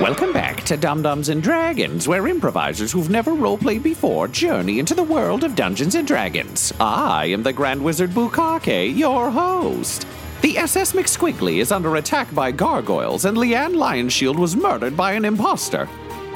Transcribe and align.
Welcome 0.00 0.32
back 0.32 0.62
to 0.66 0.76
Dumb-Dumbs 0.76 1.28
and 1.28 1.42
Dragons, 1.42 2.06
where 2.06 2.28
improvisers 2.28 2.92
who've 2.92 3.10
never 3.10 3.32
roleplayed 3.32 3.82
before 3.82 4.28
journey 4.28 4.78
into 4.78 4.94
the 4.94 5.02
world 5.02 5.42
of 5.42 5.56
Dungeons 5.56 5.96
and 5.96 6.06
Dragons. 6.06 6.72
I 6.78 7.24
am 7.26 7.42
the 7.42 7.52
Grand 7.52 7.82
Wizard 7.82 8.10
Bukake, 8.10 8.96
your 8.96 9.28
host. 9.28 10.06
The 10.40 10.56
SS 10.56 10.92
McSquiggly 10.92 11.56
is 11.56 11.72
under 11.72 11.96
attack 11.96 12.32
by 12.32 12.52
gargoyles, 12.52 13.24
and 13.24 13.36
Leanne 13.36 13.74
Lionshield 13.74 14.38
was 14.38 14.54
murdered 14.54 14.96
by 14.96 15.14
an 15.14 15.24
imposter. 15.24 15.88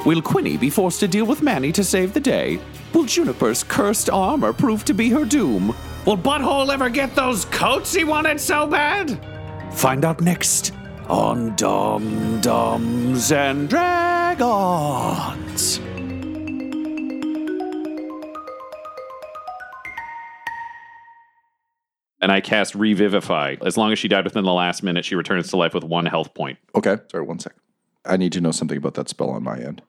Will 0.04 0.20
Quinny 0.20 0.56
be 0.56 0.68
forced 0.68 0.98
to 0.98 1.06
deal 1.06 1.24
with 1.24 1.40
Manny 1.40 1.70
to 1.70 1.84
save 1.84 2.14
the 2.14 2.20
day? 2.20 2.58
Will 2.92 3.04
Juniper's 3.04 3.62
cursed 3.62 4.10
armor 4.10 4.52
prove 4.52 4.84
to 4.86 4.92
be 4.92 5.08
her 5.10 5.24
doom? 5.24 5.68
Will 6.04 6.18
Butthole 6.18 6.72
ever 6.72 6.88
get 6.88 7.14
those 7.14 7.44
coats 7.44 7.94
he 7.94 8.02
wanted 8.02 8.40
so 8.40 8.66
bad? 8.66 9.24
Find 9.72 10.04
out 10.04 10.20
next 10.20 10.72
on 11.08 11.54
Dumb-Dumbs 11.56 13.32
and 13.32 13.68
Dragons. 13.68 14.42
And 22.20 22.30
I 22.30 22.40
cast 22.40 22.74
Revivify. 22.76 23.56
As 23.64 23.76
long 23.76 23.90
as 23.90 23.98
she 23.98 24.06
died 24.06 24.24
within 24.24 24.44
the 24.44 24.52
last 24.52 24.84
minute, 24.84 25.04
she 25.04 25.16
returns 25.16 25.48
to 25.48 25.56
life 25.56 25.74
with 25.74 25.82
one 25.82 26.06
health 26.06 26.34
point. 26.34 26.58
Okay, 26.74 26.98
sorry, 27.10 27.24
one 27.24 27.40
sec. 27.40 27.52
I 28.04 28.16
need 28.16 28.32
to 28.32 28.40
know 28.40 28.52
something 28.52 28.76
about 28.76 28.94
that 28.94 29.08
spell 29.08 29.30
on 29.30 29.42
my 29.42 29.58
end. 29.58 29.82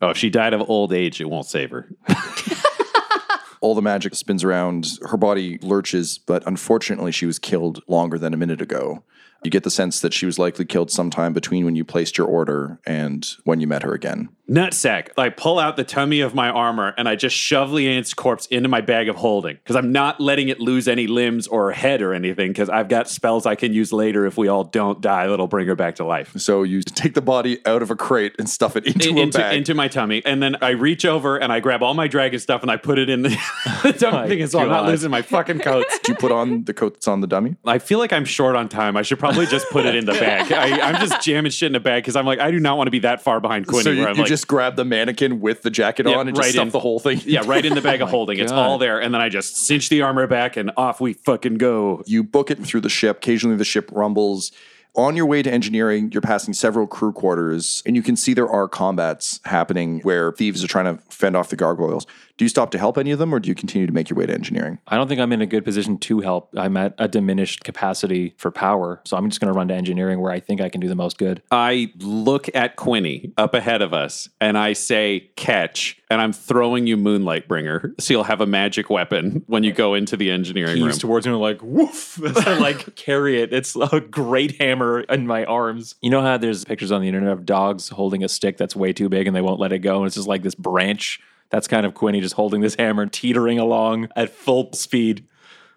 Oh, 0.00 0.10
if 0.10 0.16
she 0.16 0.30
died 0.30 0.52
of 0.52 0.68
old 0.68 0.92
age, 0.92 1.20
it 1.20 1.30
won't 1.30 1.46
save 1.46 1.70
her. 1.70 1.88
All 3.60 3.76
the 3.76 3.82
magic 3.82 4.16
spins 4.16 4.42
around, 4.42 4.98
her 5.02 5.16
body 5.16 5.58
lurches, 5.62 6.18
but 6.18 6.44
unfortunately, 6.44 7.12
she 7.12 7.26
was 7.26 7.38
killed 7.38 7.80
longer 7.86 8.18
than 8.18 8.34
a 8.34 8.36
minute 8.36 8.60
ago. 8.60 9.04
You 9.44 9.50
get 9.50 9.64
the 9.64 9.70
sense 9.70 10.00
that 10.00 10.12
she 10.14 10.26
was 10.26 10.38
likely 10.38 10.64
killed 10.64 10.90
sometime 10.90 11.32
between 11.32 11.64
when 11.64 11.74
you 11.74 11.84
placed 11.84 12.16
your 12.16 12.26
order 12.26 12.78
and 12.86 13.26
when 13.44 13.60
you 13.60 13.66
met 13.66 13.82
her 13.82 13.92
again. 13.92 14.28
Nutsack. 14.48 15.08
I 15.16 15.30
pull 15.30 15.58
out 15.58 15.76
the 15.76 15.84
tummy 15.84 16.20
of 16.20 16.34
my 16.34 16.50
armor 16.50 16.92
and 16.98 17.08
I 17.08 17.16
just 17.16 17.34
shove 17.34 17.70
Leanne's 17.70 18.12
corpse 18.12 18.46
into 18.46 18.68
my 18.68 18.80
bag 18.82 19.08
of 19.08 19.16
holding 19.16 19.54
because 19.56 19.76
I'm 19.76 19.92
not 19.92 20.20
letting 20.20 20.48
it 20.48 20.60
lose 20.60 20.88
any 20.88 21.06
limbs 21.06 21.46
or 21.46 21.70
head 21.72 22.02
or 22.02 22.12
anything 22.12 22.48
because 22.48 22.68
I've 22.68 22.88
got 22.88 23.08
spells 23.08 23.46
I 23.46 23.54
can 23.54 23.72
use 23.72 23.92
later 23.92 24.26
if 24.26 24.36
we 24.36 24.48
all 24.48 24.64
don't 24.64 25.00
die 25.00 25.26
that'll 25.28 25.46
bring 25.46 25.66
her 25.68 25.76
back 25.76 25.94
to 25.96 26.04
life. 26.04 26.32
So 26.36 26.64
you 26.64 26.82
take 26.82 27.14
the 27.14 27.22
body 27.22 27.64
out 27.64 27.82
of 27.82 27.90
a 27.90 27.96
crate 27.96 28.34
and 28.38 28.48
stuff 28.50 28.76
it 28.76 28.84
into 28.86 29.10
In- 29.10 29.18
a 29.18 29.20
into, 29.22 29.38
bag. 29.38 29.56
into 29.56 29.74
my 29.74 29.88
tummy, 29.88 30.22
and 30.26 30.42
then 30.42 30.56
I 30.60 30.70
reach 30.70 31.04
over 31.06 31.36
and 31.38 31.52
I 31.52 31.60
grab 31.60 31.82
all 31.82 31.94
my 31.94 32.08
dragon 32.08 32.38
stuff 32.38 32.62
and 32.62 32.70
I 32.70 32.76
put 32.76 32.98
it 32.98 33.08
in 33.08 33.22
the, 33.22 33.28
the 33.82 33.92
tummy 33.98 34.28
thing, 34.28 34.46
so 34.48 34.58
I'm 34.58 34.68
not 34.68 34.86
losing 34.86 35.10
my 35.10 35.22
fucking 35.22 35.60
coats. 35.60 35.98
Do 36.00 36.12
you 36.12 36.16
put 36.16 36.32
on 36.32 36.64
the 36.64 36.74
coat 36.74 36.94
that's 36.94 37.08
on 37.08 37.20
the 37.22 37.26
dummy? 37.26 37.56
I 37.64 37.78
feel 37.78 37.98
like 37.98 38.12
I'm 38.12 38.24
short 38.26 38.54
on 38.56 38.68
time. 38.68 38.96
I 38.96 39.02
should 39.02 39.18
probably 39.18 39.31
just 39.46 39.68
put 39.70 39.86
it 39.86 39.94
in 39.94 40.04
the 40.04 40.12
bag. 40.12 40.52
I, 40.52 40.80
I'm 40.88 41.00
just 41.06 41.20
jamming 41.22 41.50
shit 41.52 41.70
in 41.70 41.74
a 41.76 41.80
bag 41.80 42.02
because 42.02 42.16
I'm 42.16 42.26
like, 42.26 42.38
I 42.38 42.50
do 42.50 42.60
not 42.60 42.76
want 42.76 42.86
to 42.86 42.90
be 42.90 43.00
that 43.00 43.20
far 43.22 43.40
behind 43.40 43.66
Quinny. 43.66 43.82
so 43.84 43.90
you, 43.90 44.00
you 44.08 44.14
like, 44.14 44.26
just 44.26 44.48
grab 44.48 44.76
the 44.76 44.84
mannequin 44.84 45.40
with 45.40 45.62
the 45.62 45.70
jacket 45.70 46.06
Yeah, 46.06 46.16
on 46.16 46.28
and 46.28 46.36
just 46.36 46.46
right 46.46 46.52
stuff 46.52 46.66
in. 46.66 46.70
the 46.72 46.80
whole 46.80 46.98
thing. 46.98 47.20
yeah, 47.24 47.42
right 47.44 47.64
in 47.64 47.74
the 47.74 47.80
bag 47.82 48.00
of 48.02 48.08
oh 48.08 48.10
holding. 48.10 48.38
It's 48.38 48.52
all 48.52 48.78
there, 48.78 49.00
and 49.00 49.12
then 49.14 49.20
I 49.20 49.28
just 49.28 49.56
cinch 49.56 49.88
the 49.88 50.02
armor 50.02 50.26
back, 50.26 50.56
and 50.56 50.70
off 50.76 51.00
we 51.00 51.12
fucking 51.14 51.54
go. 51.54 52.02
You 52.06 52.22
book 52.22 52.50
it 52.50 52.58
through 52.64 52.80
the 52.82 52.88
ship. 52.90 53.18
Occasionally, 53.18 53.56
the 53.56 53.64
ship 53.64 53.88
rumbles. 53.92 54.52
On 54.94 55.16
your 55.16 55.24
way 55.24 55.42
to 55.42 55.50
engineering, 55.50 56.10
you're 56.12 56.20
passing 56.20 56.52
several 56.52 56.86
crew 56.86 57.12
quarters, 57.14 57.82
and 57.86 57.96
you 57.96 58.02
can 58.02 58.14
see 58.14 58.34
there 58.34 58.50
are 58.50 58.68
combats 58.68 59.40
happening 59.46 60.00
where 60.00 60.32
thieves 60.32 60.62
are 60.62 60.68
trying 60.68 60.84
to 60.84 61.02
fend 61.08 61.34
off 61.34 61.48
the 61.48 61.56
gargoyles. 61.56 62.06
Do 62.42 62.44
you 62.44 62.48
stop 62.48 62.72
to 62.72 62.78
help 62.78 62.98
any 62.98 63.12
of 63.12 63.20
them, 63.20 63.32
or 63.32 63.38
do 63.38 63.48
you 63.48 63.54
continue 63.54 63.86
to 63.86 63.92
make 63.92 64.10
your 64.10 64.16
way 64.16 64.26
to 64.26 64.34
engineering? 64.34 64.80
I 64.88 64.96
don't 64.96 65.06
think 65.06 65.20
I'm 65.20 65.30
in 65.30 65.40
a 65.40 65.46
good 65.46 65.64
position 65.64 65.96
to 65.98 66.22
help. 66.22 66.52
I'm 66.56 66.76
at 66.76 66.92
a 66.98 67.06
diminished 67.06 67.62
capacity 67.62 68.34
for 68.36 68.50
power. 68.50 69.00
So 69.04 69.16
I'm 69.16 69.28
just 69.30 69.40
going 69.40 69.52
to 69.52 69.56
run 69.56 69.68
to 69.68 69.74
engineering 69.74 70.18
where 70.18 70.32
I 70.32 70.40
think 70.40 70.60
I 70.60 70.68
can 70.68 70.80
do 70.80 70.88
the 70.88 70.96
most 70.96 71.18
good. 71.18 71.40
I 71.52 71.92
look 71.98 72.52
at 72.52 72.74
Quinny 72.74 73.32
up 73.36 73.54
ahead 73.54 73.80
of 73.80 73.94
us, 73.94 74.28
and 74.40 74.58
I 74.58 74.72
say, 74.72 75.30
"Catch!" 75.36 76.02
And 76.10 76.20
I'm 76.20 76.32
throwing 76.32 76.88
you 76.88 76.96
Moonlight 76.96 77.46
Bringer, 77.46 77.94
so 78.00 78.12
you'll 78.12 78.24
have 78.24 78.40
a 78.40 78.46
magic 78.46 78.90
weapon 78.90 79.44
when 79.46 79.62
you 79.62 79.70
go 79.70 79.94
into 79.94 80.16
the 80.16 80.32
engineering 80.32 80.80
room. 80.80 80.88
He's 80.88 80.98
towards 80.98 81.28
me 81.28 81.34
like 81.34 81.62
woof 81.62 82.20
as 82.24 82.38
I 82.38 82.58
like 82.58 82.96
carry 82.96 83.40
it. 83.40 83.52
It's 83.52 83.76
a 83.76 84.00
great 84.00 84.60
hammer 84.60 85.02
in 85.02 85.28
my 85.28 85.44
arms. 85.44 85.94
You 86.00 86.10
know 86.10 86.22
how 86.22 86.38
there's 86.38 86.64
pictures 86.64 86.90
on 86.90 87.02
the 87.02 87.06
internet 87.06 87.34
of 87.34 87.46
dogs 87.46 87.90
holding 87.90 88.24
a 88.24 88.28
stick 88.28 88.56
that's 88.56 88.74
way 88.74 88.92
too 88.92 89.08
big 89.08 89.28
and 89.28 89.36
they 89.36 89.42
won't 89.42 89.60
let 89.60 89.70
it 89.70 89.78
go, 89.78 89.98
and 89.98 90.06
it's 90.06 90.16
just 90.16 90.26
like 90.26 90.42
this 90.42 90.56
branch. 90.56 91.20
That's 91.52 91.68
kind 91.68 91.84
of 91.86 91.94
Quinny 91.94 92.20
just 92.20 92.34
holding 92.34 92.62
this 92.62 92.74
hammer, 92.74 93.06
teetering 93.06 93.58
along 93.58 94.08
at 94.16 94.30
full 94.30 94.72
speed. 94.72 95.26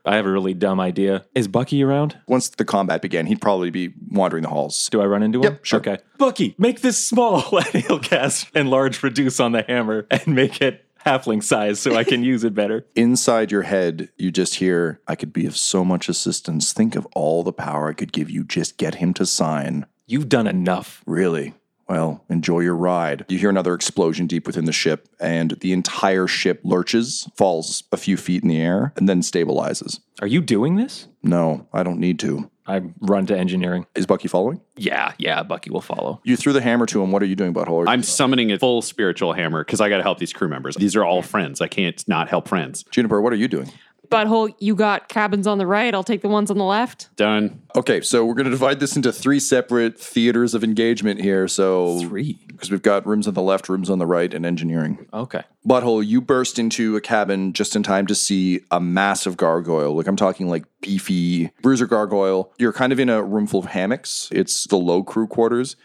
I 0.05 0.15
have 0.15 0.25
a 0.25 0.31
really 0.31 0.53
dumb 0.53 0.79
idea. 0.79 1.25
Is 1.35 1.47
Bucky 1.47 1.83
around? 1.83 2.17
Once 2.27 2.49
the 2.49 2.63
combat 2.63 3.01
began, 3.01 3.25
he'd 3.25 3.41
probably 3.41 3.71
be 3.71 3.93
wandering 4.09 4.43
the 4.43 4.49
halls. 4.49 4.87
Do 4.89 5.01
I 5.01 5.05
run 5.05 5.21
into 5.21 5.39
him? 5.39 5.43
Yep, 5.43 5.65
sure. 5.65 5.79
Okay. 5.79 5.97
Bucky, 6.17 6.55
make 6.57 6.81
this 6.81 7.03
small. 7.05 7.43
and 7.73 7.83
he'll 7.83 7.99
cast 7.99 8.55
enlarge 8.55 9.03
reduce 9.03 9.39
on 9.39 9.51
the 9.51 9.63
hammer 9.63 10.07
and 10.09 10.27
make 10.27 10.61
it 10.61 10.85
halfling 11.05 11.43
size 11.43 11.79
so 11.79 11.95
I 11.95 12.03
can 12.03 12.23
use 12.23 12.43
it 12.43 12.53
better. 12.53 12.85
Inside 12.95 13.51
your 13.51 13.63
head, 13.63 14.09
you 14.17 14.31
just 14.31 14.55
hear, 14.55 15.01
I 15.07 15.15
could 15.15 15.33
be 15.33 15.45
of 15.45 15.57
so 15.57 15.83
much 15.83 16.07
assistance. 16.07 16.71
Think 16.71 16.95
of 16.95 17.05
all 17.15 17.43
the 17.43 17.53
power 17.53 17.89
I 17.89 17.93
could 17.93 18.13
give 18.13 18.29
you. 18.29 18.43
Just 18.43 18.77
get 18.77 18.95
him 18.95 19.13
to 19.15 19.25
sign. 19.25 19.87
You've 20.07 20.29
done 20.29 20.47
enough. 20.47 21.03
Really? 21.05 21.53
Well, 21.87 22.23
enjoy 22.29 22.61
your 22.61 22.75
ride. 22.75 23.25
You 23.29 23.37
hear 23.37 23.49
another 23.49 23.73
explosion 23.73 24.25
deep 24.25 24.47
within 24.47 24.65
the 24.65 24.71
ship, 24.71 25.07
and 25.19 25.51
the 25.61 25.71
entire 25.71 26.27
ship 26.27 26.61
lurches, 26.63 27.29
falls 27.35 27.83
a 27.91 27.97
few 27.97 28.17
feet 28.17 28.41
in 28.41 28.49
the 28.49 28.59
air, 28.59 28.91
and 28.95 29.07
then 29.07 29.21
stabilizes. 29.21 29.99
Are 30.21 30.27
you 30.27 30.41
doing 30.41 30.75
this? 30.75 31.07
No, 31.21 31.67
I 31.71 31.83
don't 31.83 31.99
need 31.99 32.19
to. 32.19 32.49
I 32.67 32.81
run 32.99 33.27
to 33.27 33.37
engineering. 33.37 33.85
Is 33.93 34.07
Bucky 34.07 34.27
following? 34.27 34.59
Yeah, 34.75 35.13
yeah, 35.19 35.43
Bucky 35.43 35.69
will 35.69 35.81
follow. 35.81 36.19
You 36.23 36.35
threw 36.35 36.51
the 36.51 36.61
hammer 36.61 36.87
to 36.87 37.03
him. 37.03 37.11
What 37.11 37.21
are 37.21 37.27
you 37.27 37.35
doing, 37.35 37.53
Butthole? 37.53 37.85
I'm 37.87 38.01
summoning 38.01 38.51
a 38.51 38.57
full 38.57 38.81
spiritual 38.81 39.33
hammer 39.33 39.63
because 39.63 39.81
I 39.81 39.89
got 39.89 39.97
to 39.97 40.03
help 40.03 40.17
these 40.17 40.33
crew 40.33 40.47
members. 40.47 40.75
These 40.75 40.95
are 40.95 41.05
all 41.05 41.21
friends. 41.21 41.61
I 41.61 41.67
can't 41.67 42.03
not 42.07 42.27
help 42.27 42.47
friends. 42.47 42.83
Juniper, 42.89 43.21
what 43.21 43.33
are 43.33 43.37
you 43.37 43.47
doing? 43.47 43.71
Butthole, 44.09 44.53
you 44.59 44.75
got 44.75 45.07
cabins 45.09 45.47
on 45.47 45.57
the 45.57 45.67
right. 45.67 45.93
I'll 45.93 46.03
take 46.03 46.21
the 46.21 46.27
ones 46.29 46.51
on 46.51 46.57
the 46.57 46.63
left. 46.63 47.15
Done. 47.15 47.61
Okay, 47.75 48.01
so 48.01 48.25
we're 48.25 48.33
going 48.33 48.45
to 48.45 48.51
divide 48.51 48.79
this 48.79 48.95
into 48.95 49.11
three 49.11 49.39
separate 49.39 49.99
theaters 49.99 50.53
of 50.53 50.63
engagement 50.63 51.21
here. 51.21 51.47
So, 51.47 51.99
Three. 52.01 52.39
because 52.47 52.71
we've 52.71 52.81
got 52.81 53.05
rooms 53.05 53.27
on 53.27 53.33
the 53.33 53.41
left, 53.41 53.67
rooms 53.69 53.89
on 53.89 53.99
the 53.99 54.05
right, 54.05 54.33
and 54.33 54.45
engineering. 54.45 55.07
Okay. 55.13 55.43
Butthole, 55.67 56.05
you 56.05 56.21
burst 56.21 56.57
into 56.59 56.95
a 56.95 57.01
cabin 57.01 57.53
just 57.53 57.75
in 57.75 57.83
time 57.83 58.07
to 58.07 58.15
see 58.15 58.61
a 58.71 58.79
massive 58.79 59.35
gargoyle. 59.37 59.95
Like 59.95 60.07
I'm 60.07 60.15
talking 60.15 60.47
like 60.47 60.63
beefy 60.81 61.51
bruiser 61.61 61.87
gargoyle. 61.87 62.53
You're 62.57 62.73
kind 62.73 62.93
of 62.93 62.99
in 62.99 63.09
a 63.09 63.21
room 63.23 63.47
full 63.47 63.59
of 63.61 63.65
hammocks. 63.67 64.29
It's 64.31 64.65
the 64.65 64.77
low 64.77 65.03
crew 65.03 65.27
quarters. 65.27 65.75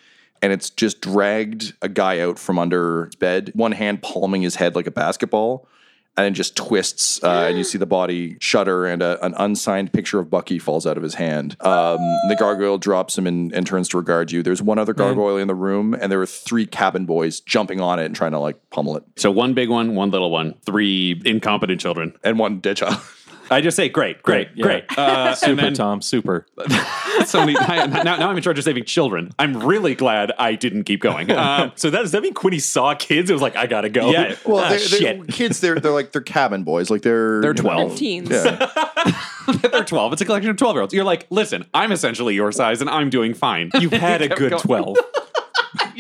And 0.43 0.53
it's 0.55 0.71
just 0.71 1.03
dragged 1.03 1.75
a 1.83 1.89
guy 1.89 2.21
out 2.21 2.39
from 2.39 2.59
under 2.59 3.07
his 3.07 3.15
bed, 3.17 3.53
one 3.55 3.73
hand 3.73 4.03
palming 4.03 4.41
his 4.41 4.55
head 4.55 4.75
like 4.75 4.87
a 4.87 4.91
basketball, 4.91 5.69
and 6.21 6.27
then 6.27 6.35
just 6.35 6.55
twists. 6.55 7.23
Uh, 7.25 7.47
and 7.49 7.57
you 7.57 7.65
see 7.65 7.79
the 7.79 7.87
body 7.87 8.37
shudder, 8.41 8.85
and 8.85 9.01
a, 9.03 9.25
an 9.25 9.35
unsigned 9.39 9.91
picture 9.93 10.19
of 10.19 10.29
Bucky 10.29 10.59
falls 10.59 10.87
out 10.87 10.97
of 10.99 11.03
his 11.03 11.15
hand. 11.15 11.57
Um, 11.61 11.97
the 12.29 12.37
gargoyle 12.39 12.77
drops 12.77 13.17
him 13.17 13.27
and, 13.27 13.53
and 13.55 13.67
turns 13.67 13.89
to 13.91 13.97
regard 13.97 14.31
you. 14.31 14.43
There's 14.43 14.61
one 14.61 14.79
other 14.79 14.93
gargoyle 14.93 15.39
in 15.39 15.49
the 15.49 15.55
room, 15.55 15.95
and 15.95 16.13
there 16.13 16.21
are 16.21 16.27
three 16.27 16.67
cabin 16.67 17.07
boys 17.07 17.41
jumping 17.41 17.81
on 17.81 17.99
it 17.99 18.05
and 18.05 18.15
trying 18.15 18.33
to 18.33 18.39
like 18.39 18.59
pummel 18.71 18.97
it, 18.99 19.05
So 19.17 19.31
one 19.31 19.55
big 19.55 19.71
one, 19.71 19.95
one 19.95 20.11
little 20.11 20.31
one, 20.31 20.55
three 20.67 21.21
incompetent 21.25 21.81
children. 21.81 22.15
and 22.23 22.39
one 22.39 22.61
dead 22.61 22.77
child. 22.77 23.01
I 23.51 23.61
just 23.61 23.77
say 23.77 23.89
great, 23.89 24.23
great, 24.23 24.49
Yeah. 24.55 24.63
great. 24.63 24.99
Uh, 24.99 25.35
Super, 25.35 25.61
then 25.63 25.75
Tom, 25.75 26.01
super. 26.03 26.47
so 27.27 27.41
many, 27.41 27.55
now, 27.55 27.87
now 28.17 28.31
I'm 28.31 28.37
in 28.37 28.43
charge 28.43 28.59
of 28.59 28.65
saving 28.65 28.85
children. 28.85 29.33
I'm 29.39 29.57
really 29.59 29.95
glad 29.95 30.33
I 30.39 30.55
didn't 30.55 30.85
keep 30.85 31.01
going. 31.01 31.31
Uh, 31.31 31.71
So 31.77 31.91
that, 31.91 32.03
does 32.03 32.13
that 32.13 32.23
mean 32.23 32.35
Quinny 32.35 32.59
saw 32.59 32.95
kids? 32.95 33.29
It 33.31 33.33
was 33.33 33.43
like, 33.43 33.57
I 33.57 33.67
gotta 33.67 33.89
go. 33.89 34.11
Yeah. 34.11 34.35
Well, 34.45 34.65
Ah, 34.65 34.69
they're, 34.69 34.79
they're 34.79 34.87
shit. 34.87 35.29
kids. 35.29 35.61
They're 35.61 35.81
they're 35.81 35.93
like 35.93 36.13
they're 36.13 36.21
cabin 36.23 36.63
boys. 36.65 36.91
Like 36.91 37.03
they're 37.03 37.41
They're 37.41 37.51
you 37.55 37.63
12. 37.63 37.97
Teens. 37.97 38.31
Yeah. 38.31 38.71
they're 39.63 39.85
12. 39.85 40.13
It's 40.13 40.23
a 40.23 40.25
collection 40.25 40.51
of 40.51 40.57
12 40.57 40.75
year 40.75 40.81
olds. 40.83 40.95
You're 40.95 41.05
like, 41.05 41.27
listen, 41.31 41.65
I'm 41.75 41.93
essentially 41.93 42.35
your 42.35 42.53
size 42.53 42.81
and 42.81 42.89
I'm 42.91 43.11
doing 43.11 43.35
fine. 43.35 43.71
You've 43.81 43.93
had 43.93 44.23
a 44.23 44.29
good 44.29 44.59
going. 44.59 44.97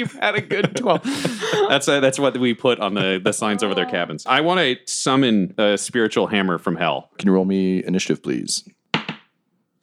12. 0.05 0.15
You've 0.15 0.21
had 0.23 0.35
a 0.35 0.41
good 0.41 0.77
12. 0.77 1.03
that's 1.69 1.89
uh, 1.89 2.01
that's 2.01 2.19
what 2.19 2.37
we 2.39 2.55
put 2.55 2.81
on 2.81 2.95
the, 2.95 3.21
the 3.23 3.33
signs 3.33 3.63
over 3.63 3.75
their 3.75 3.87
cabins. 3.87 4.25
I 4.27 4.41
want 4.41 4.61
to 4.61 4.77
summon 4.93 5.55
a 5.59 5.77
spiritual 5.79 6.27
hammer 6.27 6.59
from 6.59 6.77
hell. 6.77 7.11
Can 7.19 7.29
you 7.29 7.33
roll 7.35 7.45
me 7.45 7.85
initiative, 7.85 8.23
please? 8.23 8.65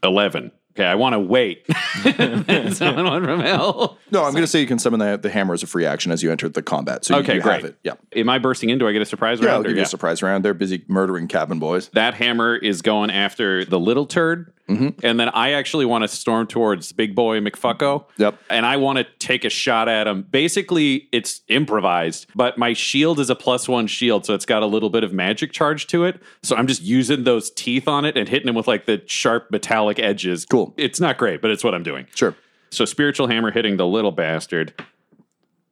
11. 0.03 0.51
Okay, 0.75 0.85
I 0.85 0.93
want 0.93 1.13
to 1.13 1.19
wait. 1.19 1.65
summon 2.03 3.05
one 3.05 3.23
from 3.25 3.39
hell. 3.39 3.97
No, 4.11 4.23
I'm 4.23 4.31
going 4.33 4.43
to 4.43 4.47
say 4.47 4.61
you 4.61 4.67
can 4.67 4.77
summon 4.77 4.99
the, 4.99 5.17
the 5.17 5.29
hammer 5.31 5.55
as 5.55 5.63
a 5.63 5.67
free 5.67 5.87
action 5.87 6.11
as 6.11 6.21
you 6.21 6.31
enter 6.31 6.47
the 6.49 6.61
combat. 6.61 7.03
So 7.03 7.15
you- 7.15 7.23
Okay, 7.23 7.35
you, 7.35 7.41
great. 7.41 7.55
have 7.55 7.65
it. 7.65 7.79
Yeah. 7.83 7.93
Am 8.15 8.29
I 8.29 8.37
bursting 8.37 8.69
in? 8.69 8.77
Do 8.77 8.87
I 8.87 8.91
get 8.91 9.01
a 9.01 9.05
surprise 9.05 9.39
Yeah, 9.39 9.47
round? 9.47 9.55
I'll 9.55 9.61
or- 9.61 9.69
give 9.69 9.77
you 9.77 9.83
a 9.83 9.87
surprise 9.87 10.21
round. 10.21 10.45
They're 10.45 10.53
busy 10.53 10.83
murdering 10.87 11.27
cabin 11.27 11.57
boys. 11.57 11.89
that 11.89 12.13
hammer 12.13 12.55
is 12.55 12.83
going 12.83 13.09
after 13.09 13.65
the 13.65 13.79
little 13.79 14.05
turd. 14.05 14.53
Mm-hmm. 14.67 15.05
And 15.05 15.19
then 15.19 15.29
I 15.29 15.51
actually 15.51 15.85
want 15.85 16.03
to 16.03 16.07
storm 16.07 16.47
towards 16.47 16.91
Big 16.91 17.15
Boy 17.15 17.39
McFucko. 17.39 18.05
Yep. 18.17 18.37
And 18.49 18.65
I 18.65 18.77
want 18.77 18.97
to 18.97 19.05
take 19.19 19.45
a 19.45 19.49
shot 19.49 19.87
at 19.87 20.07
him. 20.07 20.23
Basically, 20.23 21.07
it's 21.11 21.41
improvised, 21.47 22.27
but 22.35 22.57
my 22.57 22.73
shield 22.73 23.19
is 23.19 23.29
a 23.29 23.35
plus 23.35 23.67
one 23.67 23.87
shield, 23.87 24.25
so 24.25 24.33
it's 24.33 24.45
got 24.45 24.63
a 24.63 24.65
little 24.65 24.89
bit 24.89 25.03
of 25.03 25.13
magic 25.13 25.51
charge 25.51 25.87
to 25.87 26.03
it. 26.03 26.21
So 26.43 26.55
I'm 26.55 26.67
just 26.67 26.81
using 26.81 27.23
those 27.23 27.49
teeth 27.51 27.87
on 27.87 28.05
it 28.05 28.17
and 28.17 28.27
hitting 28.27 28.47
him 28.47 28.55
with 28.55 28.67
like 28.67 28.85
the 28.85 29.01
sharp 29.05 29.51
metallic 29.51 29.99
edges. 29.99 30.45
Cool. 30.45 30.73
It's 30.77 30.99
not 30.99 31.17
great, 31.17 31.41
but 31.41 31.51
it's 31.51 31.63
what 31.63 31.73
I'm 31.73 31.83
doing. 31.83 32.07
Sure. 32.13 32.35
So 32.69 32.83
spiritual 32.85 33.27
hammer 33.27 33.51
hitting 33.51 33.77
the 33.77 33.87
little 33.87 34.11
bastard. 34.11 34.73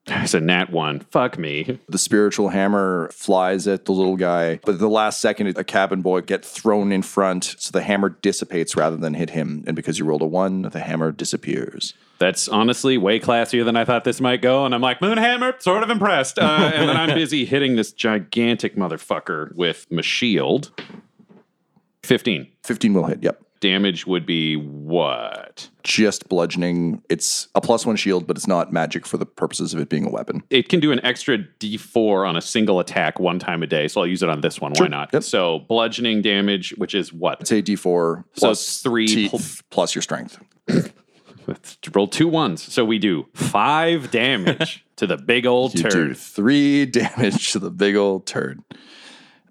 It's 0.08 0.34
a 0.36 0.40
nat 0.40 0.72
one. 0.72 1.00
Fuck 1.12 1.40
me. 1.40 1.80
The 1.90 1.98
spiritual 1.98 2.50
hammer 2.50 3.10
flies 3.12 3.68
at 3.68 3.86
the 3.86 3.92
little 3.92 4.18
guy, 4.18 4.60
but 4.64 4.78
the 4.78 4.88
last 4.90 5.20
second, 5.20 5.58
a 5.58 5.64
cabin 5.64 6.02
boy 6.02 6.22
gets 6.22 6.52
thrown 6.52 6.92
in 6.92 7.02
front, 7.02 7.56
so 7.58 7.72
the 7.72 7.82
hammer 7.82 8.10
dissipates 8.10 8.76
rather 8.76 8.98
than 8.98 9.16
hit 9.16 9.32
him. 9.32 9.64
And 9.66 9.76
because 9.76 9.98
you 9.98 10.06
rolled 10.06 10.22
a 10.22 10.28
one, 10.28 10.64
the 10.64 10.80
hammer 10.80 11.12
disappears. 11.12 11.94
That's 12.20 12.48
honestly 12.48 12.98
way 12.98 13.20
classier 13.20 13.66
than 13.66 13.76
I 13.76 13.84
thought 13.84 14.04
this 14.04 14.22
might 14.22 14.42
go. 14.42 14.66
And 14.66 14.74
I'm 14.74 14.82
like, 14.82 15.00
Moonhammer, 15.00 15.62
sort 15.62 15.84
of 15.84 15.90
impressed. 15.90 16.40
Uh, 16.40 16.72
and 16.74 16.88
then 16.88 16.96
I'm 16.96 17.14
busy 17.16 17.46
hitting 17.46 17.76
this 17.76 17.92
gigantic 17.92 18.76
motherfucker 18.76 19.54
with 19.56 19.86
my 19.92 20.02
shield. 20.02 20.72
15. 22.04 22.48
15 22.64 22.94
will 22.94 23.06
hit, 23.08 23.24
yep. 23.24 23.42
Damage 23.66 24.06
would 24.06 24.28
be 24.28 24.58
what? 24.58 25.72
Just 25.82 26.30
bludgeoning. 26.30 27.02
It's 27.10 27.48
a 27.56 27.62
plus 27.62 27.84
one 27.84 27.96
shield, 27.96 28.28
but 28.28 28.38
it's 28.38 28.46
not 28.46 28.72
magic 28.72 29.08
for 29.08 29.18
the 29.18 29.26
purposes 29.26 29.74
of 29.74 29.80
it 29.80 29.90
being 29.90 30.06
a 30.06 30.12
weapon. 30.12 30.44
It 30.52 30.70
can 30.70 30.80
do 30.80 30.92
an 30.92 31.04
extra 31.04 31.40
d4 31.40 32.30
on 32.30 32.36
a 32.36 32.42
single 32.42 32.80
attack 32.80 33.20
one 33.20 33.40
time 33.40 33.64
a 33.64 33.68
day. 33.68 33.88
So 33.88 34.02
I'll 34.02 34.08
use 34.08 34.22
it 34.22 34.30
on 34.30 34.42
this 34.42 34.62
one. 34.62 34.74
Why 34.76 34.86
not? 34.86 35.10
Yep. 35.14 35.24
So 35.24 35.66
bludgeoning 35.68 36.22
damage, 36.22 36.76
which 36.78 36.94
is 36.94 37.12
what? 37.12 37.42
It's 37.42 37.52
a 37.52 37.64
d4 37.64 38.24
plus 38.38 38.62
it's 38.62 38.82
three 38.84 39.08
teeth 39.08 39.64
plus 39.72 39.96
your 39.96 40.04
strength. 40.04 40.38
Let's 41.48 41.80
roll 41.92 42.08
two 42.08 42.28
ones. 42.28 42.62
So 42.62 42.86
we 42.86 43.00
do 43.00 43.26
five 43.34 44.12
damage 44.12 44.86
to 44.98 45.08
the 45.08 45.18
big 45.18 45.48
old 45.48 45.74
You 45.74 45.90
do 45.90 46.14
three 46.14 46.86
damage 47.02 47.52
to 47.54 47.60
the 47.60 47.72
big 47.72 47.96
old 47.96 48.28
turd. 48.28 48.62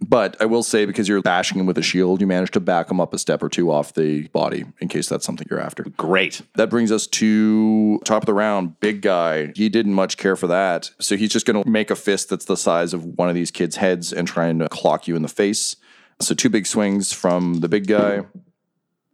But 0.00 0.36
I 0.40 0.44
will 0.44 0.62
say, 0.62 0.84
because 0.84 1.08
you're 1.08 1.22
bashing 1.22 1.58
him 1.58 1.66
with 1.66 1.78
a 1.78 1.82
shield, 1.82 2.20
you 2.20 2.26
managed 2.26 2.52
to 2.54 2.60
back 2.60 2.90
him 2.90 3.00
up 3.00 3.14
a 3.14 3.18
step 3.18 3.42
or 3.42 3.48
two 3.48 3.70
off 3.70 3.94
the 3.94 4.28
body 4.28 4.64
in 4.80 4.88
case 4.88 5.08
that's 5.08 5.24
something 5.24 5.46
you're 5.50 5.60
after. 5.60 5.84
Great. 5.96 6.42
That 6.56 6.68
brings 6.68 6.92
us 6.92 7.06
to 7.06 8.00
top 8.04 8.22
of 8.22 8.26
the 8.26 8.34
round. 8.34 8.78
Big 8.80 9.00
guy. 9.00 9.52
He 9.54 9.68
didn't 9.68 9.94
much 9.94 10.16
care 10.16 10.36
for 10.36 10.46
that. 10.48 10.90
So 11.00 11.16
he's 11.16 11.30
just 11.30 11.46
going 11.46 11.62
to 11.62 11.68
make 11.68 11.90
a 11.90 11.96
fist 11.96 12.28
that's 12.28 12.44
the 12.44 12.56
size 12.56 12.92
of 12.92 13.04
one 13.04 13.28
of 13.28 13.34
these 13.34 13.50
kids' 13.50 13.76
heads 13.76 14.12
and 14.12 14.28
try 14.28 14.46
and 14.46 14.68
clock 14.70 15.08
you 15.08 15.16
in 15.16 15.22
the 15.22 15.28
face. 15.28 15.76
So 16.20 16.34
two 16.34 16.50
big 16.50 16.66
swings 16.66 17.12
from 17.12 17.60
the 17.60 17.68
big 17.68 17.86
guy. 17.86 18.24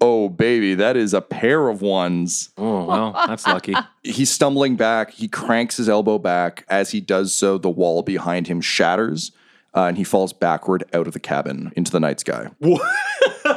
Oh, 0.02 0.30
baby, 0.30 0.74
that 0.76 0.96
is 0.96 1.12
a 1.12 1.20
pair 1.20 1.68
of 1.68 1.82
ones. 1.82 2.50
Oh, 2.56 2.84
well, 2.84 3.12
that's 3.12 3.46
lucky. 3.46 3.74
He's 4.02 4.30
stumbling 4.30 4.76
back. 4.76 5.10
He 5.10 5.28
cranks 5.28 5.76
his 5.76 5.90
elbow 5.90 6.18
back. 6.18 6.64
As 6.68 6.90
he 6.92 7.00
does 7.00 7.34
so, 7.34 7.58
the 7.58 7.68
wall 7.68 8.02
behind 8.02 8.46
him 8.46 8.62
shatters. 8.62 9.30
Uh, 9.74 9.84
and 9.84 9.96
he 9.96 10.02
falls 10.04 10.32
backward 10.32 10.82
out 10.92 11.06
of 11.06 11.12
the 11.12 11.20
cabin 11.20 11.72
into 11.76 11.92
the 11.92 12.00
night 12.00 12.18
sky. 12.20 12.48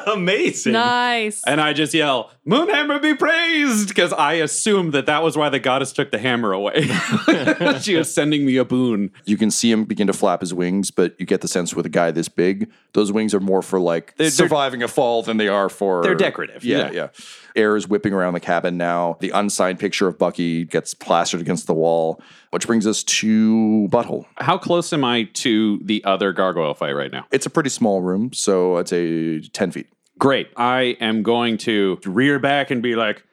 Amazing. 0.07 0.73
Nice. 0.73 1.41
And 1.45 1.59
I 1.59 1.73
just 1.73 1.93
yell, 1.93 2.31
Moonhammer 2.47 3.01
be 3.01 3.15
praised! 3.15 3.87
Because 3.87 4.13
I 4.13 4.33
assumed 4.33 4.93
that 4.93 5.05
that 5.07 5.23
was 5.23 5.37
why 5.37 5.49
the 5.49 5.59
goddess 5.59 5.91
took 5.93 6.11
the 6.11 6.17
hammer 6.19 6.51
away. 6.51 6.81
she 7.81 7.95
was 7.95 8.13
sending 8.13 8.45
me 8.45 8.57
a 8.57 8.65
boon. 8.65 9.11
You 9.25 9.37
can 9.37 9.49
see 9.51 9.71
him 9.71 9.85
begin 9.85 10.07
to 10.07 10.13
flap 10.13 10.41
his 10.41 10.53
wings, 10.53 10.91
but 10.91 11.15
you 11.19 11.25
get 11.25 11.41
the 11.41 11.47
sense 11.47 11.73
with 11.73 11.85
a 11.85 11.89
guy 11.89 12.11
this 12.11 12.27
big, 12.29 12.69
those 12.93 13.11
wings 13.11 13.33
are 13.33 13.39
more 13.39 13.61
for 13.61 13.79
like 13.79 14.15
they're- 14.17 14.29
surviving 14.29 14.83
a 14.83 14.87
fall 14.87 15.23
than 15.23 15.37
they 15.37 15.47
are 15.47 15.69
for. 15.69 16.03
They're 16.03 16.15
decorative, 16.15 16.63
Yeah, 16.63 16.77
yeah. 16.77 16.91
yeah. 16.91 17.07
Air 17.55 17.75
is 17.75 17.87
whipping 17.87 18.13
around 18.13 18.33
the 18.33 18.39
cabin 18.39 18.77
now. 18.77 19.17
The 19.19 19.29
unsigned 19.31 19.79
picture 19.79 20.07
of 20.07 20.17
Bucky 20.17 20.65
gets 20.65 20.93
plastered 20.93 21.41
against 21.41 21.67
the 21.67 21.73
wall, 21.73 22.21
which 22.51 22.67
brings 22.67 22.87
us 22.87 23.03
to 23.03 23.87
Butthole. 23.91 24.25
How 24.37 24.57
close 24.57 24.91
am 24.93 25.03
I 25.03 25.23
to 25.33 25.79
the 25.83 26.03
other 26.03 26.33
gargoyle 26.33 26.73
fight 26.73 26.91
right 26.93 27.11
now? 27.11 27.25
It's 27.31 27.45
a 27.45 27.49
pretty 27.49 27.69
small 27.69 28.01
room, 28.01 28.33
so 28.33 28.77
I'd 28.77 28.87
say 28.87 29.41
10 29.41 29.71
feet. 29.71 29.87
Great. 30.19 30.49
I 30.55 30.95
am 31.01 31.23
going 31.23 31.57
to 31.59 31.99
rear 32.05 32.37
back 32.39 32.69
and 32.71 32.83
be 32.83 32.95
like, 32.95 33.23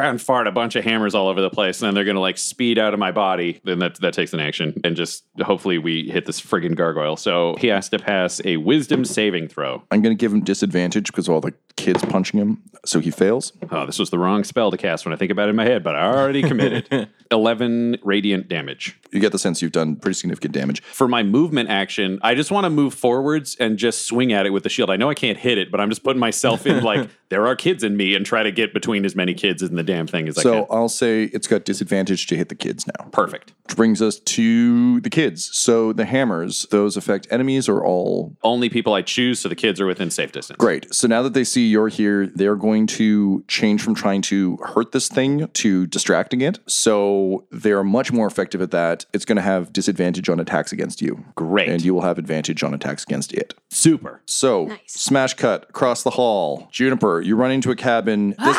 and 0.00 0.22
fart 0.22 0.46
a 0.46 0.52
bunch 0.52 0.76
of 0.76 0.84
hammers 0.84 1.14
all 1.14 1.28
over 1.28 1.40
the 1.40 1.50
place. 1.50 1.82
And 1.82 1.88
then 1.88 1.94
they're 1.94 2.04
going 2.04 2.14
to 2.14 2.20
like 2.20 2.38
speed 2.38 2.78
out 2.78 2.94
of 2.94 3.00
my 3.00 3.10
body. 3.10 3.60
Then 3.64 3.80
that, 3.80 4.00
that 4.00 4.14
takes 4.14 4.32
an 4.32 4.40
action. 4.40 4.80
And 4.84 4.94
just 4.94 5.24
hopefully 5.40 5.78
we 5.78 6.08
hit 6.08 6.26
this 6.26 6.40
friggin' 6.40 6.76
gargoyle. 6.76 7.16
So 7.16 7.56
he 7.58 7.66
has 7.68 7.88
to 7.90 7.98
pass 7.98 8.40
a 8.44 8.56
wisdom 8.58 9.04
saving 9.04 9.48
throw. 9.48 9.82
I'm 9.90 10.02
going 10.02 10.16
to 10.16 10.20
give 10.20 10.32
him 10.32 10.42
disadvantage 10.42 11.06
because 11.06 11.28
all 11.28 11.40
the 11.40 11.52
kids 11.76 12.04
punching 12.04 12.38
him. 12.38 12.62
So 12.86 13.00
he 13.00 13.10
fails. 13.10 13.52
Oh, 13.70 13.86
this 13.86 13.98
was 13.98 14.10
the 14.10 14.18
wrong 14.18 14.44
spell 14.44 14.70
to 14.70 14.76
cast 14.76 15.04
when 15.04 15.12
I 15.12 15.16
think 15.16 15.32
about 15.32 15.48
it 15.48 15.50
in 15.50 15.56
my 15.56 15.64
head, 15.64 15.82
but 15.82 15.96
I 15.96 16.06
already 16.06 16.42
committed. 16.42 17.08
11 17.30 17.98
radiant 18.02 18.48
damage. 18.48 18.98
You 19.10 19.20
get 19.20 19.32
the 19.32 19.38
sense 19.38 19.60
you've 19.60 19.72
done 19.72 19.96
pretty 19.96 20.14
significant 20.14 20.54
damage. 20.54 20.82
For 20.82 21.08
my 21.08 21.22
movement 21.22 21.68
action, 21.68 22.18
I 22.22 22.34
just 22.34 22.50
want 22.50 22.64
to 22.64 22.70
move 22.70 22.94
forwards 22.94 23.56
and 23.58 23.76
just 23.76 24.06
swing 24.06 24.32
at 24.32 24.46
it 24.46 24.50
with 24.54 24.62
the 24.62 24.70
shield. 24.70 24.90
I 24.90 24.96
know 24.96 25.10
I 25.10 25.14
can't 25.14 25.36
hit 25.36 25.58
it, 25.58 25.70
but 25.70 25.80
I'm 25.80 25.90
just 25.90 26.02
putting 26.02 26.20
myself 26.20 26.66
in 26.66 26.82
like 26.82 27.08
there 27.34 27.48
are 27.48 27.56
kids 27.56 27.82
in 27.82 27.96
me 27.96 28.14
and 28.14 28.24
try 28.24 28.44
to 28.44 28.52
get 28.52 28.72
between 28.72 29.04
as 29.04 29.16
many 29.16 29.34
kids 29.34 29.60
in 29.60 29.74
the 29.74 29.82
damn 29.82 30.06
thing 30.06 30.28
as 30.28 30.38
I 30.38 30.42
can. 30.42 30.52
So. 30.52 30.66
I'll 30.70 30.88
say 30.88 31.24
it's 31.24 31.48
got 31.48 31.64
disadvantage 31.64 32.28
to 32.28 32.36
hit 32.36 32.48
the 32.48 32.54
kids 32.54 32.86
now. 32.86 33.06
Perfect. 33.10 33.52
Which 33.64 33.76
brings 33.76 34.00
us 34.00 34.20
to 34.20 35.00
the 35.00 35.10
kids. 35.10 35.50
So 35.52 35.92
the 35.92 36.04
hammers, 36.04 36.64
those 36.70 36.96
affect 36.96 37.26
enemies 37.32 37.68
or 37.68 37.84
all 37.84 38.36
Only 38.44 38.68
people 38.68 38.94
I 38.94 39.02
choose, 39.02 39.40
so 39.40 39.48
the 39.48 39.56
kids 39.56 39.80
are 39.80 39.86
within 39.86 40.12
safe 40.12 40.30
distance. 40.30 40.58
Great. 40.58 40.94
So 40.94 41.08
now 41.08 41.22
that 41.22 41.34
they 41.34 41.42
see 41.42 41.66
you're 41.66 41.88
here, 41.88 42.28
they're 42.28 42.54
going 42.54 42.86
to 42.98 43.42
change 43.48 43.82
from 43.82 43.96
trying 43.96 44.22
to 44.22 44.56
hurt 44.58 44.92
this 44.92 45.08
thing 45.08 45.48
to 45.48 45.88
distracting 45.88 46.40
it. 46.40 46.60
So 46.68 47.48
they're 47.50 47.82
much 47.82 48.12
more 48.12 48.28
effective 48.28 48.62
at 48.62 48.70
that. 48.70 49.06
It's 49.12 49.24
going 49.24 49.38
to 49.38 49.42
have 49.42 49.72
disadvantage 49.72 50.28
on 50.28 50.38
attacks 50.38 50.70
against 50.70 51.02
you. 51.02 51.24
Great. 51.34 51.68
And 51.68 51.82
you 51.82 51.94
will 51.94 52.02
have 52.02 52.16
advantage 52.16 52.62
on 52.62 52.74
attacks 52.74 53.02
against 53.02 53.32
it. 53.32 53.54
Super. 53.70 54.22
So, 54.26 54.70
smash 54.86 55.34
cut 55.34 55.66
across 55.68 56.04
the 56.04 56.10
hall. 56.10 56.68
Juniper, 56.70 57.23
you 57.24 57.36
run 57.36 57.50
into 57.50 57.70
a 57.70 57.76
cabin. 57.76 58.34
This, 58.38 58.56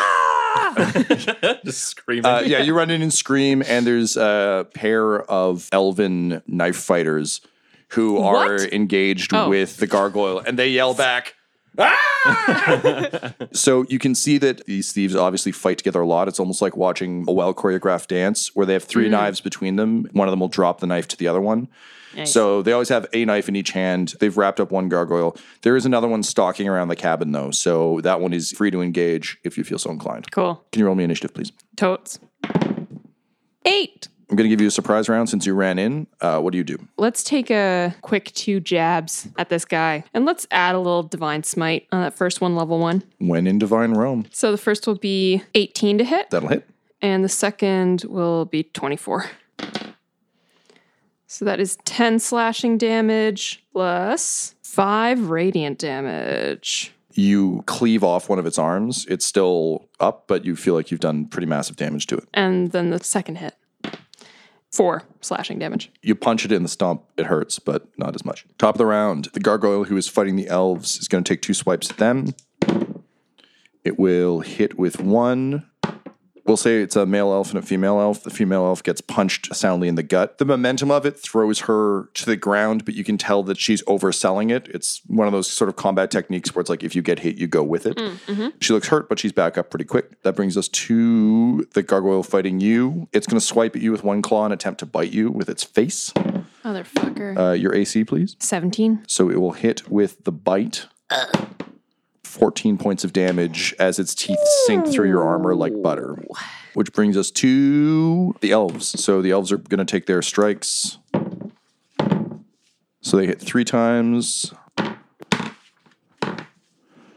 Just 1.63 1.83
screaming. 1.85 2.25
uh, 2.25 2.43
yeah, 2.45 2.61
you 2.61 2.75
run 2.75 2.89
in 2.89 3.01
and 3.01 3.13
scream, 3.13 3.63
and 3.65 3.85
there's 3.87 4.17
a 4.17 4.67
pair 4.73 5.21
of 5.21 5.69
elven 5.71 6.41
knife 6.47 6.75
fighters 6.77 7.41
who 7.89 8.17
are 8.17 8.53
What? 8.55 8.73
engaged 8.73 9.33
Oh. 9.33 9.49
with 9.49 9.77
the 9.77 9.87
gargoyle, 9.87 10.39
and 10.45 10.57
they 10.59 10.69
yell 10.69 10.93
back. 10.93 11.35
"Ah!" 11.77 13.33
so 13.53 13.85
you 13.89 13.99
can 13.99 14.15
see 14.15 14.37
that 14.39 14.65
these 14.65 14.91
thieves 14.91 15.15
obviously 15.15 15.51
fight 15.51 15.77
together 15.77 16.01
a 16.01 16.07
lot. 16.07 16.27
It's 16.27 16.39
almost 16.39 16.61
like 16.61 16.75
watching 16.75 17.25
a 17.27 17.31
well 17.31 17.53
choreographed 17.53 18.07
dance 18.07 18.55
where 18.55 18.65
they 18.65 18.73
have 18.73 18.83
3 18.83 19.09
knives 19.09 19.41
between 19.41 19.75
them. 19.75 20.09
One 20.13 20.27
of 20.27 20.31
them 20.31 20.39
will 20.39 20.47
drop 20.47 20.79
the 20.79 20.87
knife 20.87 21.07
to 21.09 21.17
the 21.17 21.27
other 21.27 21.41
one. 21.41 21.67
Nice. 22.15 22.31
So 22.31 22.61
they 22.61 22.71
always 22.71 22.89
have 22.89 23.05
a 23.13 23.25
knife 23.25 23.47
in 23.49 23.55
each 23.55 23.71
hand. 23.71 24.13
They've 24.19 24.35
wrapped 24.35 24.59
up 24.59 24.71
one 24.71 24.89
gargoyle. 24.89 25.35
There 25.63 25.75
is 25.75 25.85
another 25.85 26.07
one 26.07 26.23
stalking 26.23 26.67
around 26.67 26.87
the 26.87 26.95
cabin 26.95 27.31
though, 27.31 27.51
so 27.51 27.99
that 28.01 28.21
one 28.21 28.33
is 28.33 28.51
free 28.51 28.71
to 28.71 28.81
engage 28.81 29.37
if 29.43 29.57
you 29.57 29.63
feel 29.63 29.77
so 29.79 29.89
inclined. 29.91 30.31
Cool. 30.31 30.63
Can 30.71 30.79
you 30.79 30.85
roll 30.85 30.95
me 30.95 31.03
initiative, 31.03 31.33
please? 31.33 31.51
Totes. 31.75 32.19
Eight. 33.65 34.07
I'm 34.29 34.35
going 34.35 34.45
to 34.45 34.49
give 34.49 34.61
you 34.61 34.67
a 34.67 34.71
surprise 34.71 35.07
round 35.07 35.29
since 35.29 35.45
you 35.45 35.53
ran 35.53 35.77
in. 35.77 36.07
Uh, 36.19 36.39
what 36.39 36.51
do 36.51 36.57
you 36.57 36.63
do? 36.63 36.77
Let's 36.97 37.23
take 37.23 37.51
a 37.51 37.93
quick 38.01 38.31
two 38.33 38.59
jabs 38.59 39.27
at 39.37 39.49
this 39.49 39.65
guy. 39.65 40.03
And 40.15 40.25
let's 40.25 40.47
add 40.49 40.73
a 40.73 40.79
little 40.79 41.03
divine 41.03 41.43
smite 41.43 41.87
on 41.91 42.01
that 42.01 42.15
first 42.15 42.41
one, 42.41 42.55
level 42.55 42.79
one. 42.79 43.03
When 43.19 43.45
in 43.45 43.59
Divine 43.59 43.93
Realm, 43.93 44.25
So 44.31 44.51
the 44.51 44.57
first 44.57 44.87
will 44.87 44.95
be 44.97 45.43
18 45.53 45.99
to 45.99 46.03
hit, 46.03 46.31
that'll 46.31 46.49
hit. 46.49 46.67
and 47.03 47.23
the 47.23 47.29
second 47.29 48.03
will 48.07 48.45
be 48.45 48.63
24. 48.63 49.25
So 51.27 51.45
that 51.45 51.59
is 51.59 51.77
10 51.85 52.19
slashing 52.19 52.77
damage 52.77 53.63
plus 53.73 54.55
5 54.63 55.29
radiant 55.29 55.79
damage. 55.79 56.93
You 57.13 57.63
cleave 57.65 58.03
off 58.03 58.29
one 58.29 58.39
of 58.39 58.45
its 58.45 58.59
arms. 58.59 59.05
It's 59.09 59.25
still 59.25 59.87
up, 59.99 60.27
but 60.27 60.45
you 60.45 60.55
feel 60.55 60.73
like 60.73 60.91
you've 60.91 60.99
done 60.99 61.25
pretty 61.25 61.47
massive 61.47 61.77
damage 61.77 62.07
to 62.07 62.17
it. 62.17 62.27
And 62.33 62.71
then 62.71 62.89
the 62.89 63.03
second 63.03 63.37
hit. 63.37 63.55
4 64.71 65.03
slashing 65.21 65.57
damage. 65.57 65.89
You 66.01 66.15
punch 66.15 66.43
it 66.43 66.51
in 66.51 66.61
the 66.61 66.69
stump. 66.69 67.03
It 67.17 67.27
hurts, 67.27 67.59
but 67.59 67.87
not 67.97 68.13
as 68.13 68.25
much. 68.25 68.45
Top 68.57 68.75
of 68.75 68.77
the 68.77 68.85
round, 68.85 69.29
the 69.33 69.39
gargoyle 69.39 69.85
who 69.85 69.95
is 69.95 70.07
fighting 70.09 70.35
the 70.35 70.49
elves 70.49 70.97
is 70.97 71.07
going 71.07 71.23
to 71.23 71.33
take 71.33 71.41
two 71.41 71.53
swipes 71.53 71.89
at 71.89 71.97
them. 71.97 72.35
It 73.85 73.97
will 73.97 74.41
hit 74.41 74.77
with 74.77 74.99
one. 74.99 75.65
We'll 76.45 76.57
say 76.57 76.81
it's 76.81 76.95
a 76.95 77.07
male 77.07 77.31
elf 77.31 77.49
and 77.49 77.57
a 77.57 77.61
female 77.61 77.99
elf. 77.99 78.23
The 78.23 78.29
female 78.29 78.65
elf 78.65 78.83
gets 78.83 79.01
punched 79.01 79.53
soundly 79.55 79.87
in 79.87 79.95
the 79.95 80.03
gut. 80.03 80.37
The 80.37 80.45
momentum 80.45 80.91
of 80.91 81.05
it 81.05 81.19
throws 81.19 81.61
her 81.61 82.09
to 82.13 82.25
the 82.25 82.35
ground, 82.35 82.85
but 82.85 82.93
you 82.93 83.03
can 83.03 83.17
tell 83.17 83.41
that 83.43 83.57
she's 83.57 83.81
overselling 83.83 84.51
it. 84.51 84.67
It's 84.67 85.01
one 85.07 85.25
of 85.25 85.33
those 85.33 85.49
sort 85.49 85.69
of 85.69 85.75
combat 85.75 86.11
techniques 86.11 86.53
where 86.53 86.61
it's 86.61 86.69
like 86.69 86.83
if 86.83 86.95
you 86.95 87.01
get 87.01 87.19
hit, 87.19 87.37
you 87.37 87.47
go 87.47 87.63
with 87.63 87.87
it. 87.87 87.97
Mm, 87.97 88.17
mm-hmm. 88.27 88.47
She 88.61 88.73
looks 88.73 88.89
hurt, 88.89 89.09
but 89.09 89.17
she's 89.17 89.31
back 89.31 89.57
up 89.57 89.71
pretty 89.71 89.85
quick. 89.85 90.21
That 90.21 90.35
brings 90.35 90.55
us 90.55 90.67
to 90.67 91.67
the 91.73 91.81
gargoyle 91.81 92.21
fighting 92.21 92.59
you. 92.59 93.07
It's 93.11 93.25
going 93.25 93.39
to 93.39 93.45
swipe 93.45 93.75
at 93.75 93.81
you 93.81 93.91
with 93.91 94.03
one 94.03 94.21
claw 94.21 94.45
and 94.45 94.53
attempt 94.53 94.81
to 94.81 94.85
bite 94.85 95.11
you 95.11 95.31
with 95.31 95.49
its 95.49 95.63
face. 95.63 96.11
Motherfucker. 96.63 97.37
Uh, 97.37 97.53
your 97.53 97.73
AC, 97.73 98.03
please. 98.03 98.35
17. 98.39 99.05
So 99.07 99.31
it 99.31 99.41
will 99.41 99.53
hit 99.53 99.89
with 99.89 100.23
the 100.25 100.31
bite. 100.31 100.85
Uh. 101.09 101.25
14 102.35 102.77
points 102.77 103.03
of 103.05 103.13
damage 103.13 103.73
as 103.79 103.97
its 103.97 104.13
teeth 104.13 104.39
sink 104.65 104.85
through 104.87 105.07
your 105.07 105.23
armor 105.23 105.55
like 105.55 105.73
butter. 105.81 106.21
Which 106.73 106.91
brings 106.91 107.15
us 107.15 107.31
to 107.31 108.35
the 108.41 108.51
elves. 108.51 109.01
So 109.01 109.21
the 109.21 109.31
elves 109.31 109.51
are 109.53 109.57
going 109.57 109.79
to 109.79 109.85
take 109.85 110.05
their 110.05 110.21
strikes. 110.21 110.97
So 113.01 113.17
they 113.17 113.25
hit 113.25 113.39
three 113.39 113.63
times. 113.63 114.53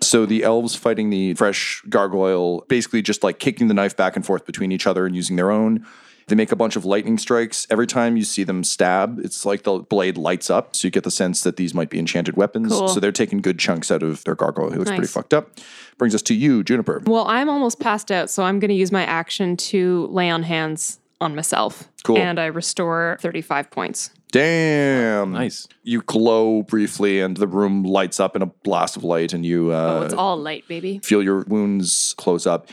So 0.00 0.24
the 0.24 0.44
elves 0.44 0.76
fighting 0.76 1.10
the 1.10 1.34
fresh 1.34 1.82
gargoyle, 1.88 2.64
basically 2.68 3.02
just 3.02 3.24
like 3.24 3.40
kicking 3.40 3.66
the 3.66 3.74
knife 3.74 3.96
back 3.96 4.14
and 4.14 4.24
forth 4.24 4.46
between 4.46 4.70
each 4.70 4.86
other 4.86 5.04
and 5.04 5.16
using 5.16 5.36
their 5.36 5.50
own. 5.50 5.84
They 6.28 6.34
make 6.34 6.52
a 6.52 6.56
bunch 6.56 6.76
of 6.76 6.84
lightning 6.84 7.18
strikes. 7.18 7.66
Every 7.70 7.86
time 7.86 8.16
you 8.16 8.24
see 8.24 8.44
them 8.44 8.62
stab, 8.62 9.18
it's 9.18 9.44
like 9.46 9.62
the 9.64 9.78
blade 9.78 10.16
lights 10.16 10.50
up. 10.50 10.76
So 10.76 10.86
you 10.86 10.90
get 10.90 11.04
the 11.04 11.10
sense 11.10 11.42
that 11.42 11.56
these 11.56 11.74
might 11.74 11.90
be 11.90 11.98
enchanted 11.98 12.36
weapons. 12.36 12.70
Cool. 12.72 12.88
So 12.88 13.00
they're 13.00 13.12
taking 13.12 13.40
good 13.40 13.58
chunks 13.58 13.90
out 13.90 14.02
of 14.02 14.22
their 14.24 14.34
gargoyle. 14.34 14.70
He 14.70 14.76
looks 14.78 14.90
pretty 14.90 15.06
fucked 15.06 15.34
up. 15.34 15.50
Brings 15.96 16.14
us 16.14 16.22
to 16.22 16.34
you, 16.34 16.62
Juniper. 16.62 17.02
Well, 17.06 17.26
I'm 17.26 17.48
almost 17.48 17.80
passed 17.80 18.12
out, 18.12 18.30
so 18.30 18.42
I'm 18.44 18.58
going 18.60 18.68
to 18.68 18.74
use 18.74 18.92
my 18.92 19.04
action 19.04 19.56
to 19.56 20.06
lay 20.10 20.30
on 20.30 20.42
hands 20.44 21.00
on 21.20 21.34
myself. 21.34 21.88
Cool. 22.04 22.18
And 22.18 22.38
I 22.38 22.46
restore 22.46 23.18
35 23.20 23.70
points. 23.70 24.10
Damn. 24.30 25.32
Nice. 25.32 25.66
You 25.82 26.02
glow 26.02 26.62
briefly, 26.62 27.20
and 27.20 27.36
the 27.36 27.46
room 27.48 27.82
lights 27.82 28.20
up 28.20 28.36
in 28.36 28.42
a 28.42 28.46
blast 28.46 28.96
of 28.96 29.02
light, 29.02 29.32
and 29.32 29.44
you 29.44 29.72
uh, 29.72 30.00
Oh, 30.00 30.02
it's 30.04 30.14
all 30.14 30.36
light, 30.36 30.68
baby. 30.68 31.00
feel 31.02 31.22
your 31.22 31.40
wounds 31.48 32.14
close 32.18 32.46
up. 32.46 32.68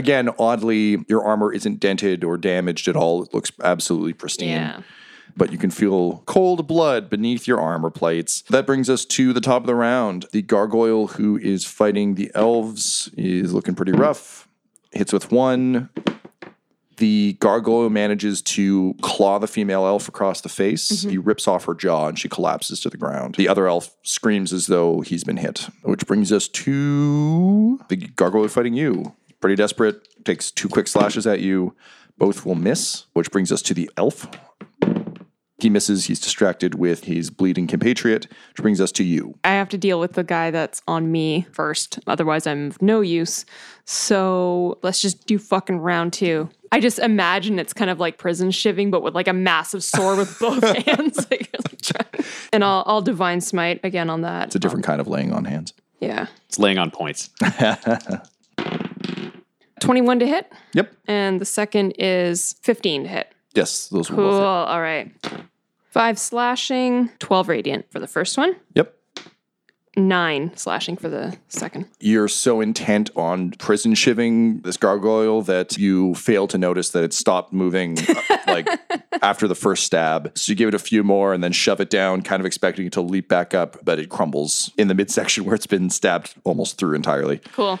Again, 0.00 0.30
oddly, 0.38 1.04
your 1.08 1.22
armor 1.22 1.52
isn't 1.52 1.78
dented 1.78 2.24
or 2.24 2.38
damaged 2.38 2.88
at 2.88 2.96
all. 2.96 3.22
It 3.22 3.34
looks 3.34 3.52
absolutely 3.62 4.14
pristine. 4.14 4.48
Yeah. 4.48 4.80
But 5.36 5.52
you 5.52 5.58
can 5.58 5.70
feel 5.70 6.22
cold 6.24 6.66
blood 6.66 7.10
beneath 7.10 7.46
your 7.46 7.60
armor 7.60 7.90
plates. 7.90 8.40
That 8.48 8.64
brings 8.64 8.88
us 8.88 9.04
to 9.04 9.34
the 9.34 9.42
top 9.42 9.64
of 9.64 9.66
the 9.66 9.74
round. 9.74 10.24
The 10.32 10.40
gargoyle 10.40 11.08
who 11.08 11.36
is 11.36 11.66
fighting 11.66 12.14
the 12.14 12.30
elves 12.34 13.10
is 13.18 13.52
looking 13.52 13.74
pretty 13.74 13.92
rough. 13.92 14.48
Hits 14.90 15.12
with 15.12 15.30
one. 15.30 15.90
The 16.96 17.34
gargoyle 17.40 17.90
manages 17.90 18.40
to 18.42 18.94
claw 19.02 19.38
the 19.38 19.46
female 19.46 19.84
elf 19.84 20.08
across 20.08 20.40
the 20.40 20.48
face. 20.48 20.90
Mm-hmm. 20.90 21.10
He 21.10 21.18
rips 21.18 21.46
off 21.46 21.66
her 21.66 21.74
jaw 21.74 22.08
and 22.08 22.18
she 22.18 22.30
collapses 22.30 22.80
to 22.80 22.88
the 22.88 22.96
ground. 22.96 23.34
The 23.34 23.48
other 23.48 23.68
elf 23.68 23.94
screams 24.02 24.50
as 24.54 24.66
though 24.66 25.02
he's 25.02 25.24
been 25.24 25.36
hit, 25.36 25.68
which 25.82 26.06
brings 26.06 26.32
us 26.32 26.48
to 26.48 27.78
the 27.88 27.96
gargoyle 27.96 28.48
fighting 28.48 28.72
you. 28.72 29.14
Pretty 29.40 29.56
desperate, 29.56 30.06
takes 30.24 30.50
two 30.50 30.68
quick 30.68 30.86
slashes 30.86 31.26
at 31.26 31.40
you. 31.40 31.74
Both 32.18 32.44
will 32.44 32.54
miss, 32.54 33.06
which 33.14 33.30
brings 33.30 33.50
us 33.50 33.62
to 33.62 33.74
the 33.74 33.90
elf. 33.96 34.28
He 35.62 35.68
misses, 35.68 36.06
he's 36.06 36.20
distracted 36.20 36.74
with 36.74 37.04
his 37.04 37.30
bleeding 37.30 37.66
compatriot, 37.66 38.26
which 38.48 38.62
brings 38.62 38.80
us 38.80 38.92
to 38.92 39.04
you. 39.04 39.38
I 39.44 39.50
have 39.50 39.68
to 39.70 39.78
deal 39.78 40.00
with 40.00 40.14
the 40.14 40.24
guy 40.24 40.50
that's 40.50 40.82
on 40.88 41.12
me 41.12 41.46
first. 41.52 41.98
Otherwise, 42.06 42.46
I'm 42.46 42.68
of 42.68 42.80
no 42.80 43.00
use. 43.00 43.44
So 43.84 44.78
let's 44.82 45.00
just 45.00 45.26
do 45.26 45.38
fucking 45.38 45.78
round 45.78 46.12
two. 46.12 46.48
I 46.72 46.80
just 46.80 46.98
imagine 46.98 47.58
it's 47.58 47.72
kind 47.72 47.90
of 47.90 47.98
like 47.98 48.16
prison 48.16 48.50
shiving, 48.50 48.90
but 48.90 49.02
with 49.02 49.14
like 49.14 49.28
a 49.28 49.32
massive 49.32 49.84
sword 49.84 50.18
with 50.18 50.38
both 50.40 50.62
hands. 50.62 51.26
Like, 51.30 51.50
like 51.94 52.48
and 52.52 52.64
I'll, 52.64 52.84
I'll 52.86 53.02
divine 53.02 53.40
smite 53.40 53.80
again 53.84 54.10
on 54.10 54.22
that. 54.22 54.46
It's 54.46 54.56
a 54.56 54.58
different 54.58 54.84
kind 54.84 55.00
of 55.00 55.08
laying 55.08 55.32
on 55.32 55.44
hands. 55.44 55.72
Yeah. 56.00 56.26
It's 56.48 56.58
laying 56.58 56.78
on 56.78 56.90
points. 56.90 57.30
21 59.80 60.20
to 60.20 60.26
hit. 60.26 60.52
Yep. 60.74 60.92
And 61.08 61.40
the 61.40 61.44
second 61.44 61.92
is 61.98 62.54
15 62.62 63.04
to 63.04 63.08
hit. 63.08 63.32
Yes, 63.54 63.88
those 63.88 64.08
Cool. 64.08 64.16
both 64.16 64.34
hit. 64.34 64.42
All 64.44 64.80
right. 64.80 65.10
Five 65.90 66.18
slashing, 66.18 67.10
12 67.18 67.48
radiant 67.48 67.90
for 67.90 67.98
the 67.98 68.06
first 68.06 68.38
one, 68.38 68.54
Yep. 68.74 68.94
nine 69.96 70.52
slashing 70.56 70.96
for 70.96 71.08
the 71.08 71.36
second. 71.48 71.86
You're 71.98 72.28
so 72.28 72.60
intent 72.60 73.10
on 73.16 73.50
prison 73.58 73.94
shiving 73.94 74.60
this 74.62 74.76
gargoyle 74.76 75.42
that 75.42 75.76
you 75.76 76.14
fail 76.14 76.46
to 76.46 76.58
notice 76.58 76.90
that 76.90 77.02
it 77.02 77.12
stopped 77.12 77.52
moving 77.52 77.98
uh, 78.08 78.14
like 78.46 78.68
after 79.20 79.48
the 79.48 79.56
first 79.56 79.82
stab. 79.82 80.30
So 80.38 80.52
you 80.52 80.56
give 80.56 80.68
it 80.68 80.74
a 80.74 80.78
few 80.78 81.02
more 81.02 81.34
and 81.34 81.42
then 81.42 81.50
shove 81.50 81.80
it 81.80 81.90
down, 81.90 82.22
kind 82.22 82.38
of 82.38 82.46
expecting 82.46 82.86
it 82.86 82.92
to 82.92 83.00
leap 83.00 83.28
back 83.28 83.52
up, 83.52 83.76
but 83.84 83.98
it 83.98 84.10
crumbles 84.10 84.70
in 84.78 84.86
the 84.86 84.94
midsection 84.94 85.44
where 85.44 85.56
it's 85.56 85.66
been 85.66 85.90
stabbed 85.90 86.34
almost 86.44 86.78
through 86.78 86.94
entirely. 86.94 87.38
Cool. 87.52 87.80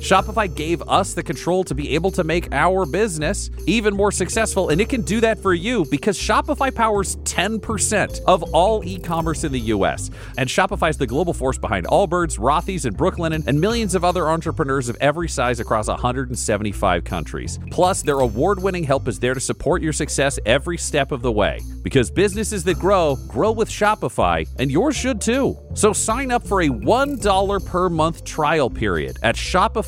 Shopify 0.00 0.52
gave 0.54 0.80
us 0.82 1.12
the 1.12 1.22
control 1.22 1.64
to 1.64 1.74
be 1.74 1.94
able 1.94 2.12
to 2.12 2.22
make 2.22 2.52
our 2.52 2.86
business 2.86 3.50
even 3.66 3.94
more 3.94 4.12
successful, 4.12 4.68
and 4.68 4.80
it 4.80 4.88
can 4.88 5.02
do 5.02 5.20
that 5.20 5.38
for 5.38 5.54
you 5.54 5.84
because 5.90 6.16
Shopify 6.16 6.72
powers 6.72 7.16
10% 7.16 8.20
of 8.26 8.54
all 8.54 8.84
e 8.84 8.98
commerce 8.98 9.42
in 9.42 9.50
the 9.50 9.60
US. 9.60 10.10
And 10.36 10.48
Shopify 10.48 10.90
is 10.90 10.96
the 10.96 11.06
global 11.06 11.34
force 11.34 11.58
behind 11.58 11.86
Allbirds, 11.86 12.38
Rothy's, 12.38 12.84
and 12.84 12.96
Brooklinen, 12.96 13.46
and 13.46 13.60
millions 13.60 13.96
of 13.96 14.04
other 14.04 14.28
entrepreneurs 14.28 14.88
of 14.88 14.96
every 15.00 15.28
size 15.28 15.58
across 15.58 15.88
175 15.88 17.02
countries. 17.02 17.58
Plus, 17.70 18.02
their 18.02 18.20
award 18.20 18.62
winning 18.62 18.84
help 18.84 19.08
is 19.08 19.18
there 19.18 19.34
to 19.34 19.40
support 19.40 19.82
your 19.82 19.92
success 19.92 20.38
every 20.46 20.78
step 20.78 21.10
of 21.10 21.22
the 21.22 21.32
way. 21.32 21.60
Because 21.82 22.10
businesses 22.10 22.62
that 22.64 22.78
grow, 22.78 23.16
grow 23.26 23.50
with 23.50 23.68
Shopify, 23.68 24.48
and 24.58 24.70
yours 24.70 24.96
should 24.96 25.20
too. 25.20 25.58
So 25.74 25.92
sign 25.92 26.30
up 26.30 26.46
for 26.46 26.62
a 26.62 26.68
$1 26.68 27.66
per 27.66 27.88
month 27.88 28.24
trial 28.24 28.70
period 28.70 29.18
at 29.22 29.36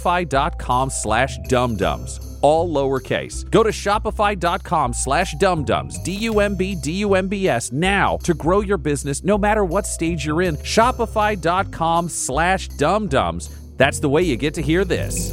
shopify.com 0.00 0.90
slash 0.90 1.38
dumbdumbs 1.40 2.26
all 2.42 2.72
lowercase. 2.72 3.48
Go 3.50 3.62
to 3.62 3.70
shopify.com 3.70 4.94
slash 4.94 5.34
dumbdumbs, 5.34 6.02
D-U-M-B, 6.04 6.76
D-U-M-B-S, 6.76 7.72
now 7.72 8.16
to 8.18 8.32
grow 8.32 8.60
your 8.60 8.78
business 8.78 9.22
no 9.22 9.36
matter 9.36 9.62
what 9.62 9.86
stage 9.86 10.24
you're 10.24 10.40
in. 10.40 10.56
Shopify.com 10.56 12.08
slash 12.08 12.68
dumbdumbs. 12.70 13.76
That's 13.76 14.00
the 14.00 14.08
way 14.08 14.22
you 14.22 14.38
get 14.38 14.54
to 14.54 14.62
hear 14.62 14.86
this. 14.86 15.30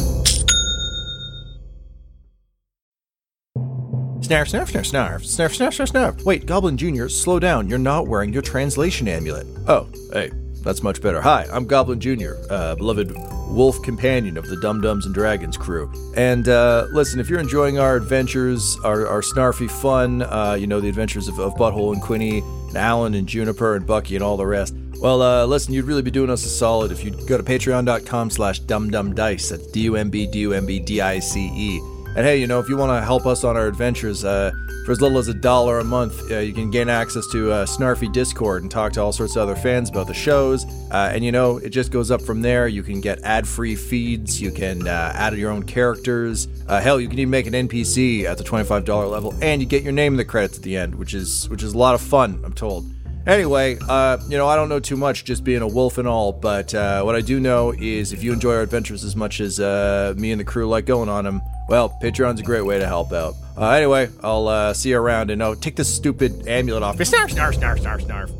Snarf, 4.20 4.52
snarf, 4.52 4.68
snarf, 4.68 4.92
snarf, 4.92 5.22
snarf, 5.22 5.56
snarf, 5.56 5.72
snarf, 5.72 5.92
snarf. 5.92 6.26
Wait, 6.26 6.46
Goblin 6.46 6.76
Jr., 6.76 7.08
slow 7.08 7.40
down. 7.40 7.70
You're 7.70 7.80
not 7.80 8.10
wearing 8.10 8.34
your 8.34 8.42
translation 8.42 9.08
amulet. 9.08 9.48
Oh, 9.70 9.88
hey, 10.12 10.32
that's 10.68 10.84
much 10.84 11.02
better. 11.02 11.22
Hi, 11.22 11.48
I'm 11.52 11.66
Goblin 11.66 12.00
Jr., 12.02 12.34
uh, 12.50 12.76
beloved 12.76 13.16
wolf 13.50 13.82
companion 13.84 14.38
of 14.38 14.46
the 14.48 14.58
Dumb-Dumbs 14.58 15.06
and 15.06 15.16
Dragons 15.16 15.56
crew. 15.56 15.90
And 16.18 16.50
uh, 16.50 16.88
listen, 16.92 17.22
if 17.22 17.30
you're 17.30 17.40
enjoying 17.40 17.80
our 17.80 17.96
adventures, 17.96 18.78
our, 18.84 19.08
our 19.08 19.22
snarfy 19.22 19.72
fun, 19.72 20.24
uh, 20.24 20.58
you 20.60 20.68
know, 20.68 20.82
the 20.82 20.90
adventures 20.90 21.30
of, 21.30 21.40
of 21.40 21.56
Butthole 21.56 21.94
and 21.94 22.02
Quinny, 22.02 22.40
and 22.40 22.76
Alan 22.76 23.14
and 23.14 23.28
Juniper 23.28 23.78
and 23.78 23.88
Bucky 23.88 24.16
and 24.16 24.24
all 24.24 24.36
the 24.36 24.46
rest, 24.46 24.76
well, 25.00 25.22
uh, 25.22 25.46
listen, 25.46 25.74
you'd 25.74 25.86
really 25.86 26.02
be 26.02 26.12
doing 26.12 26.30
us 26.30 26.46
a 26.46 26.50
solid 26.50 26.92
if 26.92 27.04
you'd 27.04 27.28
go 27.28 27.38
to 27.38 27.44
patreon.com 27.44 28.30
slash 28.30 28.62
dumbdumbdice. 28.62 29.50
That's 29.50 29.68
D-U-M-B, 29.68 30.28
D-U-M-B, 30.28 30.80
D-I-C-E. 30.80 31.97
And 32.18 32.26
hey, 32.26 32.38
you 32.38 32.48
know, 32.48 32.60
if 32.60 32.68
you 32.68 32.76
want 32.76 32.90
to 33.00 33.06
help 33.06 33.28
us 33.28 33.44
on 33.44 33.56
our 33.56 33.68
adventures, 33.68 34.26
uh, 34.26 34.50
for 34.88 34.92
as 34.92 35.00
little 35.02 35.20
as 35.20 35.28
a 35.28 35.36
dollar 35.36 35.78
a 35.78 35.84
month, 35.84 36.32
uh, 36.32 36.40
you 36.40 36.52
can 36.52 36.72
gain 36.72 36.90
access 36.90 37.28
to 37.28 37.52
uh, 37.52 37.66
Snarfy 37.68 38.12
Discord 38.12 38.64
and 38.64 38.72
talk 38.72 38.92
to 38.94 39.02
all 39.04 39.12
sorts 39.12 39.36
of 39.36 39.44
other 39.44 39.56
fans 39.56 39.92
about 39.92 40.08
the 40.08 40.16
shows. 40.16 40.66
Uh, 40.90 41.12
and 41.14 41.24
you 41.24 41.32
know, 41.32 41.58
it 41.58 41.70
just 41.70 41.92
goes 41.92 42.10
up 42.10 42.20
from 42.24 42.42
there. 42.42 42.68
You 42.68 42.82
can 42.82 43.02
get 43.02 43.22
ad-free 43.22 43.76
feeds. 43.76 44.42
You 44.42 44.50
can 44.50 44.88
uh, 44.88 45.12
add 45.14 45.38
your 45.38 45.52
own 45.52 45.62
characters. 45.62 46.48
Uh, 46.68 46.82
hell, 46.82 47.00
you 47.00 47.08
can 47.08 47.20
even 47.20 47.30
make 47.30 47.46
an 47.46 47.54
NPC 47.54 48.24
at 48.24 48.40
the 48.40 48.44
twenty-five 48.44 48.84
dollar 48.84 49.06
level, 49.06 49.36
and 49.40 49.62
you 49.62 49.68
get 49.68 49.84
your 49.84 49.94
name 49.94 50.14
in 50.14 50.18
the 50.18 50.26
credits 50.26 50.58
at 50.58 50.64
the 50.64 50.76
end, 50.76 50.96
which 50.96 51.14
is 51.14 51.48
which 51.50 51.62
is 51.62 51.74
a 51.74 51.78
lot 51.78 51.94
of 51.94 52.02
fun. 52.02 52.42
I'm 52.44 52.54
told. 52.54 52.86
Anyway, 53.28 53.78
uh, 53.90 54.18
you 54.30 54.38
know, 54.38 54.48
I 54.48 54.56
don't 54.56 54.70
know 54.70 54.80
too 54.80 54.96
much, 54.96 55.26
just 55.26 55.44
being 55.44 55.62
a 55.62 55.68
wolf 55.68 55.98
and 55.98 56.08
all, 56.08 56.32
but 56.32 56.74
uh, 56.74 57.02
what 57.04 57.14
I 57.14 57.20
do 57.20 57.42
know 57.42 57.74
is 57.74 58.14
if 58.14 58.24
you 58.24 58.32
enjoy 58.32 58.54
our 58.56 58.62
adventures 58.62 59.04
as 59.04 59.18
much 59.18 59.42
as 59.42 59.60
uh, 59.60 60.14
me 60.16 60.32
and 60.32 60.40
the 60.40 60.46
crew 60.46 60.66
like 60.66 60.86
going 60.86 61.10
on 61.10 61.26
them, 61.26 61.42
well, 61.68 61.90
Patreon's 62.02 62.40
a 62.40 62.44
great 62.44 62.66
way 62.66 62.80
to 62.80 62.88
help 62.88 63.12
out. 63.12 63.36
Uh, 63.58 63.72
anyway, 63.72 64.08
I'll 64.24 64.48
uh, 64.48 64.74
see 64.74 64.92
you 64.92 64.98
around, 64.98 65.30
and 65.30 65.42
oh, 65.42 65.56
take 65.56 65.76
this 65.76 65.94
stupid 65.94 66.48
amulet 66.48 66.84
off. 66.84 66.96
Snarf, 67.00 67.28
snarf, 67.28 67.56
snarf, 67.60 67.80
snarf, 67.80 68.06
snarf. 68.06 68.32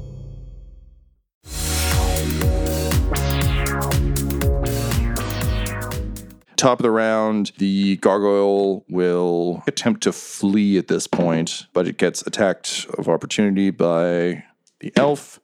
Top 6.56 6.80
of 6.80 6.84
the 6.84 6.92
round, 6.92 7.52
the 7.58 7.98
gargoyle 7.98 8.86
will 8.88 9.64
attempt 9.68 10.04
to 10.04 10.14
flee 10.14 10.78
at 10.78 10.88
this 10.88 11.08
point, 11.08 11.66
but 11.74 11.90
it 11.90 11.98
gets 11.98 12.26
attacked 12.26 12.88
of 12.98 13.10
opportunity 13.10 13.70
by 13.70 14.46
the 14.80 14.92
elf. 14.96 15.40